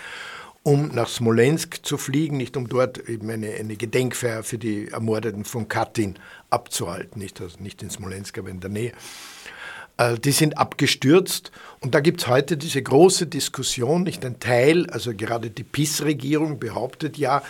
um 0.64 0.90
nach 0.90 1.08
Smolensk 1.08 1.86
zu 1.86 1.98
fliegen, 1.98 2.36
nicht 2.36 2.58
um 2.58 2.68
dort 2.68 3.08
eben 3.08 3.30
eine, 3.30 3.52
eine 3.52 3.78
Gedenkfeier 3.78 4.44
für 4.44 4.58
die 4.58 4.90
Ermordeten 4.90 5.46
von 5.46 5.70
Katyn 5.70 6.20
abzuhalten, 6.50 7.22
nicht, 7.22 7.40
also 7.40 7.58
nicht 7.60 7.82
in 7.82 7.90
Smolensk, 7.90 8.38
aber 8.38 8.50
in 8.50 8.60
der 8.60 8.70
Nähe. 8.70 8.92
Äh, 9.98 10.18
die 10.20 10.32
sind 10.32 10.58
abgestürzt. 10.58 11.52
Und 11.80 11.96
da 11.96 12.00
gibt 12.00 12.22
es 12.22 12.28
heute 12.28 12.58
diese 12.58 12.82
große 12.82 13.28
Diskussion, 13.28 14.04
nicht 14.04 14.26
ein 14.26 14.40
Teil, 14.40 14.90
also 14.90 15.14
gerade 15.14 15.50
die 15.50 15.64
PIS-Regierung 15.64 16.60
behauptet 16.60 17.18
ja, 17.18 17.42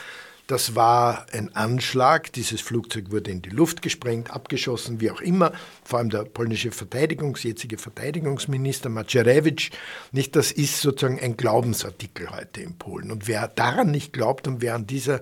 das 0.47 0.75
war 0.75 1.25
ein 1.33 1.53
Anschlag, 1.57 2.31
dieses 2.31 2.61
Flugzeug 2.61 3.11
wurde 3.11 3.31
in 3.31 3.41
die 3.41 3.49
Luft 3.49 3.81
gesprengt, 3.81 4.31
abgeschossen, 4.31 5.01
wie 5.01 5.11
auch 5.11 5.19
immer. 5.19 5.51
Vor 5.83 5.99
allem 5.99 6.09
der 6.09 6.23
polnische 6.23 6.69
Verteidigungs-, 6.69 7.45
jetzige 7.45 7.77
Verteidigungsminister 7.77 8.87
Macierewicz, 8.87 9.71
nicht, 10.13 10.37
das 10.37 10.53
ist 10.53 10.79
sozusagen 10.79 11.19
ein 11.19 11.35
Glaubensartikel 11.35 12.29
heute 12.31 12.61
in 12.61 12.77
Polen. 12.77 13.11
Und 13.11 13.27
wer 13.27 13.49
daran 13.49 13.91
nicht 13.91 14.13
glaubt 14.13 14.47
und 14.47 14.61
wer 14.61 14.75
an 14.75 14.87
dieser 14.87 15.21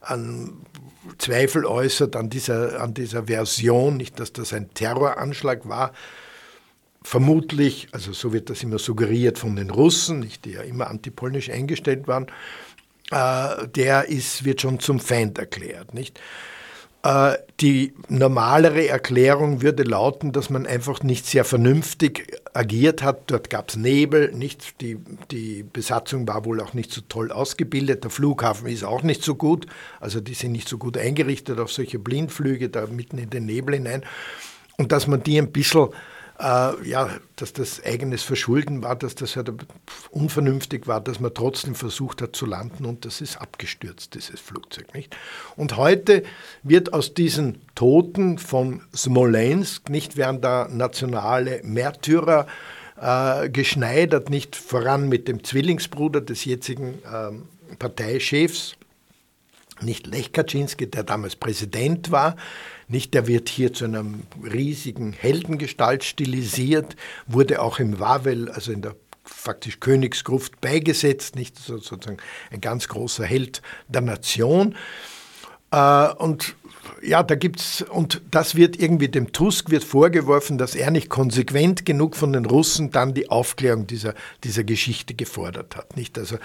an 0.00 0.66
Zweifel 1.18 1.64
äußert 1.64 2.16
an 2.16 2.28
dieser, 2.28 2.80
an 2.80 2.94
dieser 2.94 3.24
Version, 3.24 3.96
nicht, 3.96 4.20
dass 4.20 4.32
das 4.32 4.52
ein 4.52 4.74
Terroranschlag 4.74 5.68
war, 5.68 5.92
vermutlich, 7.04 7.88
also 7.92 8.12
so 8.12 8.32
wird 8.32 8.50
das 8.50 8.62
immer 8.62 8.78
suggeriert 8.78 9.38
von 9.38 9.54
den 9.54 9.70
Russen, 9.70 10.28
die 10.44 10.52
ja 10.52 10.62
immer 10.62 10.88
antipolnisch 10.88 11.50
eingestellt 11.50 12.08
waren, 12.08 12.26
äh, 13.10 13.68
der 13.68 14.08
ist, 14.08 14.44
wird 14.44 14.62
schon 14.62 14.80
zum 14.80 14.98
Feind 14.98 15.38
erklärt. 15.38 15.92
Nicht? 15.92 16.18
Äh, 17.02 17.36
die 17.60 17.92
normalere 18.08 18.88
Erklärung 18.88 19.60
würde 19.60 19.82
lauten, 19.82 20.32
dass 20.32 20.48
man 20.48 20.66
einfach 20.66 21.02
nicht 21.02 21.26
sehr 21.26 21.44
vernünftig 21.44 22.40
agiert 22.54 23.02
hat. 23.02 23.30
Dort 23.30 23.50
gab 23.50 23.68
es 23.68 23.76
Nebel, 23.76 24.32
nicht, 24.32 24.80
die, 24.80 24.96
die 25.30 25.62
Besatzung 25.62 26.26
war 26.26 26.46
wohl 26.46 26.62
auch 26.62 26.72
nicht 26.72 26.90
so 26.90 27.02
toll 27.02 27.30
ausgebildet. 27.30 28.04
Der 28.04 28.10
Flughafen 28.10 28.66
ist 28.66 28.82
auch 28.82 29.02
nicht 29.02 29.22
so 29.22 29.34
gut. 29.34 29.66
Also 30.00 30.20
die 30.20 30.34
sind 30.34 30.52
nicht 30.52 30.70
so 30.70 30.78
gut 30.78 30.96
eingerichtet 30.96 31.60
auf 31.60 31.70
solche 31.70 31.98
Blindflüge 31.98 32.70
da 32.70 32.86
mitten 32.86 33.18
in 33.18 33.28
den 33.28 33.44
Nebel 33.44 33.74
hinein. 33.74 34.02
Und 34.78 34.90
dass 34.90 35.06
man 35.06 35.22
die 35.22 35.38
ein 35.38 35.52
bisschen 35.52 35.90
äh, 36.38 36.88
ja, 36.88 37.10
dass 37.36 37.52
das 37.52 37.84
eigenes 37.84 38.22
Verschulden 38.22 38.82
war, 38.82 38.96
dass 38.96 39.14
das 39.14 39.36
halt 39.36 39.52
unvernünftig 40.10 40.86
war, 40.86 41.00
dass 41.00 41.20
man 41.20 41.32
trotzdem 41.32 41.74
versucht 41.74 42.22
hat 42.22 42.34
zu 42.34 42.46
landen 42.46 42.84
und 42.84 43.04
das 43.04 43.20
ist 43.20 43.36
abgestürzt, 43.36 44.14
dieses 44.14 44.40
Flugzeug. 44.40 44.94
Nicht? 44.94 45.16
Und 45.56 45.76
heute 45.76 46.24
wird 46.62 46.92
aus 46.92 47.14
diesen 47.14 47.60
Toten 47.74 48.38
von 48.38 48.82
Smolensk, 48.94 49.88
nicht 49.90 50.16
werden 50.16 50.40
da 50.40 50.68
nationale 50.68 51.60
Märtyrer 51.62 52.46
äh, 53.00 53.48
geschneidert, 53.48 54.30
nicht 54.30 54.56
voran 54.56 55.08
mit 55.08 55.28
dem 55.28 55.44
Zwillingsbruder 55.44 56.20
des 56.20 56.44
jetzigen 56.44 56.94
äh, 57.04 57.76
Parteichefs, 57.76 58.76
nicht 59.80 60.06
Lech 60.06 60.32
Kaczynski, 60.32 60.88
der 60.90 61.02
damals 61.02 61.36
Präsident 61.36 62.10
war, 62.10 62.36
nicht, 62.88 63.14
der 63.14 63.26
wird 63.26 63.48
hier 63.48 63.72
zu 63.72 63.84
einer 63.84 64.04
riesigen 64.42 65.12
Heldengestalt 65.12 66.04
stilisiert, 66.04 66.96
wurde 67.26 67.62
auch 67.62 67.78
im 67.78 67.98
Wawel, 67.98 68.50
also 68.50 68.72
in 68.72 68.82
der 68.82 68.94
faktisch 69.24 69.80
Königsgruft 69.80 70.60
beigesetzt, 70.60 71.34
nicht 71.34 71.58
sozusagen 71.58 72.18
ein 72.50 72.60
ganz 72.60 72.88
großer 72.88 73.24
Held 73.24 73.62
der 73.88 74.02
Nation. 74.02 74.74
Äh, 75.70 76.12
und 76.14 76.56
ja, 77.02 77.22
da 77.22 77.34
gibt's, 77.34 77.82
und 77.82 78.22
das 78.30 78.54
wird 78.54 78.78
irgendwie 78.78 79.08
dem 79.08 79.32
Tusk 79.32 79.70
wird 79.70 79.84
vorgeworfen, 79.84 80.58
dass 80.58 80.74
er 80.74 80.90
nicht 80.90 81.08
konsequent 81.08 81.84
genug 81.84 82.16
von 82.16 82.32
den 82.32 82.46
Russen 82.46 82.90
dann 82.90 83.14
die 83.14 83.30
Aufklärung 83.30 83.86
dieser, 83.86 84.14
dieser 84.42 84.64
Geschichte 84.64 85.14
gefordert 85.14 85.76
hat. 85.76 85.96
Nicht? 85.96 86.18
Also 86.18 86.38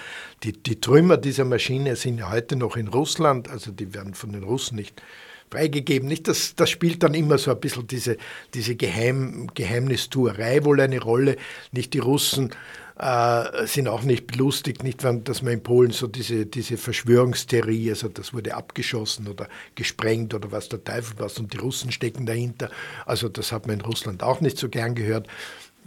die, 0.44 0.54
die 0.54 0.80
Trümmer 0.80 1.18
dieser 1.18 1.46
Maschine 1.46 1.96
sind 1.96 2.18
ja 2.18 2.32
heute 2.32 2.56
noch 2.56 2.78
in 2.78 2.88
Russland, 2.88 3.50
also 3.50 3.72
die 3.72 3.94
werden 3.94 4.14
von 4.14 4.32
den 4.34 4.44
Russen 4.44 4.76
nicht 4.76 5.02
freigegeben. 5.50 6.08
Nicht? 6.08 6.28
Das, 6.28 6.56
das 6.56 6.70
spielt 6.70 7.04
dann 7.04 7.14
immer 7.14 7.38
so 7.38 7.52
ein 7.52 7.60
bisschen 7.60 7.88
diese, 7.88 8.18
diese 8.54 8.76
Geheim, 8.76 9.47
Geheimnistuerei 9.54 10.64
wohl 10.66 10.82
eine 10.82 11.02
Rolle. 11.02 11.38
Nicht 11.72 11.93
die 11.93 12.00
Russen 12.00 12.52
äh, 13.00 13.66
sind 13.66 13.88
auch 13.88 14.04
nicht 14.04 14.28
belustigt, 14.28 14.84
nicht, 14.84 15.04
dass 15.04 15.41
man 15.41 15.54
in 15.54 15.64
Polen 15.64 15.91
so 15.91 16.08
diese, 16.08 16.45
diese 16.45 16.78
Verschwörungstheorie, 16.78 17.89
also 17.91 18.10
das 18.10 18.34
wurde 18.34 18.54
abgeschossen 18.54 19.28
oder 19.28 19.47
gesprengt 19.76 20.34
oder 20.34 20.52
was 20.52 20.68
der 20.68 20.84
Teufel 20.84 21.16
was 21.18 21.39
und 21.39 21.54
die 21.54 21.58
Russen 21.58 21.91
stecken 21.91 22.26
dahinter. 22.26 22.70
Also 23.06 23.30
das 23.30 23.52
hat 23.52 23.68
man 23.68 23.80
in 23.80 23.86
Russland 23.86 24.22
auch 24.22 24.41
nicht 24.41 24.58
so 24.58 24.68
gern 24.68 24.95
gehört. 24.95 25.28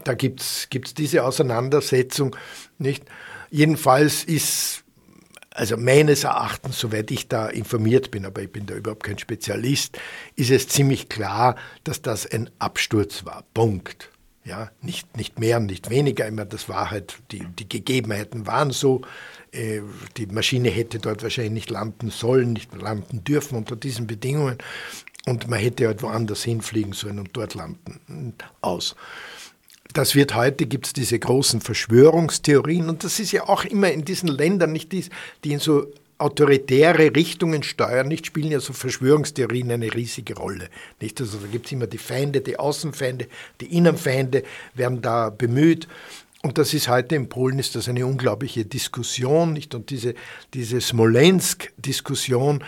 Da 0.04 0.14
gibt 0.14 0.40
es 0.40 0.68
diese 0.96 1.24
Auseinandersetzung 1.24 2.34
nicht. 2.78 3.04
Jedenfalls 3.50 4.24
ist 4.24 4.81
also 5.54 5.76
meines 5.76 6.24
Erachtens, 6.24 6.78
soweit 6.78 7.10
ich 7.10 7.28
da 7.28 7.48
informiert 7.48 8.10
bin, 8.10 8.24
aber 8.24 8.42
ich 8.42 8.50
bin 8.50 8.66
da 8.66 8.74
überhaupt 8.74 9.04
kein 9.04 9.18
Spezialist, 9.18 9.98
ist 10.36 10.50
es 10.50 10.68
ziemlich 10.68 11.08
klar, 11.08 11.56
dass 11.84 12.02
das 12.02 12.30
ein 12.30 12.50
Absturz 12.58 13.24
war. 13.24 13.44
Punkt. 13.54 14.10
Ja, 14.44 14.72
nicht, 14.80 15.16
nicht 15.16 15.38
mehr 15.38 15.58
und 15.58 15.66
nicht 15.66 15.88
weniger. 15.88 16.26
Immer 16.26 16.44
das 16.44 16.68
war 16.68 16.90
halt, 16.90 17.18
die, 17.30 17.44
die 17.58 17.68
Gegebenheiten 17.68 18.46
waren 18.46 18.72
so. 18.72 19.02
Äh, 19.52 19.82
die 20.16 20.26
Maschine 20.26 20.68
hätte 20.68 20.98
dort 20.98 21.22
wahrscheinlich 21.22 21.52
nicht 21.52 21.70
landen 21.70 22.10
sollen, 22.10 22.52
nicht 22.52 22.74
landen 22.74 23.22
dürfen 23.22 23.56
unter 23.56 23.76
diesen 23.76 24.08
Bedingungen. 24.08 24.58
Und 25.26 25.48
man 25.48 25.60
hätte 25.60 25.86
halt 25.86 26.02
woanders 26.02 26.42
hinfliegen 26.42 26.92
sollen 26.92 27.20
und 27.20 27.30
dort 27.34 27.54
landen. 27.54 28.34
Aus 28.60 28.96
das 29.96 30.14
wird 30.14 30.34
heute, 30.34 30.66
gibt 30.66 30.86
es 30.86 30.92
diese 30.92 31.18
großen 31.18 31.60
Verschwörungstheorien 31.60 32.88
und 32.88 33.04
das 33.04 33.20
ist 33.20 33.32
ja 33.32 33.48
auch 33.48 33.64
immer 33.64 33.90
in 33.90 34.04
diesen 34.04 34.28
Ländern, 34.28 34.72
nicht 34.72 34.92
die, 34.92 35.04
die 35.44 35.52
in 35.52 35.58
so 35.58 35.86
autoritäre 36.18 37.14
Richtungen 37.14 37.62
steuern, 37.62 38.06
nicht 38.06 38.26
spielen 38.26 38.52
ja 38.52 38.60
so 38.60 38.72
Verschwörungstheorien 38.72 39.70
eine 39.72 39.92
riesige 39.92 40.36
Rolle. 40.36 40.68
Nicht? 41.00 41.20
Also 41.20 41.38
da 41.38 41.46
gibt 41.48 41.66
es 41.66 41.72
immer 41.72 41.88
die 41.88 41.98
Feinde, 41.98 42.40
die 42.40 42.58
Außenfeinde, 42.58 43.26
die 43.60 43.76
Innenfeinde 43.76 44.44
werden 44.74 45.02
da 45.02 45.30
bemüht. 45.30 45.88
Und 46.42 46.58
das 46.58 46.74
ist 46.74 46.88
heute 46.88 47.16
in 47.16 47.28
Polen 47.28 47.58
ist 47.58 47.74
das 47.74 47.88
eine 47.88 48.06
unglaubliche 48.06 48.64
Diskussion, 48.64 49.52
nicht? 49.52 49.74
Und 49.74 49.90
diese, 49.90 50.14
diese 50.54 50.80
Smolensk-Diskussion, 50.80 52.64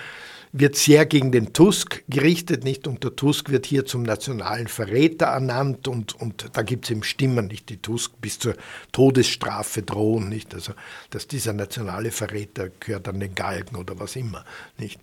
wird 0.57 0.77
sehr 0.77 1.05
gegen 1.05 1.33
den 1.33 1.53
Tusk 1.53 2.05
gerichtet, 2.09 2.63
nicht? 2.63 2.87
Und 2.87 3.03
der 3.03 3.17
Tusk 3.17 3.51
wird 3.51 3.67
hier 3.67 3.87
zum 3.87 4.05
nationalen 4.05 4.69
Verräter 4.69 5.27
ernannt 5.27 5.89
und, 5.89 6.15
und 6.21 6.49
da 6.53 6.63
gibt 6.63 6.85
es 6.85 6.93
eben 6.93 7.03
Stimmen, 7.03 7.49
nicht? 7.49 7.69
Die 7.71 7.79
Tusk 7.79 8.13
bis 8.21 8.39
zur 8.39 8.55
Todesstrafe 8.93 9.83
drohen, 9.83 10.29
nicht? 10.29 10.55
Also, 10.55 10.73
dass 11.11 11.27
dieser 11.27 11.53
nationale 11.53 12.13
Verräter 12.13 12.71
gehört 12.79 13.09
an 13.09 13.19
den 13.19 13.35
Galgen 13.35 13.75
oder 13.75 13.99
was 13.99 14.15
immer, 14.15 14.45
nicht? 14.79 15.01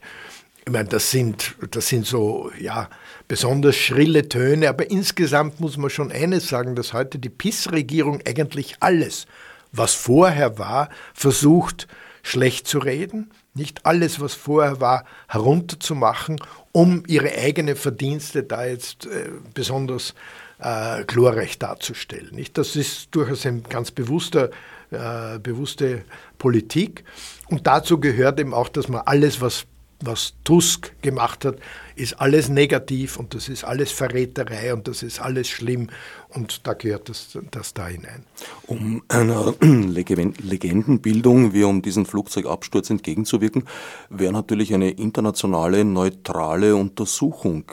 Ich 0.65 0.71
meine, 0.71 0.87
das 0.87 1.11
sind, 1.11 1.55
das 1.71 1.89
sind 1.89 2.05
so, 2.05 2.49
ja, 2.57 2.89
besonders 3.27 3.75
schrille 3.75 4.29
Töne, 4.29 4.69
aber 4.69 4.89
insgesamt 4.89 5.59
muss 5.59 5.75
man 5.75 5.89
schon 5.89 6.13
eines 6.13 6.47
sagen, 6.47 6.75
dass 6.75 6.93
heute 6.93 7.19
die 7.19 7.29
PIS-Regierung 7.29 8.21
eigentlich 8.25 8.77
alles, 8.79 9.25
was 9.73 9.95
vorher 9.95 10.59
war, 10.59 10.89
versucht, 11.13 11.89
schlecht 12.23 12.67
zu 12.67 12.79
reden, 12.79 13.31
nicht 13.53 13.85
alles, 13.85 14.19
was 14.19 14.33
vorher 14.33 14.79
war, 14.79 15.05
herunterzumachen, 15.27 16.39
um 16.71 17.03
ihre 17.07 17.31
eigenen 17.37 17.75
Verdienste 17.75 18.43
da 18.43 18.65
jetzt 18.65 19.05
äh, 19.05 19.29
besonders 19.53 20.13
äh, 20.59 21.03
glorreich 21.05 21.59
darzustellen. 21.59 22.33
Nicht? 22.33 22.57
Das 22.57 22.75
ist 22.75 23.09
durchaus 23.11 23.45
eine 23.45 23.61
ganz 23.61 23.91
bewusster, 23.91 24.51
äh, 24.91 25.39
bewusste 25.39 26.03
Politik. 26.37 27.03
Und 27.47 27.67
dazu 27.67 27.99
gehört 27.99 28.39
eben 28.39 28.53
auch, 28.53 28.69
dass 28.69 28.87
man 28.87 29.01
alles, 29.05 29.41
was 29.41 29.65
was 30.03 30.33
Tusk 30.43 30.99
gemacht 31.01 31.45
hat, 31.45 31.57
ist 31.95 32.19
alles 32.19 32.49
negativ 32.49 33.17
und 33.17 33.33
das 33.33 33.49
ist 33.49 33.63
alles 33.63 33.91
Verräterei 33.91 34.73
und 34.73 34.87
das 34.87 35.03
ist 35.03 35.21
alles 35.21 35.47
schlimm 35.47 35.89
und 36.33 36.65
da 36.67 36.73
gehört 36.73 37.09
das, 37.09 37.37
das 37.51 37.73
da 37.73 37.87
hinein. 37.87 38.25
Um 38.67 39.03
einer 39.07 39.53
Legendenbildung 39.61 41.53
wie 41.53 41.63
um 41.63 41.81
diesen 41.81 42.05
Flugzeugabsturz 42.05 42.89
entgegenzuwirken, 42.89 43.63
wäre 44.09 44.33
natürlich 44.33 44.73
eine 44.73 44.91
internationale, 44.91 45.85
neutrale 45.85 46.75
Untersuchung 46.75 47.65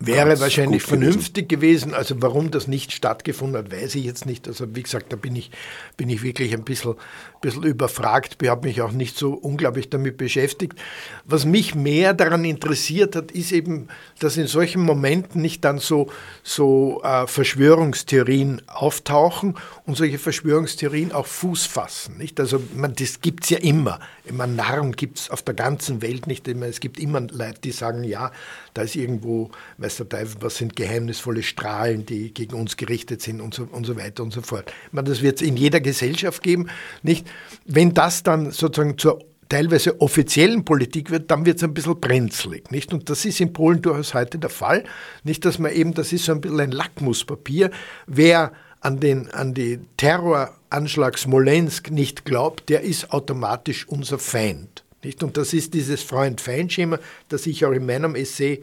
Wäre 0.00 0.38
wahrscheinlich 0.40 0.82
vernünftig 0.82 1.48
gewesen. 1.48 1.90
gewesen. 1.90 1.94
Also 1.94 2.20
warum 2.20 2.50
das 2.50 2.68
nicht 2.68 2.92
stattgefunden 2.92 3.58
hat, 3.58 3.72
weiß 3.72 3.94
ich 3.94 4.04
jetzt 4.04 4.26
nicht. 4.26 4.46
Also 4.46 4.74
wie 4.74 4.82
gesagt, 4.82 5.12
da 5.12 5.16
bin 5.16 5.34
ich, 5.34 5.50
bin 5.96 6.10
ich 6.10 6.22
wirklich 6.22 6.52
ein 6.52 6.62
bisschen, 6.62 6.94
bisschen 7.42 7.64
überfragt. 7.64 8.38
Ich 8.40 8.48
habe 8.48 8.66
mich 8.66 8.80
auch 8.80 8.92
nicht 8.92 9.18
so 9.18 9.34
unglaublich 9.34 9.90
damit 9.90 10.16
beschäftigt. 10.16 10.78
Was 11.26 11.44
mich 11.44 11.74
mehr 11.74 12.14
daran 12.14 12.46
interessiert 12.46 13.14
hat, 13.14 13.30
ist 13.32 13.52
eben, 13.52 13.88
dass 14.18 14.38
in 14.38 14.46
solchen 14.46 14.82
Momenten 14.82 15.42
nicht 15.42 15.62
dann 15.64 15.78
so, 15.78 16.10
so 16.42 17.02
äh, 17.04 17.26
Verschwörungstheorien 17.26 18.62
auftauchen 18.66 19.56
und 19.84 19.98
solche 19.98 20.18
Verschwörungstheorien 20.18 21.12
auch 21.12 21.26
Fuß 21.26 21.66
fassen. 21.66 22.16
Nicht? 22.16 22.40
Also 22.40 22.62
man, 22.74 22.94
das 22.94 23.20
gibt 23.20 23.44
es 23.44 23.50
ja 23.50 23.58
immer. 23.58 24.00
Immer 24.24 24.46
Narren 24.46 24.92
gibt 24.92 25.18
es 25.18 25.30
auf 25.30 25.42
der 25.42 25.54
ganzen 25.54 26.00
Welt 26.00 26.26
nicht 26.26 26.48
immer. 26.48 26.66
Es 26.66 26.80
gibt 26.80 26.98
immer 26.98 27.20
Leute, 27.20 27.60
die 27.64 27.72
sagen, 27.72 28.04
ja, 28.04 28.30
da 28.74 28.82
ist 28.82 28.96
irgendwo, 28.96 29.50
weiß 29.78 29.96
der 29.98 30.08
Teufel, 30.08 30.36
was 30.40 30.56
sind 30.56 30.76
geheimnisvolle 30.76 31.42
Strahlen, 31.42 32.06
die 32.06 32.32
gegen 32.32 32.54
uns 32.54 32.76
gerichtet 32.76 33.20
sind 33.20 33.40
und 33.40 33.52
so, 33.52 33.68
und 33.70 33.84
so 33.84 33.96
weiter 33.96 34.22
und 34.22 34.32
so 34.32 34.40
fort. 34.40 34.72
Meine, 34.92 35.08
das 35.08 35.22
wird 35.22 35.42
es 35.42 35.46
in 35.46 35.56
jeder 35.56 35.80
Gesellschaft 35.80 36.42
geben, 36.42 36.68
nicht? 37.02 37.26
Wenn 37.64 37.94
das 37.94 38.22
dann 38.22 38.50
sozusagen 38.50 38.98
zur 38.98 39.20
teilweise 39.48 40.00
offiziellen 40.00 40.64
Politik 40.64 41.10
wird, 41.10 41.30
dann 41.30 41.44
wird 41.44 41.58
es 41.58 41.64
ein 41.64 41.74
bisschen 41.74 42.00
brenzlig, 42.00 42.70
nicht? 42.70 42.94
Und 42.94 43.10
das 43.10 43.24
ist 43.26 43.38
in 43.40 43.52
Polen 43.52 43.82
durchaus 43.82 44.14
heute 44.14 44.38
der 44.38 44.48
Fall, 44.48 44.84
nicht, 45.24 45.44
dass 45.44 45.58
man 45.58 45.72
eben, 45.72 45.92
das 45.92 46.12
ist 46.12 46.24
so 46.24 46.32
ein 46.32 46.40
bisschen 46.40 46.60
ein 46.60 46.72
Lackmuspapier, 46.72 47.70
wer 48.06 48.52
an 48.80 48.98
den, 48.98 49.30
an 49.30 49.52
die 49.52 49.80
Terroranschlag 49.98 51.18
Smolensk 51.18 51.90
nicht 51.90 52.24
glaubt, 52.24 52.68
der 52.70 52.80
ist 52.80 53.12
automatisch 53.12 53.86
unser 53.86 54.18
Feind. 54.18 54.84
Nicht? 55.04 55.22
Und 55.22 55.36
das 55.36 55.52
ist 55.52 55.74
dieses 55.74 56.02
Freund-Feind-Schema, 56.02 56.98
das 57.28 57.46
ich 57.46 57.64
auch 57.66 57.72
in 57.72 57.84
meinem 57.84 58.14
Essay, 58.14 58.62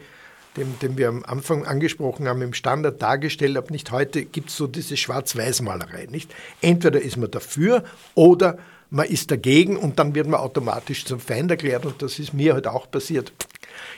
dem, 0.56 0.78
den 0.80 0.98
wir 0.98 1.08
am 1.08 1.24
Anfang 1.24 1.64
angesprochen 1.64 2.28
haben, 2.28 2.42
im 2.42 2.54
Standard 2.54 3.00
dargestellt 3.00 3.56
habe. 3.56 3.72
Nicht 3.72 3.90
heute 3.90 4.24
gibt 4.24 4.50
es 4.50 4.56
so 4.56 4.66
diese 4.66 4.96
Schwarz-Weiß-Malerei. 4.96 6.06
Nicht? 6.10 6.34
Entweder 6.60 7.00
ist 7.00 7.16
man 7.16 7.30
dafür 7.30 7.84
oder 8.14 8.58
man 8.90 9.06
ist 9.06 9.30
dagegen 9.30 9.76
und 9.76 9.98
dann 9.98 10.14
wird 10.14 10.26
man 10.26 10.40
automatisch 10.40 11.04
zum 11.04 11.20
Feind 11.20 11.50
erklärt 11.50 11.86
und 11.86 12.02
das 12.02 12.18
ist 12.18 12.34
mir 12.34 12.54
halt 12.54 12.66
auch 12.66 12.90
passiert. 12.90 13.32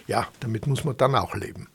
Ja, 0.06 0.28
damit 0.40 0.66
muss 0.66 0.84
man 0.84 0.96
dann 0.96 1.14
auch 1.14 1.34
leben. 1.34 1.68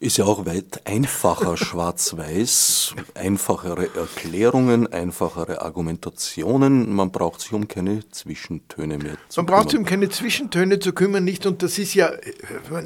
Ist 0.00 0.16
ja 0.16 0.24
auch 0.24 0.46
weit 0.46 0.86
einfacher 0.86 1.56
schwarz-weiß, 1.68 2.94
einfachere 3.14 3.88
Erklärungen, 3.94 4.86
einfachere 4.92 5.62
Argumentationen. 5.62 6.94
Man 6.94 7.10
braucht 7.10 7.40
sich 7.40 7.52
um 7.52 7.68
keine 7.68 8.08
Zwischentöne 8.10 8.98
mehr 8.98 9.16
zu 9.28 9.40
Man 9.40 9.46
kümmern. 9.46 9.46
braucht 9.46 9.70
sich 9.70 9.78
um 9.78 9.84
keine 9.84 10.08
Zwischentöne 10.08 10.78
zu 10.78 10.92
kümmern, 10.92 11.24
nicht? 11.24 11.46
Und 11.46 11.62
das 11.62 11.78
ist 11.78 11.94
ja, 11.94 12.10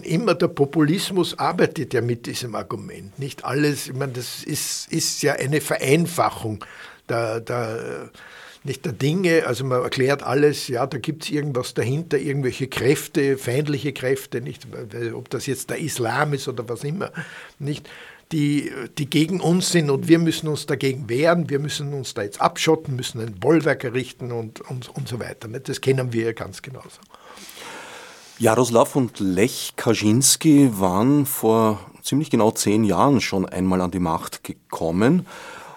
immer 0.02 0.34
der 0.34 0.48
Populismus 0.48 1.38
arbeitet 1.38 1.94
ja 1.94 2.00
mit 2.00 2.26
diesem 2.26 2.54
Argument. 2.54 3.18
Nicht 3.18 3.44
alles, 3.44 3.88
ich 3.88 3.94
meine, 3.94 4.12
das 4.12 4.42
ist, 4.42 4.92
ist 4.92 5.22
ja 5.22 5.34
eine 5.34 5.60
Vereinfachung 5.60 6.64
der, 7.08 7.40
der 7.40 8.10
nicht 8.64 8.84
der 8.84 8.92
Dinge, 8.92 9.44
also 9.46 9.64
man 9.64 9.82
erklärt 9.82 10.22
alles, 10.22 10.68
ja, 10.68 10.86
da 10.86 10.98
gibt 10.98 11.24
es 11.24 11.30
irgendwas 11.30 11.74
dahinter, 11.74 12.18
irgendwelche 12.18 12.68
Kräfte, 12.68 13.36
feindliche 13.36 13.92
Kräfte, 13.92 14.40
nicht, 14.40 14.66
ob 15.14 15.30
das 15.30 15.46
jetzt 15.46 15.70
der 15.70 15.78
Islam 15.78 16.32
ist 16.32 16.46
oder 16.48 16.68
was 16.68 16.84
immer, 16.84 17.10
nicht, 17.58 17.88
die, 18.30 18.72
die 18.98 19.06
gegen 19.10 19.40
uns 19.40 19.70
sind 19.70 19.90
und 19.90 20.08
wir 20.08 20.18
müssen 20.18 20.48
uns 20.48 20.66
dagegen 20.66 21.08
wehren, 21.08 21.50
wir 21.50 21.58
müssen 21.58 21.92
uns 21.92 22.14
da 22.14 22.22
jetzt 22.22 22.40
abschotten, 22.40 22.96
müssen 22.96 23.20
ein 23.20 23.34
Bollwerk 23.34 23.84
errichten 23.84 24.32
und, 24.32 24.60
und, 24.62 24.88
und 24.88 25.06
so 25.06 25.20
weiter. 25.20 25.48
Nicht? 25.48 25.68
Das 25.68 25.80
kennen 25.80 26.12
wir 26.12 26.24
ja 26.24 26.32
ganz 26.32 26.62
genauso. 26.62 27.00
Jaroslav 28.38 28.96
und 28.96 29.20
Lech 29.20 29.74
Kaczynski 29.76 30.70
waren 30.80 31.26
vor 31.26 31.78
ziemlich 32.02 32.30
genau 32.30 32.50
zehn 32.50 32.84
Jahren 32.84 33.20
schon 33.20 33.46
einmal 33.46 33.80
an 33.82 33.90
die 33.90 33.98
Macht 33.98 34.42
gekommen. 34.42 35.26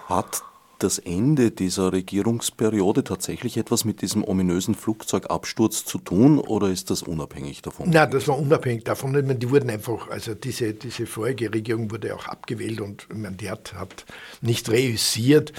Hat 0.07 0.41
das 0.79 0.99
Ende 0.99 1.51
dieser 1.51 1.93
Regierungsperiode 1.93 3.03
tatsächlich 3.03 3.57
etwas 3.57 3.85
mit 3.85 4.01
diesem 4.01 4.23
ominösen 4.23 4.75
Flugzeugabsturz 4.75 5.85
zu 5.85 5.97
tun 5.97 6.39
oder 6.39 6.69
ist 6.69 6.89
das 6.89 7.03
unabhängig 7.03 7.61
davon? 7.61 7.89
Nein, 7.89 8.11
das 8.11 8.27
war 8.27 8.37
unabhängig 8.37 8.83
davon. 8.83 9.39
Die 9.39 9.49
wurden 9.49 9.69
einfach, 9.69 10.09
also 10.09 10.33
diese, 10.33 10.73
diese 10.73 11.05
vorige 11.05 11.53
Regierung 11.53 11.91
wurde 11.91 12.15
auch 12.15 12.27
abgewählt 12.27 12.81
und 12.81 13.07
ich 13.09 13.17
meine, 13.17 13.37
die 13.37 13.49
hat, 13.49 13.73
hat 13.73 14.05
nicht 14.41 14.69
reüssiert. 14.69 15.51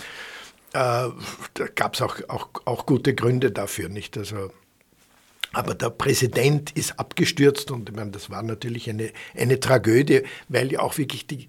Äh, 0.72 1.08
da 1.54 1.66
gab 1.74 1.94
es 1.94 2.02
auch, 2.02 2.16
auch, 2.28 2.48
auch 2.64 2.86
gute 2.86 3.14
Gründe 3.14 3.50
dafür, 3.50 3.88
nicht? 3.88 4.18
Also, 4.18 4.50
aber 5.52 5.74
der 5.74 5.90
Präsident 5.90 6.72
ist 6.72 6.98
abgestürzt 6.98 7.70
und 7.70 7.88
ich 7.88 7.96
meine, 7.96 8.10
das 8.10 8.28
war 8.28 8.42
natürlich 8.42 8.90
eine, 8.90 9.10
eine 9.34 9.58
Tragödie, 9.58 10.22
weil 10.48 10.70
ja 10.70 10.80
auch 10.80 10.98
wirklich 10.98 11.26
die, 11.26 11.48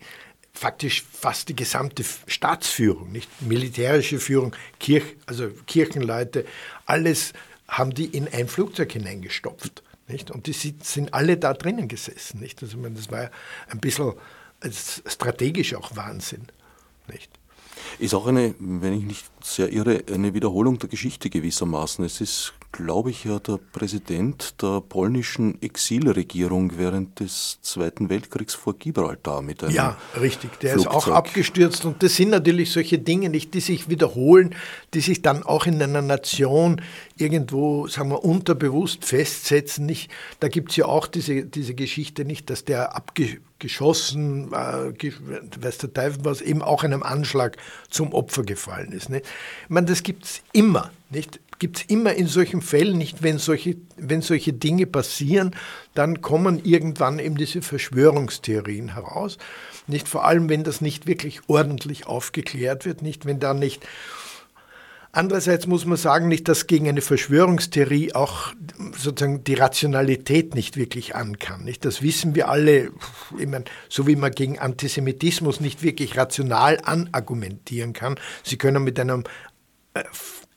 faktisch 0.57 1.03
fast 1.11 1.49
die 1.49 1.55
gesamte 1.55 2.03
Staatsführung, 2.25 3.11
nicht 3.11 3.29
militärische 3.41 4.19
Führung, 4.19 4.55
Kirch, 4.79 5.15
also 5.25 5.49
Kirchenleute, 5.67 6.45
alles 6.85 7.33
haben 7.67 7.93
die 7.93 8.05
in 8.05 8.27
ein 8.27 8.47
Flugzeug 8.47 8.91
hineingestopft. 8.91 9.83
Nicht? 10.07 10.31
Und 10.31 10.47
die 10.47 10.53
sind 10.53 11.13
alle 11.13 11.37
da 11.37 11.53
drinnen 11.53 11.87
gesessen. 11.87 12.39
Nicht? 12.39 12.61
Also, 12.63 12.77
meine, 12.77 12.95
das 12.95 13.11
war 13.11 13.29
ein 13.69 13.79
bisschen 13.79 14.13
strategisch 15.05 15.75
auch 15.75 15.95
Wahnsinn. 15.95 16.47
Nicht? 17.11 17.29
Ist 17.99 18.13
auch 18.13 18.27
eine, 18.27 18.55
wenn 18.59 18.93
ich 18.93 19.03
nicht 19.03 19.25
sehr 19.43 19.71
irre, 19.71 20.03
eine 20.11 20.33
Wiederholung 20.33 20.79
der 20.79 20.89
Geschichte 20.89 21.29
gewissermaßen. 21.29 22.03
Es 22.05 22.21
ist 22.21 22.53
glaube 22.77 23.09
ich, 23.09 23.23
ja 23.23 23.39
der 23.39 23.59
Präsident 23.73 24.61
der 24.61 24.81
polnischen 24.81 25.59
Exilregierung 25.63 26.77
während 26.77 27.19
des 27.19 27.57
Zweiten 27.63 28.09
Weltkriegs 28.09 28.53
vor 28.53 28.77
Gibraltar 28.77 29.41
mit 29.41 29.63
einem 29.63 29.73
Ja, 29.73 29.97
richtig. 30.21 30.59
Der 30.59 30.73
Flugzeug. 30.73 30.91
ist 30.91 31.07
auch 31.07 31.07
abgestürzt. 31.07 31.85
Und 31.85 32.03
das 32.03 32.15
sind 32.15 32.29
natürlich 32.29 32.71
solche 32.71 32.99
Dinge 32.99 33.29
nicht, 33.29 33.55
die 33.55 33.61
sich 33.61 33.89
wiederholen, 33.89 34.53
die 34.93 35.01
sich 35.01 35.23
dann 35.23 35.41
auch 35.41 35.65
in 35.65 35.81
einer 35.81 36.03
Nation 36.03 36.81
irgendwo, 37.17 37.87
sagen 37.87 38.09
wir, 38.09 38.23
unterbewusst 38.23 39.03
festsetzen. 39.03 39.87
Nicht? 39.87 40.11
Da 40.39 40.47
gibt 40.47 40.69
es 40.69 40.77
ja 40.77 40.85
auch 40.85 41.07
diese, 41.07 41.45
diese 41.45 41.73
Geschichte 41.73 42.25
nicht, 42.25 42.47
dass 42.51 42.63
der 42.63 42.95
abgeschossen, 42.95 44.53
äh, 44.53 45.11
weiß 45.61 45.79
der 45.79 45.93
Teufel 45.93 46.19
was, 46.25 46.41
eben 46.41 46.61
auch 46.61 46.83
einem 46.83 47.01
Anschlag 47.01 47.57
zum 47.89 48.13
Opfer 48.13 48.43
gefallen 48.43 48.91
ist. 48.91 49.09
Nicht? 49.09 49.25
Ich 49.63 49.69
meine, 49.69 49.87
das 49.87 50.03
gibt 50.03 50.25
es 50.25 50.41
immer. 50.53 50.91
Nicht? 51.09 51.39
Gibt 51.59 51.77
es 51.77 51.83
immer 51.85 52.13
in 52.13 52.27
solchen 52.27 52.61
Fällen 52.61 52.97
nicht, 52.97 53.23
wenn 53.23 53.37
solche, 53.39 53.77
wenn 53.95 54.21
solche 54.21 54.53
Dinge 54.53 54.85
passieren, 54.85 55.55
dann 55.93 56.21
kommen 56.21 56.63
irgendwann 56.63 57.19
eben 57.19 57.37
diese 57.37 57.61
Verschwörungstheorien 57.61 58.93
heraus. 58.93 59.37
Nicht 59.87 60.07
vor 60.07 60.25
allem, 60.25 60.49
wenn 60.49 60.63
das 60.63 60.81
nicht 60.81 61.07
wirklich 61.07 61.41
ordentlich 61.47 62.05
aufgeklärt 62.07 62.85
wird, 62.85 63.01
nicht 63.01 63.25
wenn 63.25 63.39
da 63.39 63.53
nicht. 63.53 63.85
Andererseits 65.13 65.65
muss 65.65 65.85
man 65.85 65.97
sagen, 65.97 66.27
nicht, 66.27 66.47
dass 66.47 66.67
gegen 66.67 66.87
eine 66.87 67.01
Verschwörungstheorie 67.01 68.13
auch 68.13 68.53
sozusagen 68.95 69.43
die 69.43 69.55
Rationalität 69.55 70.53
nicht 70.53 70.77
wirklich 70.77 71.15
an 71.15 71.39
kann. 71.39 71.63
Nicht? 71.63 71.85
Das 71.85 72.03
wissen 72.03 72.35
wir 72.35 72.49
alle, 72.49 72.91
ich 73.39 73.47
meine, 73.47 73.65
so 73.89 74.05
wie 74.05 74.15
man 74.15 74.31
gegen 74.31 74.59
Antisemitismus 74.59 75.59
nicht 75.59 75.81
wirklich 75.81 76.17
rational 76.17 76.79
anargumentieren 76.83 77.93
kann. 77.93 78.19
Sie 78.43 78.57
können 78.57 78.83
mit 78.83 78.99
einem 78.99 79.23
äh, 79.95 80.03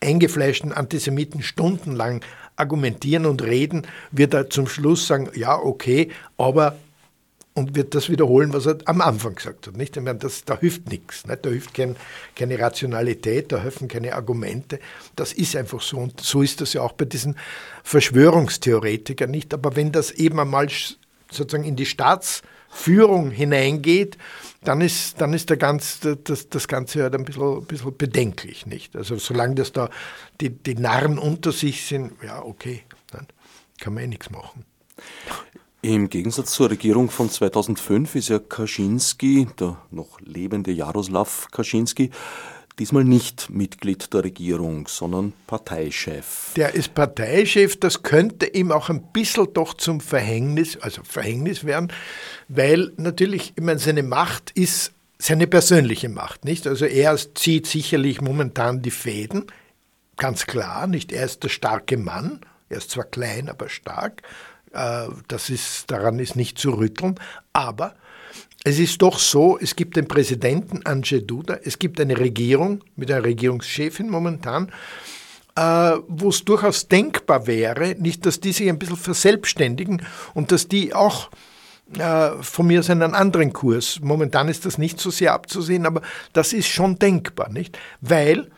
eingefleischten 0.01 0.73
Antisemiten 0.73 1.43
stundenlang 1.43 2.25
argumentieren 2.57 3.27
und 3.27 3.43
reden, 3.43 3.87
wird 4.11 4.35
er 4.35 4.51
zum 4.51 4.67
Schluss 4.67 5.07
sagen, 5.07 5.31
ja, 5.35 5.57
okay, 5.57 6.11
aber 6.37 6.77
und 7.55 7.75
wird 7.75 7.95
das 7.95 8.09
wiederholen, 8.09 8.53
was 8.53 8.67
er 8.67 8.79
am 8.85 9.01
Anfang 9.01 9.35
gesagt 9.35 9.67
hat. 9.67 9.77
Nicht? 9.77 9.97
Ich 9.97 10.03
meine, 10.03 10.19
das, 10.19 10.45
da 10.45 10.59
hilft 10.59 10.89
nichts. 10.89 11.27
Nicht? 11.27 11.45
Da 11.45 11.51
hilft 11.51 11.75
kein, 11.75 11.97
keine 12.37 12.59
Rationalität, 12.59 13.51
da 13.51 13.59
helfen 13.59 13.89
keine 13.89 14.15
Argumente. 14.15 14.79
Das 15.17 15.33
ist 15.33 15.57
einfach 15.57 15.83
so. 15.83 15.99
Und 15.99 16.21
so 16.21 16.43
ist 16.43 16.61
das 16.61 16.73
ja 16.75 16.83
auch 16.83 16.93
bei 16.93 17.07
diesen 17.07 17.37
Verschwörungstheoretikern 17.83 19.31
nicht. 19.31 19.53
Aber 19.53 19.75
wenn 19.75 19.91
das 19.91 20.13
eben 20.13 20.39
einmal 20.39 20.69
sozusagen 21.31 21.65
in 21.65 21.77
die 21.77 21.87
Staatsführung 22.71 23.31
hineingeht, 23.31 24.17
dann 24.63 24.81
ist, 24.81 25.21
dann 25.21 25.33
ist 25.33 25.51
der 25.51 25.57
ganz, 25.57 26.01
das, 26.25 26.49
das 26.49 26.69
Ganze 26.69 27.03
halt 27.03 27.15
ein 27.15 27.25
bisschen, 27.25 27.65
bisschen 27.65 27.97
bedenklich. 27.97 28.67
Nicht? 28.67 28.97
Also 28.97 29.17
solange 29.17 29.55
das 29.57 29.73
da 29.73 29.91
die, 30.41 30.51
die 30.51 30.75
Narren 30.75 31.19
unter 31.19 31.53
sich 31.53 31.87
sind, 31.87 32.13
ja 32.25 32.43
okay, 32.43 32.83
dann 33.11 33.27
kann 33.81 33.95
man 33.95 34.05
eh 34.05 34.09
nichts 34.09 34.31
machen. 34.31 34.65
Im 35.83 36.11
Gegensatz 36.11 36.53
zur 36.53 36.71
Regierung 36.71 37.09
von 37.09 37.31
2005 37.31 38.15
ist 38.15 38.29
ja 38.29 38.39
Kaczynski, 38.39 39.49
der 39.59 39.79
noch 39.91 40.21
lebende 40.21 40.73
Jaroslav 40.73 41.49
Kaczynski, 41.51 42.11
diesmal 42.81 43.05
nicht 43.05 43.51
Mitglied 43.51 44.13
der 44.13 44.25
Regierung, 44.25 44.89
sondern 44.89 45.35
Parteichef. 45.47 46.55
Der 46.57 46.75
ist 46.75 46.95
Parteichef, 46.95 47.79
das 47.79 48.03
könnte 48.03 48.47
ihm 48.47 48.73
auch 48.73 48.89
ein 48.89 49.03
bisschen 49.13 49.53
doch 49.53 49.75
zum 49.75 50.01
Verhängnis, 50.01 50.79
also 50.79 51.03
Verhängnis 51.05 51.65
werden, 51.65 51.93
weil 52.49 52.91
natürlich, 52.97 53.53
ich 53.55 53.63
meine, 53.63 53.79
seine 53.79 54.03
Macht 54.03 54.51
ist 54.53 54.93
seine 55.19 55.47
persönliche 55.47 56.09
Macht, 56.09 56.47
nicht? 56.47 56.67
Also 56.67 56.87
er 56.87 57.15
zieht 57.35 57.67
sicherlich 57.67 58.23
momentan 58.23 58.81
die 58.81 58.91
Fäden, 58.91 59.45
ganz 60.17 60.47
klar, 60.47 60.87
nicht? 60.87 61.13
Er 61.13 61.27
ist 61.27 61.43
der 61.43 61.51
starke 61.51 61.99
Mann, 61.99 62.41
er 62.71 62.79
ist 62.79 62.91
zwar 62.91 63.05
klein, 63.05 63.51
aber 63.51 63.69
stark, 63.69 64.23
äh, 64.73 65.09
das 65.29 65.51
ist, 65.51 65.91
daran 65.91 66.19
ist 66.19 66.35
nicht 66.35 66.59
zu 66.59 66.71
rütteln, 66.71 67.21
aber 67.53 67.95
es 68.65 68.79
ist 68.79 69.01
doch 69.01 69.19
so, 69.19 69.59
es 69.59 69.75
gibt 69.75 69.97
den 69.97 70.07
Präsidenten 70.07 70.85
Andrzej 70.85 71.23
Duda, 71.23 71.59
es 71.65 71.79
gibt 71.79 72.01
eine 72.01 72.19
Regierung 72.19 72.83
mit 72.97 73.11
einer 73.11 73.25
Regierungschefin 73.25 74.11
momentan, 74.11 74.71
äh, 75.57 75.97
wo 76.09 76.29
es 76.29 76.45
durchaus 76.45 76.89
denkbar 76.89 77.47
wäre, 77.47 77.95
nicht, 77.99 78.27
dass 78.27 78.41
die 78.41 78.53
sich 78.53 78.69
ein 78.69 78.79
bisschen 78.79 78.97
verselbstständigen 78.97 80.03
und 80.35 80.53
dass 80.53 80.69
die 80.69 80.95
auch 80.95 81.31
äh, 81.99 82.31
von 82.43 82.67
mir 82.67 82.81
aus 82.81 82.91
einen 82.91 83.15
anderen 83.15 83.53
Kurs. 83.53 83.99
Momentan 84.03 84.49
ist 84.49 84.67
das 84.67 84.79
nicht 84.79 85.01
so 85.01 85.11
sehr 85.11 85.33
abzusehen, 85.33 85.87
aber 85.87 86.03
das 86.33 86.53
ist 86.53 86.69
schon 86.69 86.99
denkbar, 86.99 87.51
nicht? 87.51 87.79
Weil 88.01 88.51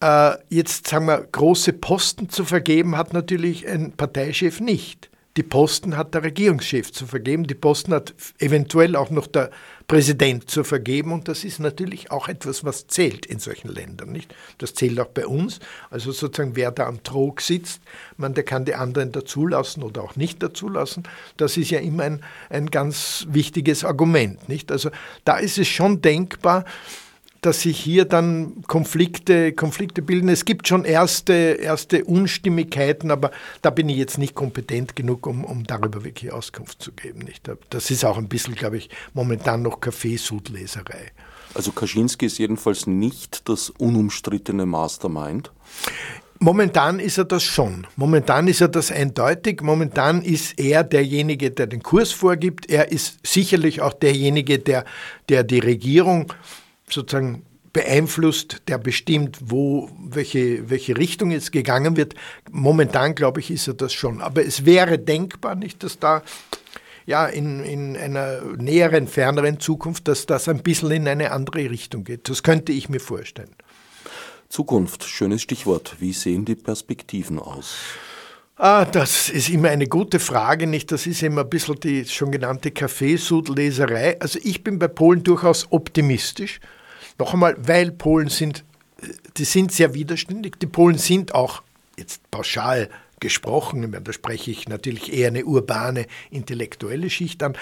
äh, 0.00 0.32
jetzt, 0.50 0.88
sagen 0.88 1.06
wir, 1.06 1.26
große 1.32 1.72
Posten 1.72 2.28
zu 2.28 2.44
vergeben 2.44 2.96
hat 2.96 3.14
natürlich 3.14 3.66
ein 3.66 3.92
Parteichef 3.92 4.60
nicht. 4.60 5.11
Die 5.38 5.42
Posten 5.42 5.96
hat 5.96 6.12
der 6.12 6.24
Regierungschef 6.24 6.92
zu 6.92 7.06
vergeben, 7.06 7.46
die 7.46 7.54
Posten 7.54 7.94
hat 7.94 8.14
eventuell 8.38 8.96
auch 8.96 9.08
noch 9.08 9.26
der 9.26 9.50
Präsident 9.88 10.50
zu 10.50 10.62
vergeben 10.62 11.10
und 11.10 11.26
das 11.26 11.44
ist 11.44 11.58
natürlich 11.58 12.10
auch 12.10 12.28
etwas, 12.28 12.64
was 12.64 12.86
zählt 12.86 13.24
in 13.24 13.38
solchen 13.38 13.68
Ländern, 13.68 14.12
nicht? 14.12 14.34
Das 14.58 14.74
zählt 14.74 15.00
auch 15.00 15.08
bei 15.08 15.26
uns. 15.26 15.58
Also 15.90 16.12
sozusagen, 16.12 16.54
wer 16.54 16.70
da 16.70 16.86
am 16.86 17.02
Trog 17.02 17.40
sitzt, 17.40 17.80
man, 18.18 18.34
der 18.34 18.44
kann 18.44 18.66
die 18.66 18.74
anderen 18.74 19.10
dazulassen 19.10 19.82
oder 19.82 20.02
auch 20.02 20.16
nicht 20.16 20.42
dazulassen. 20.42 21.04
Das 21.38 21.56
ist 21.56 21.70
ja 21.70 21.80
immer 21.80 22.04
ein, 22.04 22.24
ein 22.50 22.70
ganz 22.70 23.26
wichtiges 23.30 23.84
Argument, 23.84 24.48
nicht? 24.50 24.70
Also 24.70 24.90
da 25.24 25.38
ist 25.38 25.56
es 25.56 25.68
schon 25.68 26.02
denkbar, 26.02 26.66
dass 27.42 27.62
sich 27.62 27.78
hier 27.78 28.04
dann 28.04 28.62
Konflikte, 28.68 29.52
Konflikte 29.52 30.00
bilden. 30.00 30.28
Es 30.28 30.44
gibt 30.44 30.68
schon 30.68 30.84
erste, 30.84 31.32
erste 31.32 32.04
Unstimmigkeiten, 32.04 33.10
aber 33.10 33.32
da 33.62 33.70
bin 33.70 33.88
ich 33.88 33.96
jetzt 33.96 34.16
nicht 34.16 34.34
kompetent 34.34 34.94
genug, 34.94 35.26
um, 35.26 35.44
um 35.44 35.64
darüber 35.64 36.04
wirklich 36.04 36.32
Auskunft 36.32 36.80
zu 36.80 36.92
geben. 36.92 37.18
Nicht? 37.18 37.50
Das 37.68 37.90
ist 37.90 38.04
auch 38.04 38.16
ein 38.16 38.28
bisschen, 38.28 38.54
glaube 38.54 38.78
ich, 38.78 38.90
momentan 39.12 39.62
noch 39.62 39.80
Kaffeesudleserei. 39.80 41.10
Also 41.54 41.72
Kaczynski 41.72 42.26
ist 42.26 42.38
jedenfalls 42.38 42.86
nicht 42.86 43.48
das 43.48 43.70
unumstrittene 43.70 44.64
Mastermind? 44.64 45.50
Momentan 46.38 47.00
ist 47.00 47.18
er 47.18 47.24
das 47.24 47.42
schon. 47.42 47.86
Momentan 47.96 48.46
ist 48.48 48.60
er 48.60 48.68
das 48.68 48.92
eindeutig. 48.92 49.62
Momentan 49.62 50.22
ist 50.22 50.58
er 50.58 50.84
derjenige, 50.84 51.50
der 51.50 51.66
den 51.66 51.82
Kurs 51.82 52.12
vorgibt. 52.12 52.70
Er 52.70 52.90
ist 52.90 53.18
sicherlich 53.24 53.80
auch 53.80 53.92
derjenige, 53.92 54.58
der, 54.58 54.84
der 55.28 55.44
die 55.44 55.60
Regierung 55.60 56.32
sozusagen 56.92 57.44
beeinflusst, 57.72 58.62
der 58.68 58.78
bestimmt, 58.78 59.38
wo, 59.44 59.88
welche, 59.98 60.68
welche 60.68 60.96
Richtung 60.96 61.30
jetzt 61.30 61.52
gegangen 61.52 61.96
wird. 61.96 62.14
Momentan, 62.50 63.14
glaube 63.14 63.40
ich, 63.40 63.50
ist 63.50 63.66
er 63.66 63.74
das 63.74 63.92
schon. 63.92 64.20
Aber 64.20 64.44
es 64.44 64.66
wäre 64.66 64.98
denkbar, 64.98 65.54
nicht, 65.54 65.82
dass 65.82 65.98
da 65.98 66.22
ja, 67.06 67.26
in, 67.26 67.64
in 67.64 67.96
einer 67.96 68.42
näheren, 68.58 69.08
ferneren 69.08 69.58
Zukunft, 69.58 70.06
dass 70.06 70.26
das 70.26 70.48
ein 70.48 70.62
bisschen 70.62 70.90
in 70.92 71.08
eine 71.08 71.32
andere 71.32 71.70
Richtung 71.70 72.04
geht. 72.04 72.28
Das 72.28 72.42
könnte 72.42 72.72
ich 72.72 72.88
mir 72.88 73.00
vorstellen. 73.00 73.50
Zukunft, 74.48 75.04
schönes 75.04 75.42
Stichwort. 75.42 75.96
Wie 75.98 76.12
sehen 76.12 76.44
die 76.44 76.54
Perspektiven 76.54 77.38
aus? 77.38 77.74
Ah, 78.56 78.84
das 78.84 79.30
ist 79.30 79.48
immer 79.48 79.70
eine 79.70 79.88
gute 79.88 80.20
Frage, 80.20 80.66
nicht? 80.66 80.92
Das 80.92 81.06
ist 81.06 81.22
immer 81.22 81.40
ein 81.40 81.48
bisschen 81.48 81.80
die 81.80 82.04
schon 82.04 82.30
genannte 82.30 82.70
Kaffeesudleserei. 82.70 84.20
Also 84.20 84.38
ich 84.42 84.62
bin 84.62 84.78
bei 84.78 84.88
Polen 84.88 85.24
durchaus 85.24 85.66
optimistisch. 85.72 86.60
Noch 87.22 87.34
einmal, 87.34 87.54
weil 87.56 87.92
Polen 87.92 88.30
sind, 88.30 88.64
die 89.36 89.44
sind 89.44 89.70
sehr 89.70 89.94
widerständig. 89.94 90.58
Die 90.58 90.66
Polen 90.66 90.98
sind 90.98 91.36
auch 91.36 91.62
jetzt 91.96 92.28
pauschal 92.32 92.90
gesprochen, 93.22 93.96
da 94.04 94.12
spreche 94.12 94.50
ich 94.50 94.68
natürlich 94.68 95.12
eher 95.12 95.28
eine 95.28 95.46
urbane, 95.46 96.06
intellektuelle 96.30 97.08
Schicht 97.08 97.42
an, 97.42 97.56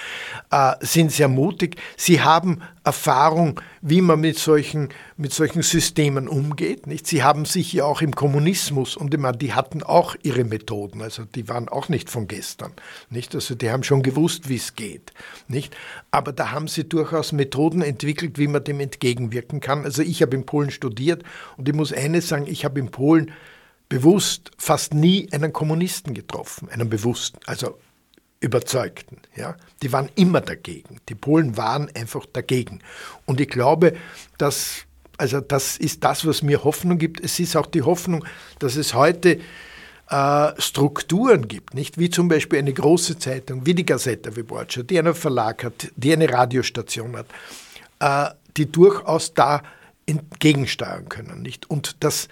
äh, 0.50 0.74
sind 0.80 1.12
sehr 1.12 1.28
mutig. 1.28 1.76
Sie 1.96 2.22
haben 2.22 2.62
Erfahrung, 2.82 3.60
wie 3.82 4.00
man 4.00 4.20
mit 4.20 4.38
solchen, 4.38 4.88
mit 5.18 5.34
solchen 5.34 5.62
Systemen 5.62 6.28
umgeht. 6.28 6.86
Nicht? 6.86 7.06
Sie 7.06 7.22
haben 7.22 7.44
sich 7.44 7.72
ja 7.74 7.84
auch 7.84 8.00
im 8.00 8.14
Kommunismus 8.14 8.96
und 8.96 9.12
ich 9.12 9.20
meine, 9.20 9.36
die 9.36 9.52
hatten 9.52 9.82
auch 9.82 10.16
ihre 10.22 10.44
Methoden, 10.44 11.02
also 11.02 11.24
die 11.24 11.46
waren 11.48 11.68
auch 11.68 11.90
nicht 11.90 12.08
von 12.08 12.26
gestern. 12.26 12.72
Nicht? 13.10 13.34
Also 13.34 13.54
die 13.54 13.70
haben 13.70 13.84
schon 13.84 14.02
gewusst, 14.02 14.48
wie 14.48 14.56
es 14.56 14.74
geht. 14.74 15.12
Nicht? 15.46 15.76
Aber 16.10 16.32
da 16.32 16.52
haben 16.52 16.68
sie 16.68 16.88
durchaus 16.88 17.32
Methoden 17.32 17.82
entwickelt, 17.82 18.38
wie 18.38 18.48
man 18.48 18.64
dem 18.64 18.80
entgegenwirken 18.80 19.60
kann. 19.60 19.84
Also 19.84 20.00
ich 20.00 20.22
habe 20.22 20.34
in 20.34 20.46
Polen 20.46 20.70
studiert 20.70 21.22
und 21.58 21.68
ich 21.68 21.74
muss 21.74 21.92
eines 21.92 22.28
sagen, 22.28 22.46
ich 22.48 22.64
habe 22.64 22.80
in 22.80 22.90
Polen 22.90 23.30
bewusst 23.90 24.52
fast 24.56 24.94
nie 24.94 25.28
einen 25.32 25.52
Kommunisten 25.52 26.14
getroffen, 26.14 26.70
einen 26.70 26.88
bewussten, 26.88 27.40
also 27.44 27.78
Überzeugten. 28.40 29.18
Ja? 29.36 29.56
Die 29.82 29.92
waren 29.92 30.08
immer 30.14 30.40
dagegen. 30.40 31.00
Die 31.10 31.14
Polen 31.14 31.58
waren 31.58 31.90
einfach 31.94 32.24
dagegen. 32.24 32.80
Und 33.26 33.40
ich 33.40 33.48
glaube, 33.48 33.94
dass, 34.38 34.86
also 35.18 35.40
das 35.40 35.76
ist 35.76 36.02
das, 36.04 36.24
was 36.24 36.42
mir 36.42 36.64
Hoffnung 36.64 36.96
gibt. 36.96 37.20
Es 37.20 37.38
ist 37.38 37.56
auch 37.56 37.66
die 37.66 37.82
Hoffnung, 37.82 38.24
dass 38.60 38.76
es 38.76 38.94
heute 38.94 39.40
äh, 40.08 40.52
Strukturen 40.58 41.48
gibt, 41.48 41.74
nicht 41.74 41.98
wie 41.98 42.10
zum 42.10 42.28
Beispiel 42.28 42.60
eine 42.60 42.72
große 42.72 43.18
Zeitung 43.18 43.66
wie 43.66 43.74
die 43.74 43.84
Gazeta 43.84 44.34
Wyborcza, 44.34 44.84
die 44.84 44.98
einen 44.98 45.14
Verlag 45.14 45.64
hat, 45.64 45.88
die 45.96 46.12
eine 46.12 46.32
Radiostation 46.32 47.16
hat, 47.16 47.26
äh, 47.98 48.34
die 48.56 48.70
durchaus 48.70 49.34
da 49.34 49.62
entgegensteuern 50.06 51.08
können, 51.08 51.42
nicht? 51.42 51.68
Und 51.68 51.96
das 52.00 52.28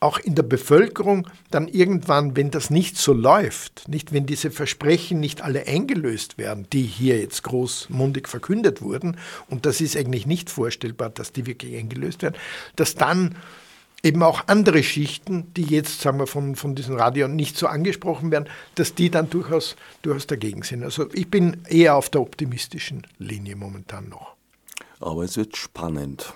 auch 0.00 0.18
in 0.18 0.34
der 0.34 0.44
Bevölkerung 0.44 1.26
dann 1.50 1.66
irgendwann, 1.66 2.36
wenn 2.36 2.50
das 2.50 2.70
nicht 2.70 2.96
so 2.96 3.12
läuft, 3.12 3.88
nicht 3.88 4.12
wenn 4.12 4.26
diese 4.26 4.50
Versprechen 4.50 5.18
nicht 5.18 5.42
alle 5.42 5.66
eingelöst 5.66 6.38
werden, 6.38 6.66
die 6.72 6.82
hier 6.82 7.18
jetzt 7.18 7.42
großmundig 7.42 8.28
verkündet 8.28 8.80
wurden, 8.80 9.16
und 9.48 9.66
das 9.66 9.80
ist 9.80 9.96
eigentlich 9.96 10.26
nicht 10.26 10.50
vorstellbar, 10.50 11.10
dass 11.10 11.32
die 11.32 11.46
wirklich 11.46 11.76
eingelöst 11.76 12.22
werden, 12.22 12.36
dass 12.76 12.94
dann 12.94 13.34
eben 14.02 14.22
auch 14.22 14.44
andere 14.46 14.82
Schichten, 14.82 15.52
die 15.54 15.64
jetzt, 15.64 16.00
sagen 16.00 16.18
wir, 16.18 16.26
von, 16.26 16.54
von 16.54 16.74
diesen 16.74 16.96
Radion 16.96 17.34
nicht 17.34 17.56
so 17.56 17.66
angesprochen 17.66 18.30
werden, 18.30 18.48
dass 18.76 18.94
die 18.94 19.10
dann 19.10 19.28
durchaus, 19.28 19.76
durchaus 20.02 20.26
dagegen 20.26 20.62
sind. 20.62 20.84
Also 20.84 21.12
ich 21.12 21.28
bin 21.28 21.62
eher 21.68 21.96
auf 21.96 22.08
der 22.08 22.20
optimistischen 22.20 23.06
Linie 23.18 23.56
momentan 23.56 24.08
noch. 24.08 24.34
Aber 25.00 25.24
es 25.24 25.36
wird 25.36 25.56
spannend. 25.56 26.32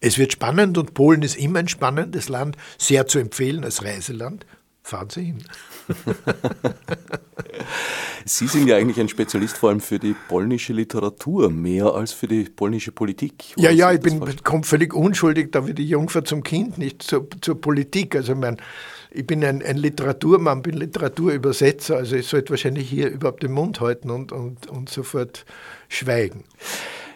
Es 0.00 0.18
wird 0.18 0.32
spannend 0.32 0.76
und 0.78 0.94
Polen 0.94 1.22
ist 1.22 1.36
immer 1.36 1.58
ein 1.58 1.68
spannendes 1.68 2.28
Land, 2.28 2.56
sehr 2.78 3.06
zu 3.06 3.18
empfehlen 3.18 3.64
als 3.64 3.84
Reiseland. 3.84 4.46
Fahren 4.82 5.10
Sie 5.10 5.24
hin. 5.24 5.42
Sie 8.24 8.46
sind 8.46 8.68
ja 8.68 8.76
eigentlich 8.76 9.00
ein 9.00 9.08
Spezialist 9.08 9.56
vor 9.56 9.70
allem 9.70 9.80
für 9.80 9.98
die 9.98 10.14
polnische 10.28 10.72
Literatur, 10.72 11.50
mehr 11.50 11.86
als 11.86 12.12
für 12.12 12.28
die 12.28 12.44
polnische 12.44 12.92
Politik. 12.92 13.54
Ja, 13.56 13.70
ja, 13.70 13.90
ich 13.90 14.00
bin 14.00 14.22
völlig 14.62 14.94
unschuldig, 14.94 15.50
da 15.50 15.66
wie 15.66 15.74
die 15.74 15.88
Jungfer 15.88 16.24
zum 16.24 16.44
Kind, 16.44 16.78
nicht 16.78 17.02
zur, 17.02 17.26
zur 17.40 17.60
Politik. 17.60 18.14
Also 18.14 18.36
mein, 18.36 18.58
ich 19.10 19.26
bin 19.26 19.44
ein, 19.44 19.60
ein, 19.60 19.76
Literaturmann, 19.76 20.62
bin 20.62 20.76
Literaturübersetzer, 20.76 21.96
also 21.96 22.14
ich 22.14 22.28
sollte 22.28 22.50
wahrscheinlich 22.50 22.88
hier 22.88 23.08
überhaupt 23.08 23.42
den 23.42 23.52
Mund 23.52 23.80
halten 23.80 24.10
und, 24.10 24.30
und, 24.30 24.68
und 24.68 24.88
sofort 24.88 25.46
schweigen. 25.88 26.44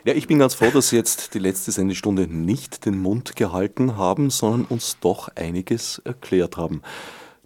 Ja, 0.05 0.15
ich 0.15 0.27
bin 0.27 0.39
ganz 0.39 0.55
froh, 0.55 0.71
dass 0.71 0.89
Sie 0.89 0.97
jetzt 0.97 1.35
die 1.35 1.39
letzte 1.39 1.73
Sendestunde 1.73 2.27
nicht 2.27 2.87
den 2.87 2.99
Mund 2.99 3.37
gehalten 3.37 3.99
haben, 3.99 4.31
sondern 4.31 4.65
uns 4.65 4.97
doch 4.99 5.29
einiges 5.37 6.01
erklärt 6.05 6.57
haben. 6.57 6.81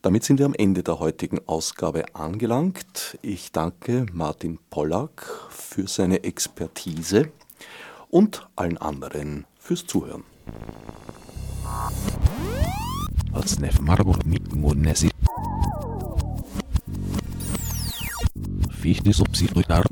Damit 0.03 0.23
sind 0.23 0.39
wir 0.39 0.47
am 0.47 0.55
Ende 0.55 0.85
der 0.85 1.01
heutigen 1.01 1.41
Ausgabe 1.47 2.05
angelangt. 2.15 3.19
Ich 3.23 3.51
danke 3.51 4.07
Martin 4.13 4.61
Pollack 4.71 5.49
für 5.51 5.89
seine 5.89 6.23
Expertise 6.23 7.33
und 8.09 8.47
allen 8.55 8.79
anderen 8.79 9.47
fürs 9.59 9.85
Zuhören. 9.85 10.23
Fichte 18.71 19.13
subsidiar 19.13 19.83